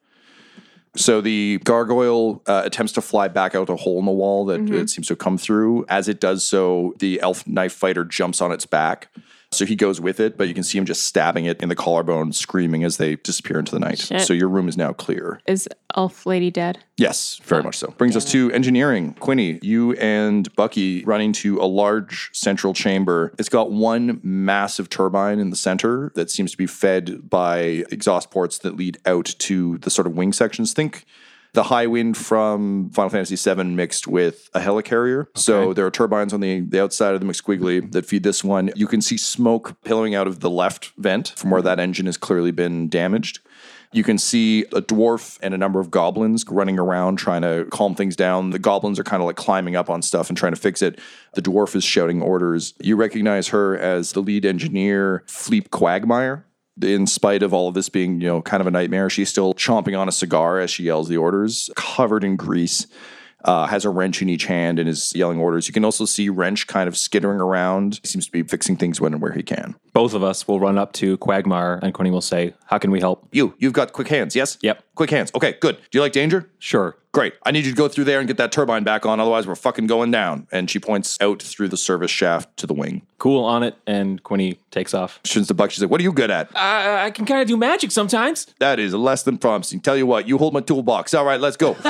So 0.95 1.21
the 1.21 1.59
gargoyle 1.63 2.43
uh, 2.45 2.61
attempts 2.65 2.93
to 2.93 3.01
fly 3.01 3.27
back 3.27 3.55
out 3.55 3.67
a 3.69 3.75
hole 3.75 3.97
in 3.97 4.05
the 4.05 4.11
wall 4.11 4.45
that 4.45 4.69
it 4.69 4.89
seems 4.91 5.07
to 5.07 5.15
come 5.15 5.39
through. 5.39 5.85
As 5.89 6.07
it 6.07 6.19
does 6.19 6.45
so, 6.45 6.93
the 6.99 7.19
elf 7.19 7.47
knife 7.47 7.73
fighter 7.73 8.05
jumps 8.05 8.41
on 8.41 8.51
its 8.51 8.67
back. 8.67 9.09
So 9.53 9.65
he 9.65 9.75
goes 9.75 10.01
with 10.01 10.19
it, 10.19 10.37
but 10.37 10.47
you 10.47 10.53
can 10.53 10.63
see 10.63 10.77
him 10.77 10.85
just 10.85 11.03
stabbing 11.03 11.45
it 11.45 11.61
in 11.61 11.69
the 11.69 11.75
collarbone, 11.75 12.33
screaming 12.33 12.83
as 12.83 12.97
they 12.97 13.15
disappear 13.17 13.59
into 13.59 13.71
the 13.71 13.79
night. 13.79 13.99
Shit. 13.99 14.21
So 14.21 14.33
your 14.33 14.49
room 14.49 14.67
is 14.67 14.77
now 14.77 14.93
clear. 14.93 15.39
Is 15.47 15.67
Elf 15.95 16.25
Lady 16.25 16.51
dead? 16.51 16.79
Yes, 16.97 17.39
very 17.43 17.63
much 17.63 17.77
so. 17.77 17.91
Brings 17.97 18.15
us 18.15 18.25
to 18.31 18.51
engineering. 18.51 19.13
Quinny, 19.19 19.59
you 19.61 19.93
and 19.93 20.53
Bucky 20.55 21.03
running 21.05 21.33
to 21.33 21.59
a 21.59 21.65
large 21.65 22.29
central 22.33 22.73
chamber. 22.73 23.33
It's 23.39 23.49
got 23.49 23.71
one 23.71 24.19
massive 24.23 24.89
turbine 24.89 25.39
in 25.39 25.49
the 25.49 25.55
center 25.55 26.11
that 26.15 26.29
seems 26.29 26.51
to 26.51 26.57
be 26.57 26.67
fed 26.67 27.29
by 27.29 27.83
exhaust 27.91 28.31
ports 28.31 28.57
that 28.59 28.75
lead 28.75 28.97
out 29.05 29.25
to 29.39 29.77
the 29.79 29.89
sort 29.89 30.07
of 30.07 30.15
wing 30.15 30.33
sections. 30.33 30.73
Think 30.73 31.05
the 31.53 31.63
Highwind 31.63 32.15
from 32.15 32.89
Final 32.89 33.09
Fantasy 33.09 33.35
VII 33.35 33.63
mixed 33.63 34.07
with 34.07 34.49
a 34.55 34.59
helicarrier. 34.59 35.27
So 35.35 35.73
there 35.73 35.85
are 35.85 35.91
turbines 35.91 36.33
on 36.33 36.39
the, 36.39 36.61
the 36.61 36.81
outside 36.81 37.13
of 37.13 37.21
the 37.21 37.27
McSquiggly 37.27 37.91
that 37.91 38.05
feed 38.07 38.23
this 38.23 38.43
one. 38.43 38.71
You 38.75 38.87
can 38.87 39.01
see 39.01 39.17
smoke 39.17 39.77
billowing 39.83 40.15
out 40.15 40.25
of 40.27 40.39
the 40.39 40.49
left 40.49 40.91
vent 40.97 41.33
from 41.37 41.51
where 41.51 41.61
that 41.61 41.79
engine 41.79 42.07
has 42.07 42.17
clearly 42.17 42.51
been 42.51 42.89
damaged. 42.89 43.39
You 43.91 44.03
can 44.03 44.17
see 44.17 44.63
a 44.73 44.81
dwarf 44.81 45.37
and 45.43 45.53
a 45.53 45.57
number 45.57 45.79
of 45.79 45.91
goblins 45.91 46.43
running 46.49 46.79
around 46.79 47.17
trying 47.17 47.43
to 47.43 47.67
calm 47.69 47.93
things 47.93 48.15
down. 48.15 48.49
The 48.49 48.57
goblins 48.57 48.97
are 48.97 49.03
kind 49.03 49.21
of 49.21 49.27
like 49.27 49.35
climbing 49.35 49.75
up 49.75 49.87
on 49.87 50.01
stuff 50.01 50.29
and 50.29 50.37
trying 50.37 50.53
to 50.53 50.59
fix 50.59 50.81
it. 50.81 50.99
The 51.35 51.43
dwarf 51.43 51.75
is 51.75 51.83
shouting 51.83 52.23
orders. 52.23 52.73
You 52.79 52.95
recognize 52.95 53.49
her 53.49 53.77
as 53.77 54.13
the 54.13 54.21
lead 54.21 54.45
engineer, 54.45 55.23
Fleep 55.27 55.69
Quagmire. 55.69 56.47
In 56.81 57.05
spite 57.05 57.43
of 57.43 57.53
all 57.53 57.67
of 57.67 57.75
this 57.75 57.89
being, 57.89 58.19
you 58.19 58.27
know, 58.27 58.41
kind 58.41 58.61
of 58.61 58.67
a 58.67 58.71
nightmare, 58.71 59.09
she's 59.09 59.29
still 59.29 59.53
chomping 59.53 59.97
on 59.97 60.09
a 60.09 60.11
cigar 60.11 60.59
as 60.59 60.71
she 60.71 60.83
yells 60.83 61.07
the 61.07 61.17
orders, 61.17 61.69
covered 61.75 62.23
in 62.23 62.35
grease. 62.35 62.87
Uh, 63.45 63.67
has 63.67 63.83
a 63.83 63.89
wrench 63.89 64.21
in 64.21 64.29
each 64.29 64.45
hand 64.45 64.79
and 64.79 64.87
is 64.87 65.13
yelling 65.13 65.37
orders. 65.37 65.67
You 65.67 65.73
can 65.73 65.83
also 65.83 66.05
see 66.05 66.29
Wrench 66.29 66.65
kind 66.65 66.87
of 66.87 66.95
skittering 66.95 67.41
around. 67.41 67.99
He 68.01 68.07
seems 68.07 68.25
to 68.25 68.31
be 68.31 68.41
fixing 68.41 68.77
things 68.77 69.01
when 69.01 69.11
and 69.11 69.21
where 69.21 69.33
he 69.33 69.43
can. 69.43 69.75
Both 69.91 70.13
of 70.13 70.23
us 70.23 70.47
will 70.47 70.61
run 70.61 70.77
up 70.77 70.93
to 70.93 71.17
Quagmire, 71.17 71.77
and 71.83 71.93
Quinny 71.93 72.09
will 72.09 72.21
say, 72.21 72.53
How 72.67 72.77
can 72.77 72.89
we 72.89 73.01
help? 73.01 73.27
You, 73.33 73.53
you've 73.57 73.73
got 73.73 73.91
quick 73.91 74.07
hands, 74.07 74.33
yes? 74.33 74.57
Yep. 74.61 74.81
Quick 74.95 75.09
hands. 75.09 75.31
Okay, 75.33 75.55
good. 75.59 75.77
Do 75.77 75.97
you 75.97 76.01
like 76.01 76.11
danger? 76.11 76.49
Sure. 76.59 76.95
Great. 77.13 77.33
I 77.43 77.51
need 77.51 77.65
you 77.65 77.71
to 77.71 77.77
go 77.77 77.87
through 77.87 78.05
there 78.05 78.17
and 78.19 78.27
get 78.27 78.37
that 78.37 78.51
turbine 78.51 78.83
back 78.83 79.05
on, 79.05 79.19
otherwise 79.19 79.45
we're 79.45 79.53
fucking 79.55 79.85
going 79.85 80.09
down. 80.09 80.47
And 80.51 80.67
she 80.69 80.79
points 80.79 81.17
out 81.21 81.43
through 81.43 81.69
the 81.69 81.77
service 81.77 82.09
shaft 82.09 82.57
to 82.57 82.65
the 82.65 82.73
wing. 82.73 83.03
Cool 83.19 83.43
on 83.43 83.61
it, 83.61 83.75
and 83.85 84.21
Quinny 84.23 84.59
takes 84.71 84.93
off. 84.95 85.21
Turns 85.23 85.47
the 85.47 85.53
Buck. 85.53 85.69
She's 85.71 85.81
like, 85.81 85.91
"What 85.91 86.01
are 86.01 86.03
you 86.03 86.11
good 86.11 86.31
at?" 86.31 86.47
Uh, 86.55 86.99
I 87.03 87.11
can 87.11 87.25
kind 87.25 87.39
of 87.41 87.47
do 87.47 87.55
magic 87.55 87.91
sometimes. 87.91 88.47
That 88.59 88.79
is 88.79 88.93
less 88.95 89.23
than 89.23 89.37
promising. 89.37 89.79
Tell 89.79 89.95
you 89.95 90.07
what, 90.07 90.27
you 90.27 90.37
hold 90.39 90.53
my 90.53 90.59
toolbox. 90.59 91.13
All 91.13 91.23
right, 91.23 91.39
let's 91.39 91.55
go. 91.55 91.75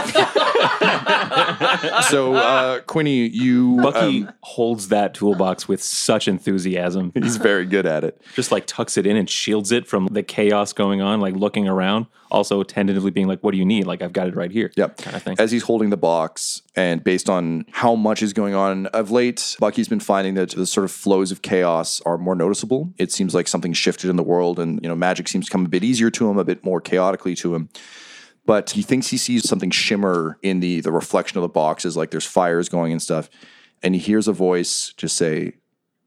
so, 2.10 2.36
uh, 2.36 2.82
Quinny, 2.82 3.28
you 3.28 3.78
Bucky 3.78 4.24
um, 4.26 4.34
holds 4.42 4.90
that 4.90 5.14
toolbox 5.14 5.68
with 5.68 5.82
such 5.82 6.28
enthusiasm. 6.28 7.12
he's 7.16 7.38
very 7.38 7.66
good 7.66 7.86
at 7.86 8.04
it. 8.04 8.22
Just 8.36 8.52
like 8.52 8.66
tucks 8.68 8.98
it 8.98 9.08
in 9.08 9.16
and 9.16 9.30
shields 9.30 9.72
it 9.72 9.88
from 9.88 10.08
the 10.12 10.22
chaos 10.22 10.74
going 10.74 11.02
on, 11.02 11.20
like 11.22 11.36
looking 11.36 11.68
around, 11.68 12.08
also 12.30 12.62
being 13.12 13.28
like, 13.28 13.42
What 13.42 13.52
do 13.52 13.58
you 13.58 13.66
need? 13.66 13.86
Like, 13.86 14.02
I've 14.02 14.14
got 14.14 14.28
it 14.28 14.36
right 14.36 14.52
here. 14.52 14.72
Yep. 14.76 14.98
Kind 14.98 15.16
of 15.16 15.24
thing. 15.24 15.36
As 15.40 15.52
he's 15.52 15.64
holding 15.64 15.90
the 15.90 15.98
box, 15.98 16.62
and 16.76 17.04
based 17.04 17.30
on 17.30 17.66
how 17.72 17.96
much 17.96 18.22
is 18.22 18.34
going 18.34 18.56
on 18.56 18.88
of 18.88 19.12
late, 19.12 19.56
Bucky's 19.60 19.88
been 19.88 20.00
finding 20.00 20.34
that 20.36 20.52
the 20.52 20.66
sort 20.66 20.86
of 20.86 20.92
flows 20.92 21.32
of 21.32 21.42
chaos 21.42 22.02
are 22.06 22.18
more 22.18 22.36
noticeable. 22.36 22.94
It 22.98 23.12
seems 23.12 23.34
like 23.34 23.48
something 23.48 23.74
shifted 23.74 24.10
in 24.10 24.16
the 24.16 24.24
world, 24.24 24.60
and 24.60 24.80
you 24.82 24.90
know, 24.90 24.96
magic 24.96 25.28
seems 25.28 25.46
to 25.46 25.52
come 25.52 25.66
a 25.66 25.70
bit 25.70 25.84
easier 25.84 26.10
to 26.12 26.30
him, 26.30 26.38
a 26.38 26.46
bit 26.46 26.64
more 26.64 26.82
chaotically 26.82 27.36
to 27.36 27.56
him. 27.56 27.70
But 28.46 28.72
he 28.72 28.82
thinks 28.82 29.08
he 29.08 29.18
sees 29.18 29.48
something 29.48 29.72
shimmer 29.72 30.38
in 30.42 30.60
the 30.60 30.82
the 30.82 30.92
reflection 30.92 31.38
of 31.38 31.44
the 31.44 31.50
boxes, 31.50 31.96
like 31.96 32.12
there's 32.12 32.26
fires 32.26 32.70
going 32.70 32.92
and 32.92 33.02
stuff. 33.02 33.30
And 33.82 33.96
he 33.96 34.02
hears 34.02 34.28
a 34.28 34.34
voice 34.34 34.94
just 34.96 35.16
say, 35.16 35.54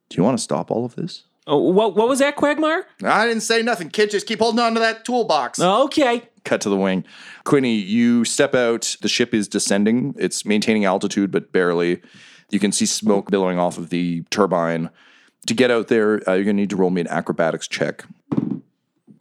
"Do 0.09 0.17
you 0.17 0.23
want 0.23 0.37
to 0.37 0.43
stop 0.43 0.71
all 0.71 0.85
of 0.85 0.97
this?" 0.97 1.25
Oh, 1.47 1.59
what, 1.59 1.95
what 1.95 2.09
was 2.09 2.19
that, 2.19 2.35
Quagmire? 2.37 2.87
I 3.05 3.27
didn't 3.27 3.43
say 3.43 3.63
nothing, 3.63 3.89
kid. 3.89 4.11
Just 4.11 4.27
keep 4.27 4.41
holding 4.41 4.59
on 4.61 4.75
to 4.75 4.81
that 4.81 5.05
toolbox. 5.05 5.61
Okay. 5.61 6.23
cut 6.45 6.61
to 6.63 6.69
the 6.69 6.77
wing. 6.77 7.05
Quinny, 7.45 7.75
you 7.75 8.25
step 8.25 8.55
out. 8.55 8.97
The 9.01 9.09
ship 9.09 9.33
is 9.33 9.47
descending. 9.47 10.15
It's 10.19 10.45
maintaining 10.45 10.85
altitude, 10.85 11.31
but 11.31 11.53
barely. 11.53 12.03
You 12.51 12.59
can 12.59 12.73
see 12.73 12.87
smoke 12.87 13.31
billowing 13.31 13.59
off 13.59 13.79
of 13.79 13.91
the 13.91 14.23
turbine. 14.31 14.91
To 15.47 15.55
get 15.55 15.71
out 15.71 15.87
there, 15.89 16.29
uh, 16.29 16.35
you're 16.35 16.45
going 16.45 16.57
to 16.57 16.63
need 16.63 16.71
to 16.71 16.77
roll 16.77 16.91
me 16.91 17.01
an 17.01 17.09
acrobatics 17.09 17.69
check. 17.69 18.05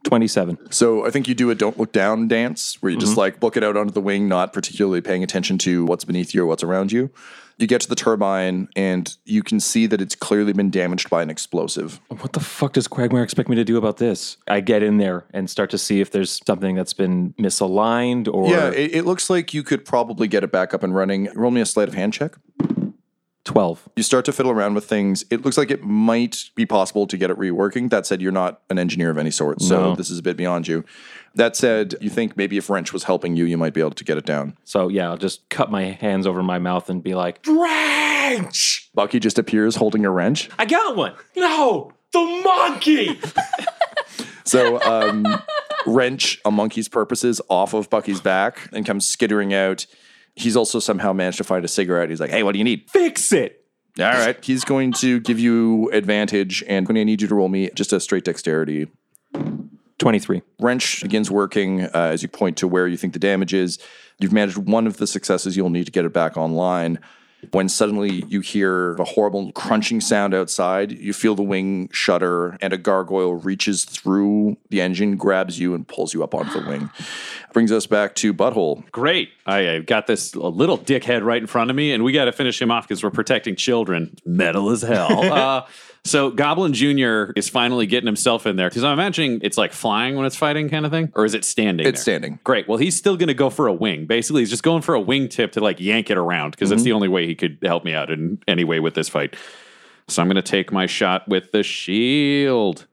27. 0.04 0.72
So 0.72 1.04
I 1.04 1.10
think 1.10 1.26
you 1.26 1.34
do 1.34 1.50
a 1.50 1.54
don't 1.54 1.78
look 1.78 1.92
down 1.92 2.28
dance 2.28 2.80
where 2.80 2.92
you 2.92 2.98
just 2.98 3.16
like 3.16 3.40
book 3.40 3.56
it 3.56 3.64
out 3.64 3.76
onto 3.76 3.92
the 3.92 4.00
wing, 4.00 4.28
not 4.28 4.52
particularly 4.52 5.00
paying 5.00 5.24
attention 5.24 5.58
to 5.58 5.84
what's 5.84 6.04
beneath 6.04 6.32
you 6.32 6.42
or 6.42 6.46
what's 6.46 6.62
around 6.62 6.92
you. 6.92 7.10
You 7.58 7.66
get 7.66 7.80
to 7.82 7.88
the 7.88 7.94
turbine 7.94 8.68
and 8.76 9.16
you 9.24 9.42
can 9.42 9.60
see 9.60 9.86
that 9.86 10.00
it's 10.00 10.14
clearly 10.14 10.52
been 10.52 10.70
damaged 10.70 11.08
by 11.08 11.22
an 11.22 11.30
explosive. 11.30 12.00
What 12.08 12.32
the 12.34 12.40
fuck 12.40 12.74
does 12.74 12.86
Quagmire 12.86 13.22
expect 13.22 13.48
me 13.48 13.56
to 13.56 13.64
do 13.64 13.78
about 13.78 13.96
this? 13.96 14.36
I 14.46 14.60
get 14.60 14.82
in 14.82 14.98
there 14.98 15.24
and 15.32 15.48
start 15.48 15.70
to 15.70 15.78
see 15.78 16.00
if 16.00 16.10
there's 16.10 16.40
something 16.46 16.74
that's 16.76 16.92
been 16.92 17.34
misaligned 17.38 18.32
or 18.32 18.50
yeah, 18.50 18.70
it, 18.70 18.94
it 18.94 19.04
looks 19.06 19.30
like 19.30 19.54
you 19.54 19.62
could 19.62 19.84
probably 19.84 20.28
get 20.28 20.44
it 20.44 20.52
back 20.52 20.74
up 20.74 20.82
and 20.82 20.94
running. 20.94 21.28
Roll 21.34 21.50
me 21.50 21.60
a 21.60 21.66
sleight 21.66 21.88
of 21.88 21.94
hand 21.94 22.12
check. 22.12 22.36
12. 23.46 23.88
You 23.96 24.02
start 24.02 24.24
to 24.26 24.32
fiddle 24.32 24.52
around 24.52 24.74
with 24.74 24.84
things. 24.84 25.24
It 25.30 25.44
looks 25.44 25.56
like 25.56 25.70
it 25.70 25.82
might 25.82 26.50
be 26.54 26.66
possible 26.66 27.06
to 27.06 27.16
get 27.16 27.30
it 27.30 27.38
reworking. 27.38 27.88
That 27.90 28.04
said, 28.06 28.20
you're 28.20 28.32
not 28.32 28.60
an 28.70 28.78
engineer 28.78 29.10
of 29.10 29.16
any 29.18 29.30
sort, 29.30 29.62
so 29.62 29.80
No. 29.90 29.96
this 29.96 30.10
is 30.10 30.18
a 30.18 30.22
bit 30.22 30.36
beyond 30.36 30.68
you. 30.68 30.84
That 31.34 31.56
said, 31.56 31.94
you 32.00 32.10
think 32.10 32.36
maybe 32.36 32.56
if 32.56 32.68
Wrench 32.68 32.92
was 32.92 33.04
helping 33.04 33.36
you, 33.36 33.44
you 33.44 33.56
might 33.56 33.72
be 33.74 33.80
able 33.80 33.90
to 33.92 34.04
get 34.04 34.18
it 34.18 34.26
down. 34.26 34.56
So 34.64 34.88
yeah, 34.88 35.08
I'll 35.08 35.16
just 35.16 35.48
cut 35.48 35.70
my 35.70 35.84
hands 35.84 36.26
over 36.26 36.42
my 36.42 36.58
mouth 36.58 36.90
and 36.90 37.02
be 37.02 37.14
like, 37.14 37.40
Wrench! 37.46 38.90
Bucky 38.94 39.20
just 39.20 39.38
appears 39.38 39.76
holding 39.76 40.04
a 40.04 40.10
wrench. 40.10 40.50
I 40.58 40.64
got 40.66 40.96
one. 40.96 41.14
No, 41.36 41.92
the 42.12 42.42
monkey. 42.44 43.18
So, 44.44 44.80
um, 44.82 45.26
wrench 45.88 46.40
a 46.44 46.52
monkey's 46.52 46.88
purposes 46.88 47.40
off 47.48 47.74
of 47.74 47.90
Bucky's 47.90 48.20
back 48.20 48.68
and 48.72 48.86
comes 48.86 49.04
skittering 49.04 49.52
out. 49.52 49.86
He's 50.36 50.56
also 50.56 50.78
somehow 50.78 51.12
managed 51.12 51.38
to 51.38 51.44
find 51.44 51.64
a 51.64 51.68
cigarette. 51.68 52.10
He's 52.10 52.20
like, 52.20 52.30
"Hey, 52.30 52.42
what 52.42 52.52
do 52.52 52.58
you 52.58 52.64
need?" 52.64 52.88
Fix 52.88 53.32
it. 53.32 53.64
All 53.98 54.04
right. 54.04 54.42
He's 54.44 54.64
going 54.64 54.92
to 54.94 55.20
give 55.20 55.40
you 55.40 55.90
advantage, 55.90 56.62
and 56.68 56.86
when 56.86 56.98
I 56.98 57.04
need 57.04 57.22
you 57.22 57.28
to 57.28 57.34
roll 57.34 57.48
me 57.48 57.70
just 57.74 57.92
a 57.92 58.00
straight 58.00 58.24
dexterity 58.24 58.88
23. 59.98 60.42
wrench 60.60 61.02
begins 61.02 61.30
working 61.30 61.82
uh, 61.82 61.90
as 61.94 62.22
you 62.22 62.28
point 62.28 62.58
to 62.58 62.68
where 62.68 62.86
you 62.86 62.96
think 62.96 63.12
the 63.14 63.18
damage 63.18 63.54
is. 63.54 63.78
You've 64.18 64.32
managed 64.32 64.58
one 64.58 64.86
of 64.86 64.98
the 64.98 65.06
successes. 65.06 65.56
You'll 65.56 65.70
need 65.70 65.86
to 65.86 65.92
get 65.92 66.04
it 66.04 66.12
back 66.12 66.36
online. 66.36 66.98
When 67.52 67.68
suddenly 67.68 68.24
you 68.28 68.40
hear 68.40 68.94
a 68.96 69.04
horrible 69.04 69.52
crunching 69.52 70.00
sound 70.00 70.34
outside, 70.34 70.92
you 70.92 71.12
feel 71.12 71.34
the 71.34 71.42
wing 71.42 71.88
shudder, 71.92 72.56
and 72.60 72.72
a 72.72 72.78
gargoyle 72.78 73.34
reaches 73.34 73.84
through 73.84 74.56
the 74.70 74.80
engine, 74.80 75.16
grabs 75.16 75.58
you, 75.58 75.74
and 75.74 75.86
pulls 75.86 76.14
you 76.14 76.22
up 76.22 76.34
onto 76.34 76.60
the 76.60 76.68
wing. 76.68 76.90
Brings 77.52 77.72
us 77.72 77.86
back 77.86 78.14
to 78.16 78.34
Butthole. 78.34 78.90
Great. 78.90 79.30
I 79.46 79.66
uh, 79.66 79.80
got 79.80 80.06
this 80.06 80.36
little 80.36 80.76
dickhead 80.76 81.22
right 81.24 81.40
in 81.40 81.46
front 81.46 81.70
of 81.70 81.76
me, 81.76 81.92
and 81.92 82.04
we 82.04 82.12
got 82.12 82.26
to 82.26 82.32
finish 82.32 82.60
him 82.60 82.70
off 82.70 82.86
because 82.86 83.02
we're 83.02 83.10
protecting 83.10 83.56
children. 83.56 84.16
Metal 84.26 84.70
as 84.70 84.82
hell. 84.82 85.32
uh, 85.32 85.66
so 86.06 86.30
Goblin 86.30 86.72
Jr. 86.72 87.32
is 87.36 87.48
finally 87.48 87.86
getting 87.86 88.06
himself 88.06 88.46
in 88.46 88.56
there 88.56 88.68
because 88.68 88.84
I'm 88.84 88.92
imagining 88.92 89.40
it's 89.42 89.58
like 89.58 89.72
flying 89.72 90.16
when 90.16 90.26
it's 90.26 90.36
fighting 90.36 90.68
kind 90.68 90.84
of 90.84 90.92
thing, 90.92 91.12
or 91.14 91.24
is 91.24 91.34
it 91.34 91.44
standing? 91.44 91.86
It's 91.86 91.98
there? 91.98 92.14
standing. 92.14 92.38
Great. 92.44 92.68
Well, 92.68 92.78
he's 92.78 92.96
still 92.96 93.16
going 93.16 93.28
to 93.28 93.34
go 93.34 93.50
for 93.50 93.66
a 93.66 93.72
wing. 93.72 94.06
Basically, 94.06 94.42
he's 94.42 94.50
just 94.50 94.62
going 94.62 94.82
for 94.82 94.94
a 94.94 95.00
wing 95.00 95.28
tip 95.28 95.52
to 95.52 95.60
like 95.60 95.80
yank 95.80 96.10
it 96.10 96.16
around 96.16 96.52
because 96.52 96.70
that's 96.70 96.80
mm-hmm. 96.80 96.86
the 96.86 96.92
only 96.92 97.08
way 97.08 97.26
he 97.26 97.34
could 97.34 97.58
help 97.62 97.84
me 97.84 97.94
out 97.94 98.10
in 98.10 98.42
any 98.46 98.64
way 98.64 98.80
with 98.80 98.94
this 98.94 99.08
fight. 99.08 99.36
So 100.08 100.22
I'm 100.22 100.28
going 100.28 100.36
to 100.36 100.42
take 100.42 100.70
my 100.70 100.86
shot 100.86 101.26
with 101.28 101.52
the 101.52 101.62
shield. 101.62 102.86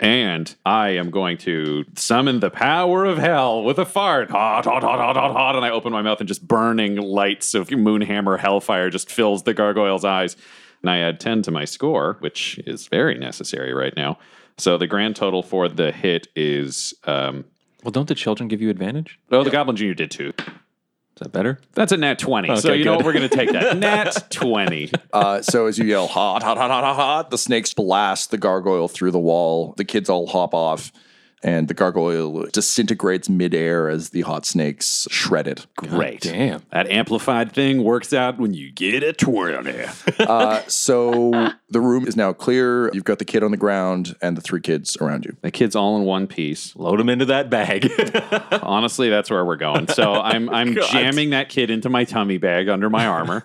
And 0.00 0.54
I 0.66 0.90
am 0.90 1.10
going 1.10 1.38
to 1.38 1.84
summon 1.94 2.40
the 2.40 2.50
power 2.50 3.04
of 3.04 3.16
hell 3.18 3.62
with 3.62 3.78
a 3.78 3.86
fart. 3.86 4.30
Hot, 4.30 4.64
hot, 4.64 4.82
hot, 4.82 4.98
hot, 4.98 5.16
hot, 5.16 5.32
hot. 5.32 5.56
And 5.56 5.64
I 5.64 5.70
open 5.70 5.92
my 5.92 6.02
mouth 6.02 6.18
and 6.18 6.28
just 6.28 6.46
burning 6.46 6.96
lights 6.96 7.54
of 7.54 7.68
moonhammer 7.68 8.38
hellfire 8.38 8.90
just 8.90 9.10
fills 9.10 9.44
the 9.44 9.54
gargoyle's 9.54 10.04
eyes. 10.04 10.36
And 10.84 10.90
I 10.90 10.98
add 10.98 11.18
10 11.18 11.40
to 11.44 11.50
my 11.50 11.64
score, 11.64 12.18
which 12.20 12.58
is 12.66 12.88
very 12.88 13.16
necessary 13.16 13.72
right 13.72 13.96
now. 13.96 14.18
So 14.58 14.76
the 14.76 14.86
grand 14.86 15.16
total 15.16 15.42
for 15.42 15.66
the 15.66 15.92
hit 15.92 16.26
is. 16.36 16.92
Um, 17.04 17.46
Well, 17.82 17.90
don't 17.90 18.06
the 18.06 18.14
children 18.14 18.48
give 18.48 18.60
you 18.60 18.68
advantage? 18.68 19.18
oh, 19.32 19.42
the 19.42 19.48
Goblin 19.48 19.76
Jr. 19.76 19.94
did 19.94 20.10
too. 20.10 20.34
Is 20.36 21.20
that 21.20 21.32
better? 21.32 21.58
That's 21.72 21.90
a 21.92 21.96
nat 21.96 22.18
20. 22.18 22.48
so 22.56 22.68
Okay, 22.68 22.78
you 22.80 22.84
know 22.84 22.96
what? 22.96 23.04
We're 23.06 23.14
going 23.14 23.26
to 23.26 23.34
take 23.34 23.50
that. 23.52 23.76
nat 23.78 24.26
20. 24.28 24.92
Uh, 25.10 25.40
so 25.40 25.64
as 25.68 25.78
you 25.78 25.86
yell, 25.86 26.06
hot, 26.06 26.42
hot, 26.42 26.58
hot, 26.58 26.70
hot, 26.70 26.84
hot, 26.84 26.96
hot, 26.96 27.30
the 27.30 27.38
snakes 27.38 27.72
blast 27.72 28.30
the 28.30 28.36
gargoyle 28.36 28.86
through 28.88 29.12
the 29.12 29.18
wall. 29.18 29.72
The 29.78 29.86
kids 29.86 30.10
all 30.10 30.26
hop 30.26 30.52
off, 30.52 30.92
and 31.44 31.68
the 31.68 31.74
gargoyle 31.74 32.46
disintegrates 32.52 33.28
midair 33.28 33.88
as 33.88 34.10
the 34.10 34.22
hot 34.22 34.46
snakes 34.46 35.06
shred 35.10 35.46
it. 35.46 35.66
Great. 35.76 36.22
damn. 36.22 36.62
That 36.72 36.90
amplified 36.90 37.52
thing 37.52 37.84
works 37.84 38.12
out 38.14 38.38
when 38.38 38.54
you 38.54 38.72
get 38.72 39.02
a 39.02 39.12
20. 39.12 39.54
Uh, 40.24 40.62
so 40.68 41.50
the 41.68 41.80
room 41.80 42.06
is 42.06 42.16
now 42.16 42.32
clear. 42.32 42.90
You've 42.94 43.04
got 43.04 43.18
the 43.18 43.24
kid 43.24 43.42
on 43.42 43.50
the 43.50 43.56
ground 43.56 44.16
and 44.22 44.36
the 44.36 44.40
three 44.40 44.60
kids 44.60 44.96
around 45.00 45.24
you. 45.26 45.36
the 45.42 45.50
kid's 45.50 45.76
all 45.76 45.96
in 45.96 46.04
one 46.04 46.26
piece. 46.26 46.74
Load 46.76 46.98
them 46.98 47.08
into 47.10 47.26
that 47.26 47.50
bag. 47.50 47.90
Honestly, 48.62 49.10
that's 49.10 49.30
where 49.30 49.44
we're 49.44 49.56
going. 49.56 49.88
So 49.88 50.14
I'm 50.14 50.48
I'm 50.48 50.74
jamming 50.90 51.30
that 51.30 51.50
kid 51.50 51.68
into 51.68 51.90
my 51.90 52.04
tummy 52.04 52.38
bag 52.38 52.68
under 52.68 52.88
my 52.88 53.06
armor. 53.06 53.44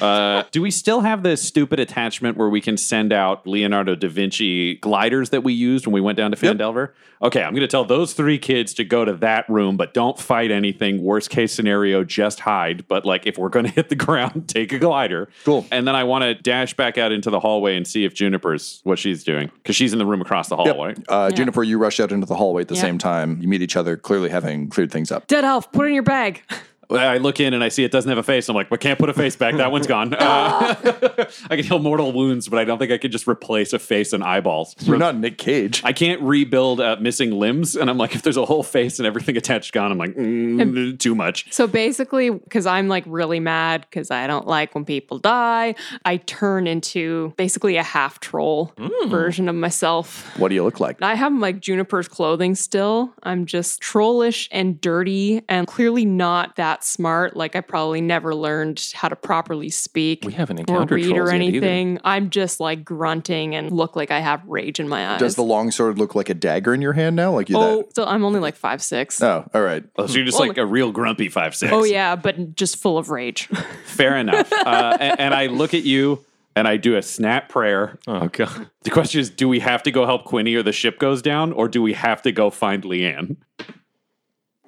uh, 0.00 0.44
do 0.50 0.60
we 0.60 0.70
still 0.70 1.02
have 1.02 1.22
the 1.22 1.36
stupid 1.36 1.78
attachment 1.78 2.36
where 2.36 2.48
we 2.48 2.60
can 2.60 2.76
send 2.76 3.12
out 3.12 3.46
Leonardo 3.46 3.94
da 3.94 4.08
Vinci 4.08 4.76
gliders 4.76 5.30
that 5.30 5.44
we 5.44 5.52
used 5.52 5.86
when 5.86 5.92
we 5.92 6.00
went 6.00 6.16
down 6.16 6.32
to 6.32 6.36
Phandelver? 6.36 6.90
Okay, 7.22 7.42
I'm 7.42 7.52
going 7.52 7.60
to 7.60 7.68
tell 7.68 7.84
those 7.84 8.14
three 8.14 8.38
kids 8.38 8.74
to 8.74 8.84
go 8.84 9.04
to 9.04 9.12
that 9.14 9.48
room, 9.48 9.76
but 9.76 9.94
don't 9.94 10.18
fight 10.18 10.50
anything. 10.50 11.02
Worst 11.04 11.30
case 11.30 11.52
scenario, 11.52 12.02
just 12.02 12.40
hide. 12.40 12.88
But 12.88 13.04
like, 13.04 13.26
if 13.26 13.38
we're 13.38 13.48
going 13.48 13.66
to 13.66 13.70
hit 13.70 13.88
the 13.90 13.94
ground, 14.06 14.48
take 14.48 14.72
a 14.72 14.78
glider. 14.78 15.28
Cool. 15.44 15.64
And 15.70 15.86
then 15.86 15.94
I 15.94 16.02
want 16.04 16.22
to 16.22 16.34
dash 16.34 16.74
back 16.74 16.98
out 16.98 17.12
into 17.12 17.30
the 17.30 17.38
hallway 17.38 17.76
and 17.76 17.86
see 17.86 18.04
if 18.04 18.12
Juniper's 18.12 18.80
what 18.82 18.98
she's 18.98 19.22
doing 19.22 19.50
because 19.54 19.76
she's 19.76 19.92
in 19.92 20.00
the 20.00 20.06
room 20.06 20.20
across 20.20 20.48
the 20.48 20.56
hallway. 20.56 20.94
Uh, 21.08 21.30
Juniper, 21.30 21.62
you 21.62 21.78
rush 21.78 22.00
out 22.00 22.10
into 22.10 22.26
the 22.26 22.34
hallway 22.34 22.62
at 22.62 22.68
the 22.68 22.74
Yeah. 22.74 22.80
same 22.80 22.98
time. 22.98 23.40
You 23.40 23.46
meet 23.46 23.62
each 23.62 23.76
other, 23.76 23.96
clearly 23.96 24.28
having 24.28 24.68
cleared 24.68 24.90
things 24.90 25.12
up. 25.12 25.28
Dead 25.28 25.44
elf, 25.44 25.70
put 25.70 25.84
it 25.84 25.88
in 25.90 25.94
your 25.94 26.02
bag. 26.02 26.42
I 26.96 27.18
look 27.18 27.40
in 27.40 27.54
and 27.54 27.62
I 27.62 27.68
see 27.68 27.84
it 27.84 27.92
doesn't 27.92 28.08
have 28.08 28.18
a 28.18 28.22
face. 28.22 28.48
I'm 28.48 28.54
like, 28.54 28.68
but 28.68 28.80
can't 28.80 28.98
put 28.98 29.08
a 29.08 29.14
face 29.14 29.36
back. 29.36 29.56
That 29.56 29.72
one's 29.72 29.86
gone. 29.86 30.14
Uh, 30.14 30.74
I 31.50 31.56
can 31.56 31.64
heal 31.64 31.78
mortal 31.78 32.12
wounds, 32.12 32.48
but 32.48 32.58
I 32.58 32.64
don't 32.64 32.78
think 32.78 32.92
I 32.92 32.98
could 32.98 33.12
just 33.12 33.26
replace 33.26 33.72
a 33.72 33.78
face 33.78 34.12
and 34.12 34.22
eyeballs. 34.22 34.74
You're 34.80 34.98
not 34.98 35.16
Nick 35.16 35.38
Cage. 35.38 35.82
I 35.84 35.92
can't 35.92 36.20
rebuild 36.20 36.80
uh, 36.80 36.96
missing 37.00 37.32
limbs, 37.32 37.76
and 37.76 37.88
I'm 37.88 37.98
like, 37.98 38.14
if 38.14 38.22
there's 38.22 38.36
a 38.36 38.44
whole 38.44 38.62
face 38.62 38.98
and 38.98 39.06
everything 39.06 39.36
attached 39.36 39.72
gone, 39.72 39.92
I'm 39.92 39.98
like, 39.98 40.14
mm, 40.14 40.98
too 40.98 41.14
much. 41.14 41.52
So 41.52 41.66
basically, 41.66 42.30
because 42.30 42.66
I'm 42.66 42.88
like 42.88 43.04
really 43.06 43.40
mad 43.40 43.86
because 43.88 44.10
I 44.10 44.26
don't 44.26 44.46
like 44.46 44.74
when 44.74 44.84
people 44.84 45.18
die, 45.18 45.74
I 46.04 46.18
turn 46.18 46.66
into 46.66 47.32
basically 47.36 47.76
a 47.76 47.82
half 47.82 48.20
troll 48.20 48.72
version 49.06 49.48
of 49.48 49.54
myself. 49.54 50.36
What 50.38 50.48
do 50.48 50.54
you 50.54 50.64
look 50.64 50.80
like? 50.80 51.00
I 51.02 51.14
have 51.14 51.32
like 51.32 51.60
Juniper's 51.60 52.08
clothing 52.08 52.54
still. 52.54 53.12
I'm 53.22 53.46
just 53.46 53.80
trollish 53.80 54.48
and 54.52 54.80
dirty 54.80 55.42
and 55.48 55.66
clearly 55.66 56.04
not 56.04 56.56
that 56.56 56.81
smart. 56.84 57.36
Like 57.36 57.56
I 57.56 57.60
probably 57.60 58.00
never 58.00 58.34
learned 58.34 58.92
how 58.94 59.08
to 59.08 59.16
properly 59.16 59.70
speak. 59.70 60.24
We 60.24 60.32
haven't 60.32 60.58
or 60.58 60.60
encountered 60.60 60.96
read 60.96 61.16
or 61.16 61.28
either. 61.28 61.30
anything. 61.30 61.98
I'm 62.04 62.30
just 62.30 62.60
like 62.60 62.84
grunting 62.84 63.54
and 63.54 63.70
look 63.70 63.96
like 63.96 64.10
I 64.10 64.20
have 64.20 64.44
rage 64.46 64.80
in 64.80 64.88
my 64.88 65.14
eyes. 65.14 65.20
Does 65.20 65.36
the 65.36 65.42
longsword 65.42 65.98
look 65.98 66.14
like 66.14 66.28
a 66.28 66.34
dagger 66.34 66.74
in 66.74 66.82
your 66.82 66.92
hand 66.92 67.16
now? 67.16 67.32
Like 67.32 67.48
you 67.48 67.56
oh, 67.56 67.82
that? 67.82 67.94
so 67.94 68.04
I'm 68.04 68.24
only 68.24 68.40
like 68.40 68.56
five 68.56 68.82
six. 68.82 69.22
Oh, 69.22 69.48
all 69.54 69.62
right. 69.62 69.84
Oh, 69.96 70.06
so 70.06 70.16
you're 70.16 70.24
just 70.24 70.38
Well, 70.38 70.48
like 70.48 70.58
a 70.58 70.66
real 70.66 70.92
grumpy 70.92 71.28
five 71.28 71.54
six. 71.54 71.72
Oh 71.72 71.84
yeah, 71.84 72.16
but 72.16 72.54
just 72.54 72.76
full 72.76 72.98
of 72.98 73.10
rage. 73.10 73.46
fair 73.84 74.16
enough. 74.16 74.52
Uh, 74.52 74.96
and, 75.00 75.20
and 75.20 75.34
I 75.34 75.46
look 75.46 75.74
at 75.74 75.84
you 75.84 76.24
and 76.54 76.68
I 76.68 76.76
do 76.76 76.96
a 76.96 77.02
snap 77.02 77.48
prayer. 77.48 77.98
oh, 78.06 78.28
God. 78.28 78.68
The 78.82 78.90
question 78.90 79.20
is, 79.20 79.30
do 79.30 79.48
we 79.48 79.60
have 79.60 79.82
to 79.84 79.90
go 79.90 80.04
help 80.04 80.24
Quinny 80.24 80.54
or 80.54 80.62
the 80.62 80.72
ship 80.72 80.98
goes 80.98 81.22
down, 81.22 81.52
or 81.52 81.68
do 81.68 81.80
we 81.80 81.94
have 81.94 82.22
to 82.22 82.32
go 82.32 82.50
find 82.50 82.82
Leanne? 82.82 83.36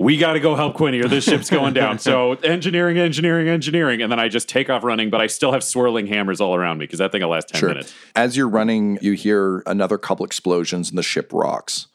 We 0.05 0.19
got 0.19 0.35
to 0.35 0.41
go 0.41 0.55
help 0.55 0.75
Quinny 0.75 1.01
or 1.01 1.09
this 1.09 1.25
ship's 1.25 1.49
going 1.49 1.73
down. 1.73 1.99
So 1.99 2.33
engineering, 2.45 2.99
engineering, 2.99 3.49
engineering, 3.49 4.03
and 4.03 4.13
then 4.13 4.19
I 4.21 4.29
just 4.29 4.51
take 4.51 4.69
off 4.69 4.85
running. 4.85 5.09
But 5.09 5.23
I 5.23 5.29
still 5.29 5.53
have 5.53 5.65
swirling 5.65 6.07
hammers 6.07 6.43
all 6.43 6.55
around 6.55 6.77
me 6.77 6.85
because 6.85 6.99
that 6.99 7.11
thing 7.11 7.23
will 7.23 7.31
last 7.31 7.49
ten 7.49 7.59
Sure. 7.59 7.71
minutes. 7.71 7.95
As 8.15 8.37
you're 8.37 8.49
running, 8.49 8.99
you 9.01 9.13
hear 9.13 9.63
another 9.67 9.97
couple 9.97 10.27
explosions 10.27 10.91
and 10.91 10.99
the 10.99 11.03
ship 11.03 11.33
rocks. 11.33 11.87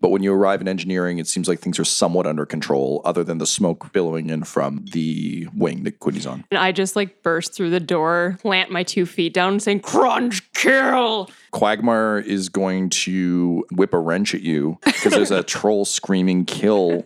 But 0.00 0.08
when 0.08 0.22
you 0.22 0.32
arrive 0.32 0.62
in 0.62 0.68
engineering, 0.68 1.18
it 1.18 1.28
seems 1.28 1.46
like 1.46 1.60
things 1.60 1.78
are 1.78 1.84
somewhat 1.84 2.26
under 2.26 2.46
control, 2.46 3.02
other 3.04 3.22
than 3.22 3.36
the 3.36 3.46
smoke 3.46 3.92
billowing 3.92 4.30
in 4.30 4.44
from 4.44 4.86
the 4.92 5.46
wing 5.54 5.82
that 5.84 6.00
Quinny's 6.00 6.24
on. 6.24 6.44
And 6.50 6.58
I 6.58 6.72
just 6.72 6.96
like 6.96 7.22
burst 7.22 7.52
through 7.52 7.68
the 7.68 7.80
door, 7.80 8.38
plant 8.40 8.70
my 8.70 8.82
two 8.82 9.04
feet 9.04 9.34
down, 9.34 9.60
saying, 9.60 9.80
Crunch, 9.80 10.50
kill. 10.54 11.28
Quagmire 11.50 12.18
is 12.18 12.48
going 12.48 12.88
to 12.88 13.66
whip 13.72 13.92
a 13.92 13.98
wrench 13.98 14.34
at 14.34 14.40
you 14.40 14.78
because 14.86 15.12
there's 15.12 15.30
a 15.30 15.42
troll 15.56 15.84
screaming 15.84 16.46
kill. 16.46 17.04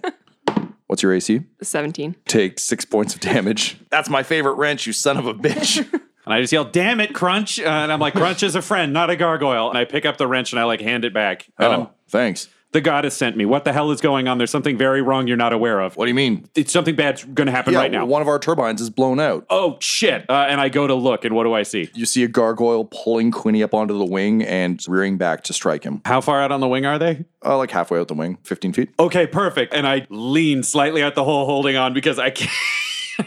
What's 0.86 1.02
your 1.02 1.14
AC? 1.14 1.42
17. 1.62 2.16
Take 2.26 2.58
six 2.58 2.84
points 2.84 3.14
of 3.14 3.20
damage. 3.20 3.78
That's 3.90 4.10
my 4.10 4.22
favorite 4.22 4.54
wrench, 4.54 4.86
you 4.86 4.92
son 4.92 5.16
of 5.16 5.26
a 5.26 5.34
bitch. 5.34 5.86
And 6.26 6.32
I 6.32 6.40
just 6.40 6.54
yell, 6.54 6.64
"Damn 6.64 7.00
it, 7.00 7.14
Crunch!" 7.14 7.60
Uh, 7.60 7.64
and 7.64 7.92
I'm 7.92 8.00
like, 8.00 8.14
"Crunch 8.14 8.42
is 8.42 8.54
a 8.54 8.62
friend, 8.62 8.94
not 8.94 9.10
a 9.10 9.16
gargoyle." 9.16 9.68
And 9.68 9.76
I 9.76 9.84
pick 9.84 10.06
up 10.06 10.16
the 10.16 10.26
wrench 10.26 10.52
and 10.52 10.58
I 10.60 10.64
like 10.64 10.80
hand 10.80 11.04
it 11.04 11.12
back. 11.12 11.46
And 11.58 11.70
I'm, 11.70 11.80
oh, 11.82 11.90
thanks. 12.08 12.48
The 12.74 12.80
goddess 12.82 13.16
sent 13.16 13.36
me. 13.36 13.46
What 13.46 13.64
the 13.64 13.72
hell 13.72 13.90
is 13.92 14.00
going 14.02 14.28
on? 14.28 14.36
There's 14.36 14.50
something 14.50 14.76
very 14.76 15.00
wrong 15.00 15.26
you're 15.28 15.36
not 15.36 15.52
aware 15.54 15.80
of. 15.80 15.96
What 15.96 16.04
do 16.04 16.08
you 16.10 16.14
mean? 16.14 16.46
It's 16.54 16.72
something 16.72 16.94
bad's 16.96 17.24
going 17.24 17.46
to 17.46 17.52
happen 17.52 17.72
Yeah, 17.72 17.78
right 17.78 17.90
now. 17.90 18.04
one 18.04 18.20
of 18.20 18.26
our 18.28 18.38
turbines 18.38 18.80
is 18.80 18.90
blown 18.90 19.20
out. 19.20 19.46
oh 19.48 19.78
shit! 19.80 20.28
Uh, 20.28 20.46
and 20.48 20.60
I 20.60 20.68
go 20.68 20.86
to 20.86 20.94
look, 20.94 21.24
and 21.24 21.34
what 21.34 21.44
do 21.44 21.54
I 21.54 21.62
see? 21.62 21.88
You 21.94 22.04
see 22.04 22.24
a 22.24 22.28
gargoyle 22.28 22.84
pulling 22.84 23.30
Quinny 23.30 23.62
up 23.62 23.72
onto 23.72 23.96
the 23.96 24.04
wing 24.04 24.42
and 24.42 24.78
rearing 24.88 25.16
back 25.16 25.44
to 25.44 25.52
strike 25.54 25.84
him. 25.84 26.02
How 26.04 26.20
far 26.20 26.42
out 26.42 26.52
on 26.52 26.60
the 26.60 26.68
wing 26.68 26.84
are 26.84 26.98
they? 26.98 27.24
Uh, 27.44 27.56
like 27.56 27.70
halfway 27.70 27.98
out 28.00 28.08
the 28.08 28.14
wing, 28.14 28.38
15 28.42 28.72
feet. 28.72 28.90
Okay, 28.98 29.26
perfect. 29.26 29.72
And 29.72 29.86
I 29.86 30.06
lean 30.10 30.62
slightly 30.64 31.02
out 31.02 31.14
the 31.14 31.24
hole, 31.24 31.46
holding 31.46 31.76
on 31.76 31.94
because 31.94 32.18
I 32.18 32.30
can't. 32.30 32.50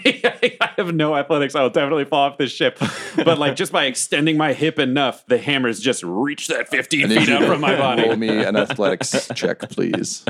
I 0.62 0.70
have 0.78 0.94
no 0.94 1.16
athletics. 1.16 1.56
I'll 1.56 1.70
definitely 1.70 2.06
fall 2.06 2.30
off 2.32 2.38
this 2.38 2.52
ship. 2.52 2.80
But 3.16 3.38
like 3.38 3.56
just 3.56 3.72
by 3.72 3.86
extending 3.86 4.38
my 4.38 4.54
hip 4.54 4.80
enough, 4.80 5.26
the 5.28 5.38
hammers 5.38 5.80
just 5.80 6.04
reach 6.04 6.48
that 6.48 6.70
15 6.70 7.10
feet 7.10 7.30
up 7.30 7.44
from 7.44 7.62
my 7.62 7.76
body. 7.76 8.04
Roll 8.04 8.16
me 8.16 8.30
an 8.30 8.56
athletics 8.56 9.30
check, 9.36 9.60
please. 9.70 10.26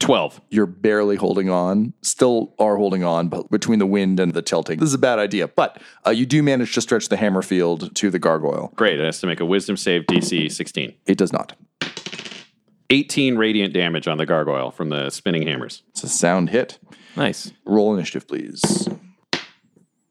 12. 0.00 0.40
You're 0.50 0.66
barely 0.66 1.16
holding 1.16 1.50
on, 1.50 1.92
still 2.02 2.54
are 2.58 2.76
holding 2.76 3.04
on, 3.04 3.28
but 3.28 3.50
between 3.50 3.78
the 3.78 3.86
wind 3.86 4.18
and 4.18 4.32
the 4.32 4.42
tilting, 4.42 4.80
this 4.80 4.88
is 4.88 4.94
a 4.94 4.98
bad 4.98 5.18
idea. 5.18 5.46
But 5.46 5.80
uh, 6.06 6.10
you 6.10 6.26
do 6.26 6.42
manage 6.42 6.74
to 6.74 6.80
stretch 6.80 7.08
the 7.10 7.16
hammer 7.16 7.42
field 7.42 7.94
to 7.96 8.10
the 8.10 8.18
gargoyle. 8.18 8.72
Great. 8.74 8.98
It 8.98 9.04
has 9.04 9.20
to 9.20 9.26
make 9.26 9.40
a 9.40 9.44
wisdom 9.44 9.76
save 9.76 10.02
DC 10.06 10.50
16. 10.50 10.94
It 11.06 11.18
does 11.18 11.32
not. 11.32 11.54
18 12.90 13.36
radiant 13.36 13.72
damage 13.72 14.08
on 14.08 14.18
the 14.18 14.26
gargoyle 14.26 14.70
from 14.70 14.88
the 14.88 15.10
spinning 15.10 15.46
hammers. 15.46 15.82
It's 15.90 16.02
a 16.02 16.08
sound 16.08 16.50
hit. 16.50 16.78
Nice. 17.16 17.52
Roll 17.64 17.94
initiative, 17.94 18.26
please. 18.26 18.88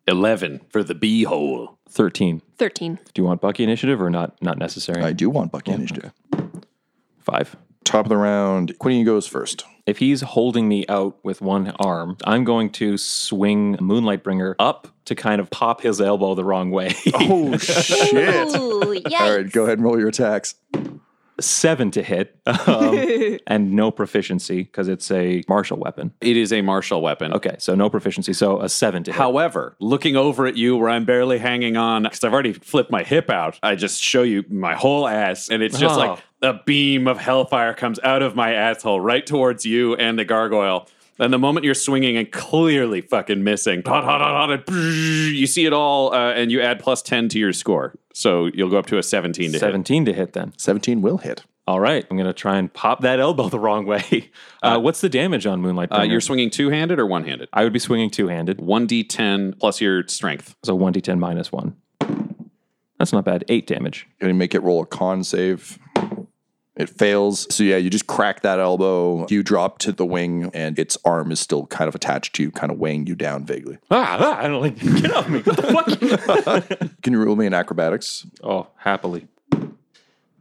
11 0.07 0.61
for 0.69 0.83
the 0.83 0.95
bee 0.95 1.23
hole. 1.23 1.77
13. 1.89 2.41
13. 2.57 2.99
Do 3.13 3.21
you 3.21 3.25
want 3.25 3.41
Bucky 3.41 3.63
initiative 3.63 4.01
or 4.01 4.09
not? 4.09 4.41
Not 4.41 4.57
necessary. 4.57 5.03
I 5.03 5.11
do 5.11 5.29
want 5.29 5.51
Bucky 5.51 5.71
initiative. 5.71 6.13
Five. 7.19 7.55
Top 7.83 8.05
of 8.05 8.09
the 8.09 8.17
round, 8.17 8.77
Quinny 8.79 9.03
goes 9.03 9.27
first. 9.27 9.65
If 9.85 9.97
he's 9.97 10.21
holding 10.21 10.67
me 10.67 10.85
out 10.87 11.17
with 11.23 11.41
one 11.41 11.71
arm, 11.79 12.17
I'm 12.23 12.43
going 12.43 12.69
to 12.73 12.97
swing 12.97 13.77
Moonlight 13.81 14.23
Bringer 14.23 14.55
up 14.59 14.87
to 15.05 15.15
kind 15.15 15.41
of 15.41 15.49
pop 15.49 15.81
his 15.81 15.99
elbow 15.99 16.35
the 16.35 16.43
wrong 16.43 16.69
way. 16.69 16.93
Oh, 17.15 17.57
shit. 17.57 18.55
All 18.55 19.35
right, 19.37 19.51
go 19.51 19.63
ahead 19.63 19.79
and 19.79 19.83
roll 19.83 19.97
your 19.97 20.09
attacks. 20.09 20.53
Seven 21.39 21.91
to 21.91 22.03
hit, 22.03 22.35
um, 22.45 23.37
and 23.47 23.73
no 23.73 23.91
proficiency 23.91 24.63
because 24.63 24.87
it's 24.87 25.09
a 25.11 25.43
martial 25.47 25.77
weapon. 25.77 26.11
It 26.21 26.37
is 26.37 26.51
a 26.53 26.61
martial 26.61 27.01
weapon. 27.01 27.33
Okay, 27.33 27.55
so 27.59 27.75
no 27.75 27.89
proficiency, 27.89 28.33
so 28.33 28.59
a 28.61 28.69
seven 28.69 29.03
to 29.05 29.11
hit. 29.11 29.17
However, 29.17 29.75
looking 29.79 30.15
over 30.15 30.45
at 30.47 30.57
you 30.57 30.75
where 30.77 30.89
I'm 30.89 31.05
barely 31.05 31.37
hanging 31.39 31.77
on 31.77 32.03
because 32.03 32.23
I've 32.23 32.33
already 32.33 32.53
flipped 32.53 32.91
my 32.91 33.03
hip 33.03 33.29
out, 33.29 33.59
I 33.63 33.75
just 33.75 34.01
show 34.01 34.23
you 34.23 34.43
my 34.49 34.75
whole 34.75 35.07
ass, 35.07 35.49
and 35.49 35.61
it's 35.63 35.77
just 35.79 35.95
Oh. 35.95 35.99
like 35.99 36.19
a 36.41 36.53
beam 36.65 37.07
of 37.07 37.17
hellfire 37.17 37.73
comes 37.73 37.99
out 38.03 38.21
of 38.21 38.35
my 38.35 38.53
asshole 38.53 38.99
right 39.01 39.25
towards 39.25 39.65
you 39.65 39.95
and 39.95 40.17
the 40.17 40.25
gargoyle. 40.25 40.87
And 41.21 41.33
the 41.33 41.37
moment 41.37 41.65
you're 41.65 41.73
swinging 41.73 42.15
and 42.15 42.31
clearly 42.31 43.01
fucking 43.01 43.43
missing, 43.43 43.81
you 44.69 45.47
see 45.47 45.65
it 45.65 45.73
all, 45.73 46.13
uh, 46.13 46.31
and 46.31 46.49
you 46.49 46.61
add 46.61 46.79
plus 46.79 47.01
10 47.01 47.27
to 47.29 47.39
your 47.39 47.51
score. 47.51 47.93
So 48.19 48.47
you'll 48.53 48.69
go 48.69 48.77
up 48.77 48.85
to 48.87 48.97
a 48.97 49.03
17 49.03 49.45
to 49.45 49.51
hit. 49.53 49.59
17 49.61 50.03
to 50.05 50.13
hit 50.13 50.33
then. 50.33 50.51
17 50.57 51.01
will 51.01 51.19
hit. 51.19 51.45
All 51.65 51.79
right, 51.79 52.05
I'm 52.11 52.17
going 52.17 52.27
to 52.27 52.33
try 52.33 52.57
and 52.57 52.73
pop 52.73 52.99
that 53.01 53.17
elbow 53.19 53.47
the 53.47 53.59
wrong 53.59 53.85
way. 53.85 54.29
Uh, 54.61 54.77
what's 54.77 54.99
the 54.99 55.07
damage 55.07 55.45
on 55.45 55.61
Moonlight 55.61 55.87
Uh, 55.89 56.01
you're 56.01 56.19
swinging 56.19 56.49
two 56.49 56.69
handed 56.69 56.99
or 56.99 57.05
one 57.05 57.23
handed? 57.23 57.47
I 57.53 57.63
would 57.63 57.71
be 57.71 57.79
swinging 57.79 58.09
two 58.09 58.27
handed, 58.27 58.57
1d10 58.57 59.57
plus 59.57 59.79
your 59.79 60.05
strength. 60.09 60.53
so 60.65 60.77
1d10 60.77 61.17
minus 61.17 61.49
1. 61.49 61.73
That's 62.97 63.13
not 63.13 63.23
bad. 63.23 63.45
Eight 63.47 63.65
damage. 63.67 64.05
Can 64.19 64.27
you 64.27 64.33
make 64.33 64.53
it 64.53 64.61
roll 64.63 64.81
a 64.81 64.85
con 64.85 65.23
save. 65.23 65.79
It 66.79 66.89
fails. 66.89 67.53
So 67.53 67.63
yeah, 67.63 67.75
you 67.75 67.89
just 67.89 68.07
crack 68.07 68.41
that 68.41 68.57
elbow. 68.57 69.27
You 69.27 69.43
drop 69.43 69.79
to 69.79 69.91
the 69.91 70.05
wing, 70.05 70.49
and 70.53 70.79
its 70.79 70.97
arm 71.03 71.29
is 71.29 71.41
still 71.41 71.67
kind 71.67 71.89
of 71.89 71.93
attached 71.93 72.35
to 72.35 72.43
you, 72.43 72.51
kind 72.51 72.71
of 72.71 72.79
weighing 72.79 73.05
you 73.05 73.15
down 73.15 73.45
vaguely. 73.45 73.77
Ah, 73.91 74.17
ah 74.17 74.39
I 74.39 74.47
don't 74.47 74.61
like. 74.61 74.79
Get 75.01 75.13
off 75.13 75.27
me. 75.27 75.41
What 75.41 75.87
the 75.99 76.17
fuck? 76.17 76.91
Can 77.03 77.11
you 77.11 77.19
rule 77.19 77.35
me 77.35 77.45
in 77.45 77.53
acrobatics? 77.53 78.25
oh, 78.43 78.67
happily. 78.77 79.27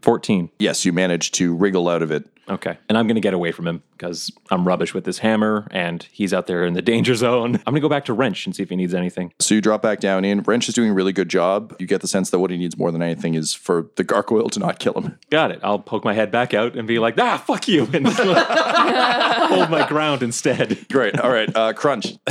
14. 0.03 0.49
Yes, 0.61 0.85
you 0.85 0.93
manage 0.93 1.33
to 1.33 1.55
wriggle 1.57 1.89
out 1.89 2.03
of 2.03 2.13
it. 2.13 2.25
Okay. 2.49 2.79
And 2.89 2.97
I'm 2.97 3.07
going 3.07 3.17
to 3.17 3.21
get 3.21 3.35
away 3.35 3.53
from 3.53 3.67
him 3.67 3.83
because 3.93 4.31
I'm 4.51 4.67
rubbish 4.67 4.95
with 4.95 5.05
this 5.05 5.19
hammer 5.19 5.67
and 5.71 6.03
he's 6.11 6.33
out 6.33 6.47
there 6.47 6.65
in 6.65 6.75
the 6.75 6.83
danger 6.89 7.15
zone. 7.15 7.57
I'm 7.57 7.73
going 7.73 7.77
to 7.77 7.81
go 7.81 7.89
back 7.89 8.05
to 8.07 8.13
Wrench 8.13 8.47
and 8.47 8.55
see 8.55 8.63
if 8.63 8.71
he 8.71 8.77
needs 8.77 8.95
anything. 8.95 9.33
So 9.39 9.55
you 9.55 9.61
drop 9.61 9.83
back 9.83 10.01
down 10.01 10.25
in. 10.25 10.43
Wrench 10.43 10.69
is 10.69 10.75
doing 10.75 10.91
a 10.91 10.95
really 10.95 11.13
good 11.13 11.29
job. 11.29 11.75
You 11.79 11.87
get 11.87 12.01
the 12.01 12.09
sense 12.09 12.31
that 12.31 12.39
what 12.39 12.51
he 12.51 12.57
needs 12.57 12.77
more 12.79 12.91
than 12.91 13.03
anything 13.03 13.35
is 13.35 13.55
for 13.55 13.91
the 13.97 14.05
gargoyle 14.05 14.49
to 14.51 14.61
not 14.61 14.79
kill 14.79 14.95
him. 14.95 15.19
Got 15.31 15.51
it. 15.51 15.61
I'll 15.63 15.79
poke 15.79 16.05
my 16.05 16.15
head 16.15 16.31
back 16.31 16.55
out 16.55 16.77
and 16.77 16.87
be 16.89 16.99
like, 16.99 17.19
ah, 17.19 17.37
fuck 17.39 17.69
you. 17.69 17.89
And 17.93 18.07
hold 18.09 19.71
my 19.71 19.87
ground 19.89 20.23
instead. 20.23 20.89
Great. 20.89 21.19
All 21.19 21.31
right. 21.31 21.55
Uh, 21.55 21.73
crunch. 21.73 22.15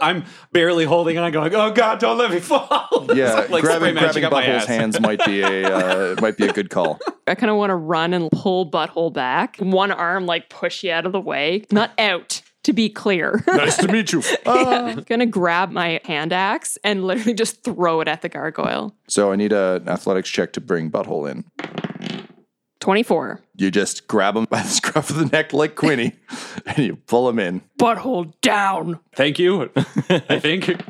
I'm 0.00 0.24
barely 0.52 0.84
holding 0.84 1.16
and 1.16 1.24
I'm 1.24 1.32
going, 1.32 1.54
oh 1.54 1.72
God, 1.72 1.98
don't 1.98 2.18
let 2.18 2.30
me 2.30 2.40
fall. 2.40 3.06
Yeah, 3.14 3.46
like 3.50 3.62
grabbing, 3.62 3.94
magic 3.94 4.22
grabbing 4.22 4.24
up 4.24 4.32
my 4.32 4.44
Butthole's 4.44 4.66
hands 4.66 5.00
might 5.00 5.24
be 5.24 5.42
a 5.42 5.64
uh, 5.64 6.16
might 6.20 6.36
be 6.36 6.46
a 6.46 6.52
good 6.52 6.70
call. 6.70 6.98
I 7.26 7.34
kind 7.34 7.50
of 7.50 7.56
want 7.56 7.70
to 7.70 7.76
run 7.76 8.12
and 8.12 8.30
pull 8.30 8.70
butthole 8.70 9.12
back. 9.12 9.43
One 9.58 9.90
arm 9.90 10.26
like 10.26 10.48
push 10.48 10.82
you 10.84 10.92
out 10.92 11.06
of 11.06 11.12
the 11.12 11.20
way, 11.20 11.64
not 11.70 11.92
out. 11.98 12.42
To 12.64 12.72
be 12.72 12.88
clear, 12.88 13.44
nice 13.48 13.76
to 13.76 13.92
meet 13.92 14.10
you. 14.10 14.22
I'm 14.46 15.02
gonna 15.02 15.26
grab 15.26 15.70
my 15.70 16.00
hand 16.06 16.32
axe 16.32 16.78
and 16.82 17.04
literally 17.04 17.34
just 17.34 17.62
throw 17.62 18.00
it 18.00 18.08
at 18.08 18.22
the 18.22 18.30
gargoyle. 18.30 18.96
So 19.06 19.30
I 19.32 19.36
need 19.36 19.52
a- 19.52 19.74
an 19.82 19.88
athletics 19.90 20.30
check 20.30 20.54
to 20.54 20.62
bring 20.62 20.90
Butthole 20.90 21.30
in. 21.30 21.44
Twenty-four. 22.80 23.40
You 23.56 23.70
just 23.70 24.08
grab 24.08 24.34
him 24.36 24.46
by 24.48 24.62
the 24.62 24.68
scruff 24.68 25.10
of 25.10 25.16
the 25.16 25.26
neck 25.26 25.52
like 25.52 25.74
Quinny, 25.74 26.12
and 26.66 26.78
you 26.78 26.96
pull 26.96 27.28
him 27.28 27.38
in. 27.38 27.60
Butthole 27.78 28.32
down. 28.40 28.98
Thank 29.14 29.38
you. 29.38 29.70
I 30.08 30.38
think. 30.38 30.82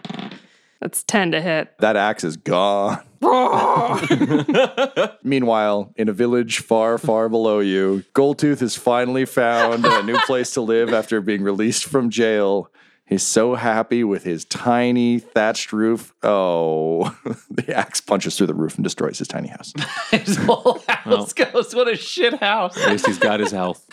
That's 0.81 1.03
ten 1.03 1.31
to 1.33 1.40
hit. 1.40 1.75
That 1.81 1.97
axe 1.97 2.23
is 2.25 2.37
gone. 2.37 3.01
Meanwhile, 5.23 5.93
in 5.97 6.09
a 6.09 6.13
village 6.13 6.61
far, 6.61 6.99
far 6.99 7.29
below 7.29 7.61
you, 7.61 8.05
Goldtooth 8.15 8.61
has 8.61 8.77
finally 8.77 9.25
found 9.25 9.85
a 9.85 10.03
new 10.03 10.19
place 10.21 10.53
to 10.53 10.61
live 10.61 10.93
after 10.93 11.21
being 11.21 11.43
released 11.43 11.85
from 11.85 12.11
jail. 12.11 12.71
He's 13.07 13.23
so 13.23 13.55
happy 13.55 14.03
with 14.03 14.25
his 14.25 14.47
tiny 14.47 15.19
thatched 15.19 15.75
roof. 15.75 16.15
Oh, 16.23 17.15
the 17.51 17.77
axe 17.77 18.01
punches 18.01 18.37
through 18.37 18.47
the 18.47 18.55
roof 18.55 18.77
and 18.77 18.85
destroys 18.85 19.19
his 19.19 19.29
tiny 19.29 19.49
house. 19.49 19.75
His 20.11 20.37
whole 20.37 20.83
house 20.89 21.35
goes, 21.35 21.75
what 21.75 21.87
a 21.87 21.97
shit 21.97 22.35
house. 22.41 22.79
At 22.79 22.91
least 22.91 23.07
he's 23.07 23.19
got 23.19 23.41
his 23.41 23.51
health. 23.51 23.87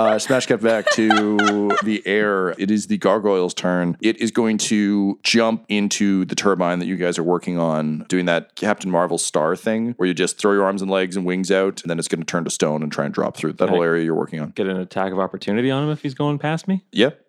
Uh, 0.00 0.18
smash 0.18 0.46
cut 0.46 0.62
back 0.62 0.88
to 0.92 1.36
the 1.82 2.02
air. 2.06 2.54
It 2.56 2.70
is 2.70 2.86
the 2.86 2.96
gargoyle's 2.96 3.52
turn. 3.52 3.98
It 4.00 4.16
is 4.16 4.30
going 4.30 4.56
to 4.56 5.20
jump 5.22 5.66
into 5.68 6.24
the 6.24 6.34
turbine 6.34 6.78
that 6.78 6.86
you 6.86 6.96
guys 6.96 7.18
are 7.18 7.22
working 7.22 7.58
on, 7.58 8.06
doing 8.08 8.24
that 8.24 8.56
Captain 8.56 8.90
Marvel 8.90 9.18
star 9.18 9.54
thing 9.56 9.92
where 9.98 10.06
you 10.06 10.14
just 10.14 10.38
throw 10.38 10.54
your 10.54 10.64
arms 10.64 10.80
and 10.80 10.90
legs 10.90 11.16
and 11.16 11.26
wings 11.26 11.50
out, 11.50 11.82
and 11.82 11.90
then 11.90 11.98
it's 11.98 12.08
going 12.08 12.20
to 12.20 12.24
turn 12.24 12.44
to 12.44 12.50
stone 12.50 12.82
and 12.82 12.90
try 12.90 13.04
and 13.04 13.12
drop 13.12 13.36
through 13.36 13.52
that 13.52 13.68
whole 13.68 13.82
area 13.82 14.02
you're 14.02 14.14
working 14.14 14.40
on. 14.40 14.52
Get 14.52 14.66
an 14.66 14.78
attack 14.78 15.12
of 15.12 15.18
opportunity 15.18 15.70
on 15.70 15.84
him 15.84 15.90
if 15.90 16.00
he's 16.00 16.14
going 16.14 16.38
past 16.38 16.66
me. 16.66 16.82
Yep. 16.92 17.22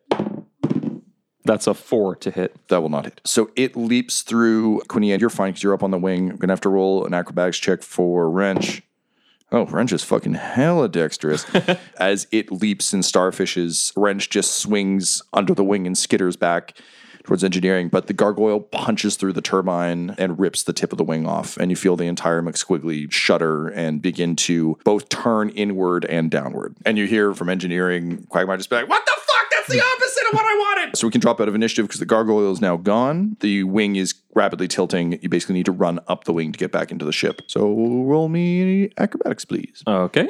That's 1.44 1.68
a 1.68 1.74
four 1.74 2.16
to 2.16 2.32
hit. 2.32 2.56
That 2.70 2.82
will 2.82 2.90
not 2.90 3.04
hit. 3.04 3.20
So 3.26 3.52
it 3.58 3.76
leaps 3.76 4.22
through 4.22 4.80
Quinny, 4.88 5.12
and 5.12 5.20
you're 5.20 5.30
fine 5.30 5.52
because 5.52 5.64
you're 5.64 5.74
up 5.74 5.84
on 5.84 5.92
the 5.92 6.00
wing. 6.00 6.30
I'm 6.30 6.38
gonna 6.38 6.54
have 6.54 6.62
to 6.62 6.70
roll 6.70 7.06
an 7.06 7.14
acrobatics 7.14 7.58
check 7.58 7.84
for 7.84 8.30
Wrench. 8.30 8.82
Oh, 9.52 9.66
Wrench 9.66 9.92
is 9.92 10.04
fucking 10.04 10.36
hella 10.36 10.88
dexterous. 10.88 11.46
As 12.00 12.26
it 12.32 12.52
leaps 12.52 12.94
and 12.94 13.04
starfishes, 13.04 13.92
Wrench 13.98 14.30
just 14.30 14.56
swings 14.56 15.22
under 15.34 15.54
the 15.54 15.64
wing 15.64 15.86
and 15.86 15.96
skitters 15.96 16.40
back 16.40 16.74
towards 17.24 17.44
engineering. 17.44 17.90
But 17.90 18.08
the 18.08 18.14
gargoyle 18.14 18.62
punches 18.62 19.16
through 19.18 19.34
the 19.34 19.42
turbine 19.42 20.16
and 20.18 20.40
rips 20.40 20.64
the 20.64 20.74
tip 20.74 20.92
of 20.92 20.98
the 20.98 21.04
wing 21.04 21.28
off. 21.28 21.58
And 21.58 21.70
you 21.70 21.76
feel 21.76 21.96
the 21.98 22.08
entire 22.08 22.42
McSquiggly 22.42 23.12
shudder 23.12 23.68
and 23.68 24.02
begin 24.02 24.36
to 24.38 24.78
both 24.86 25.10
turn 25.10 25.50
inward 25.50 26.06
and 26.06 26.32
downward. 26.32 26.76
And 26.86 26.98
you 26.98 27.06
hear 27.06 27.34
from 27.34 27.50
engineering, 27.50 28.26
Quagmire 28.30 28.58
just 28.58 28.70
be 28.70 28.78
like, 28.78 28.90
What 28.90 29.06
the 29.06 29.12
fuck? 29.16 29.31
That's 29.62 29.74
the 29.74 29.82
opposite 29.82 30.28
of 30.30 30.34
what 30.34 30.46
I 30.46 30.58
wanted. 30.58 30.98
So 30.98 31.06
we 31.06 31.12
can 31.12 31.22
drop 31.22 31.40
out 31.40 31.48
of 31.48 31.54
initiative 31.54 31.86
because 31.86 32.00
the 32.00 32.06
gargoyle 32.06 32.52
is 32.52 32.62
now 32.62 32.78
gone. 32.78 33.38
The 33.42 33.64
wing 33.64 33.96
is 33.96 34.16
rapidly 34.34 34.68
tilting. 34.68 35.20
You 35.22 35.30
basically 35.30 35.54
need 35.54 35.66
to 35.66 35.72
run 35.72 36.00
up 36.08 36.24
the 36.24 36.34
wing 36.34 36.52
to 36.52 36.58
get 36.58 36.72
back 36.72 36.92
into 36.92 37.06
the 37.06 37.12
ship. 37.12 37.44
So 37.46 37.68
roll 37.72 38.28
me 38.28 38.90
acrobatics, 38.98 39.46
please. 39.46 39.84
Okay. 39.86 40.30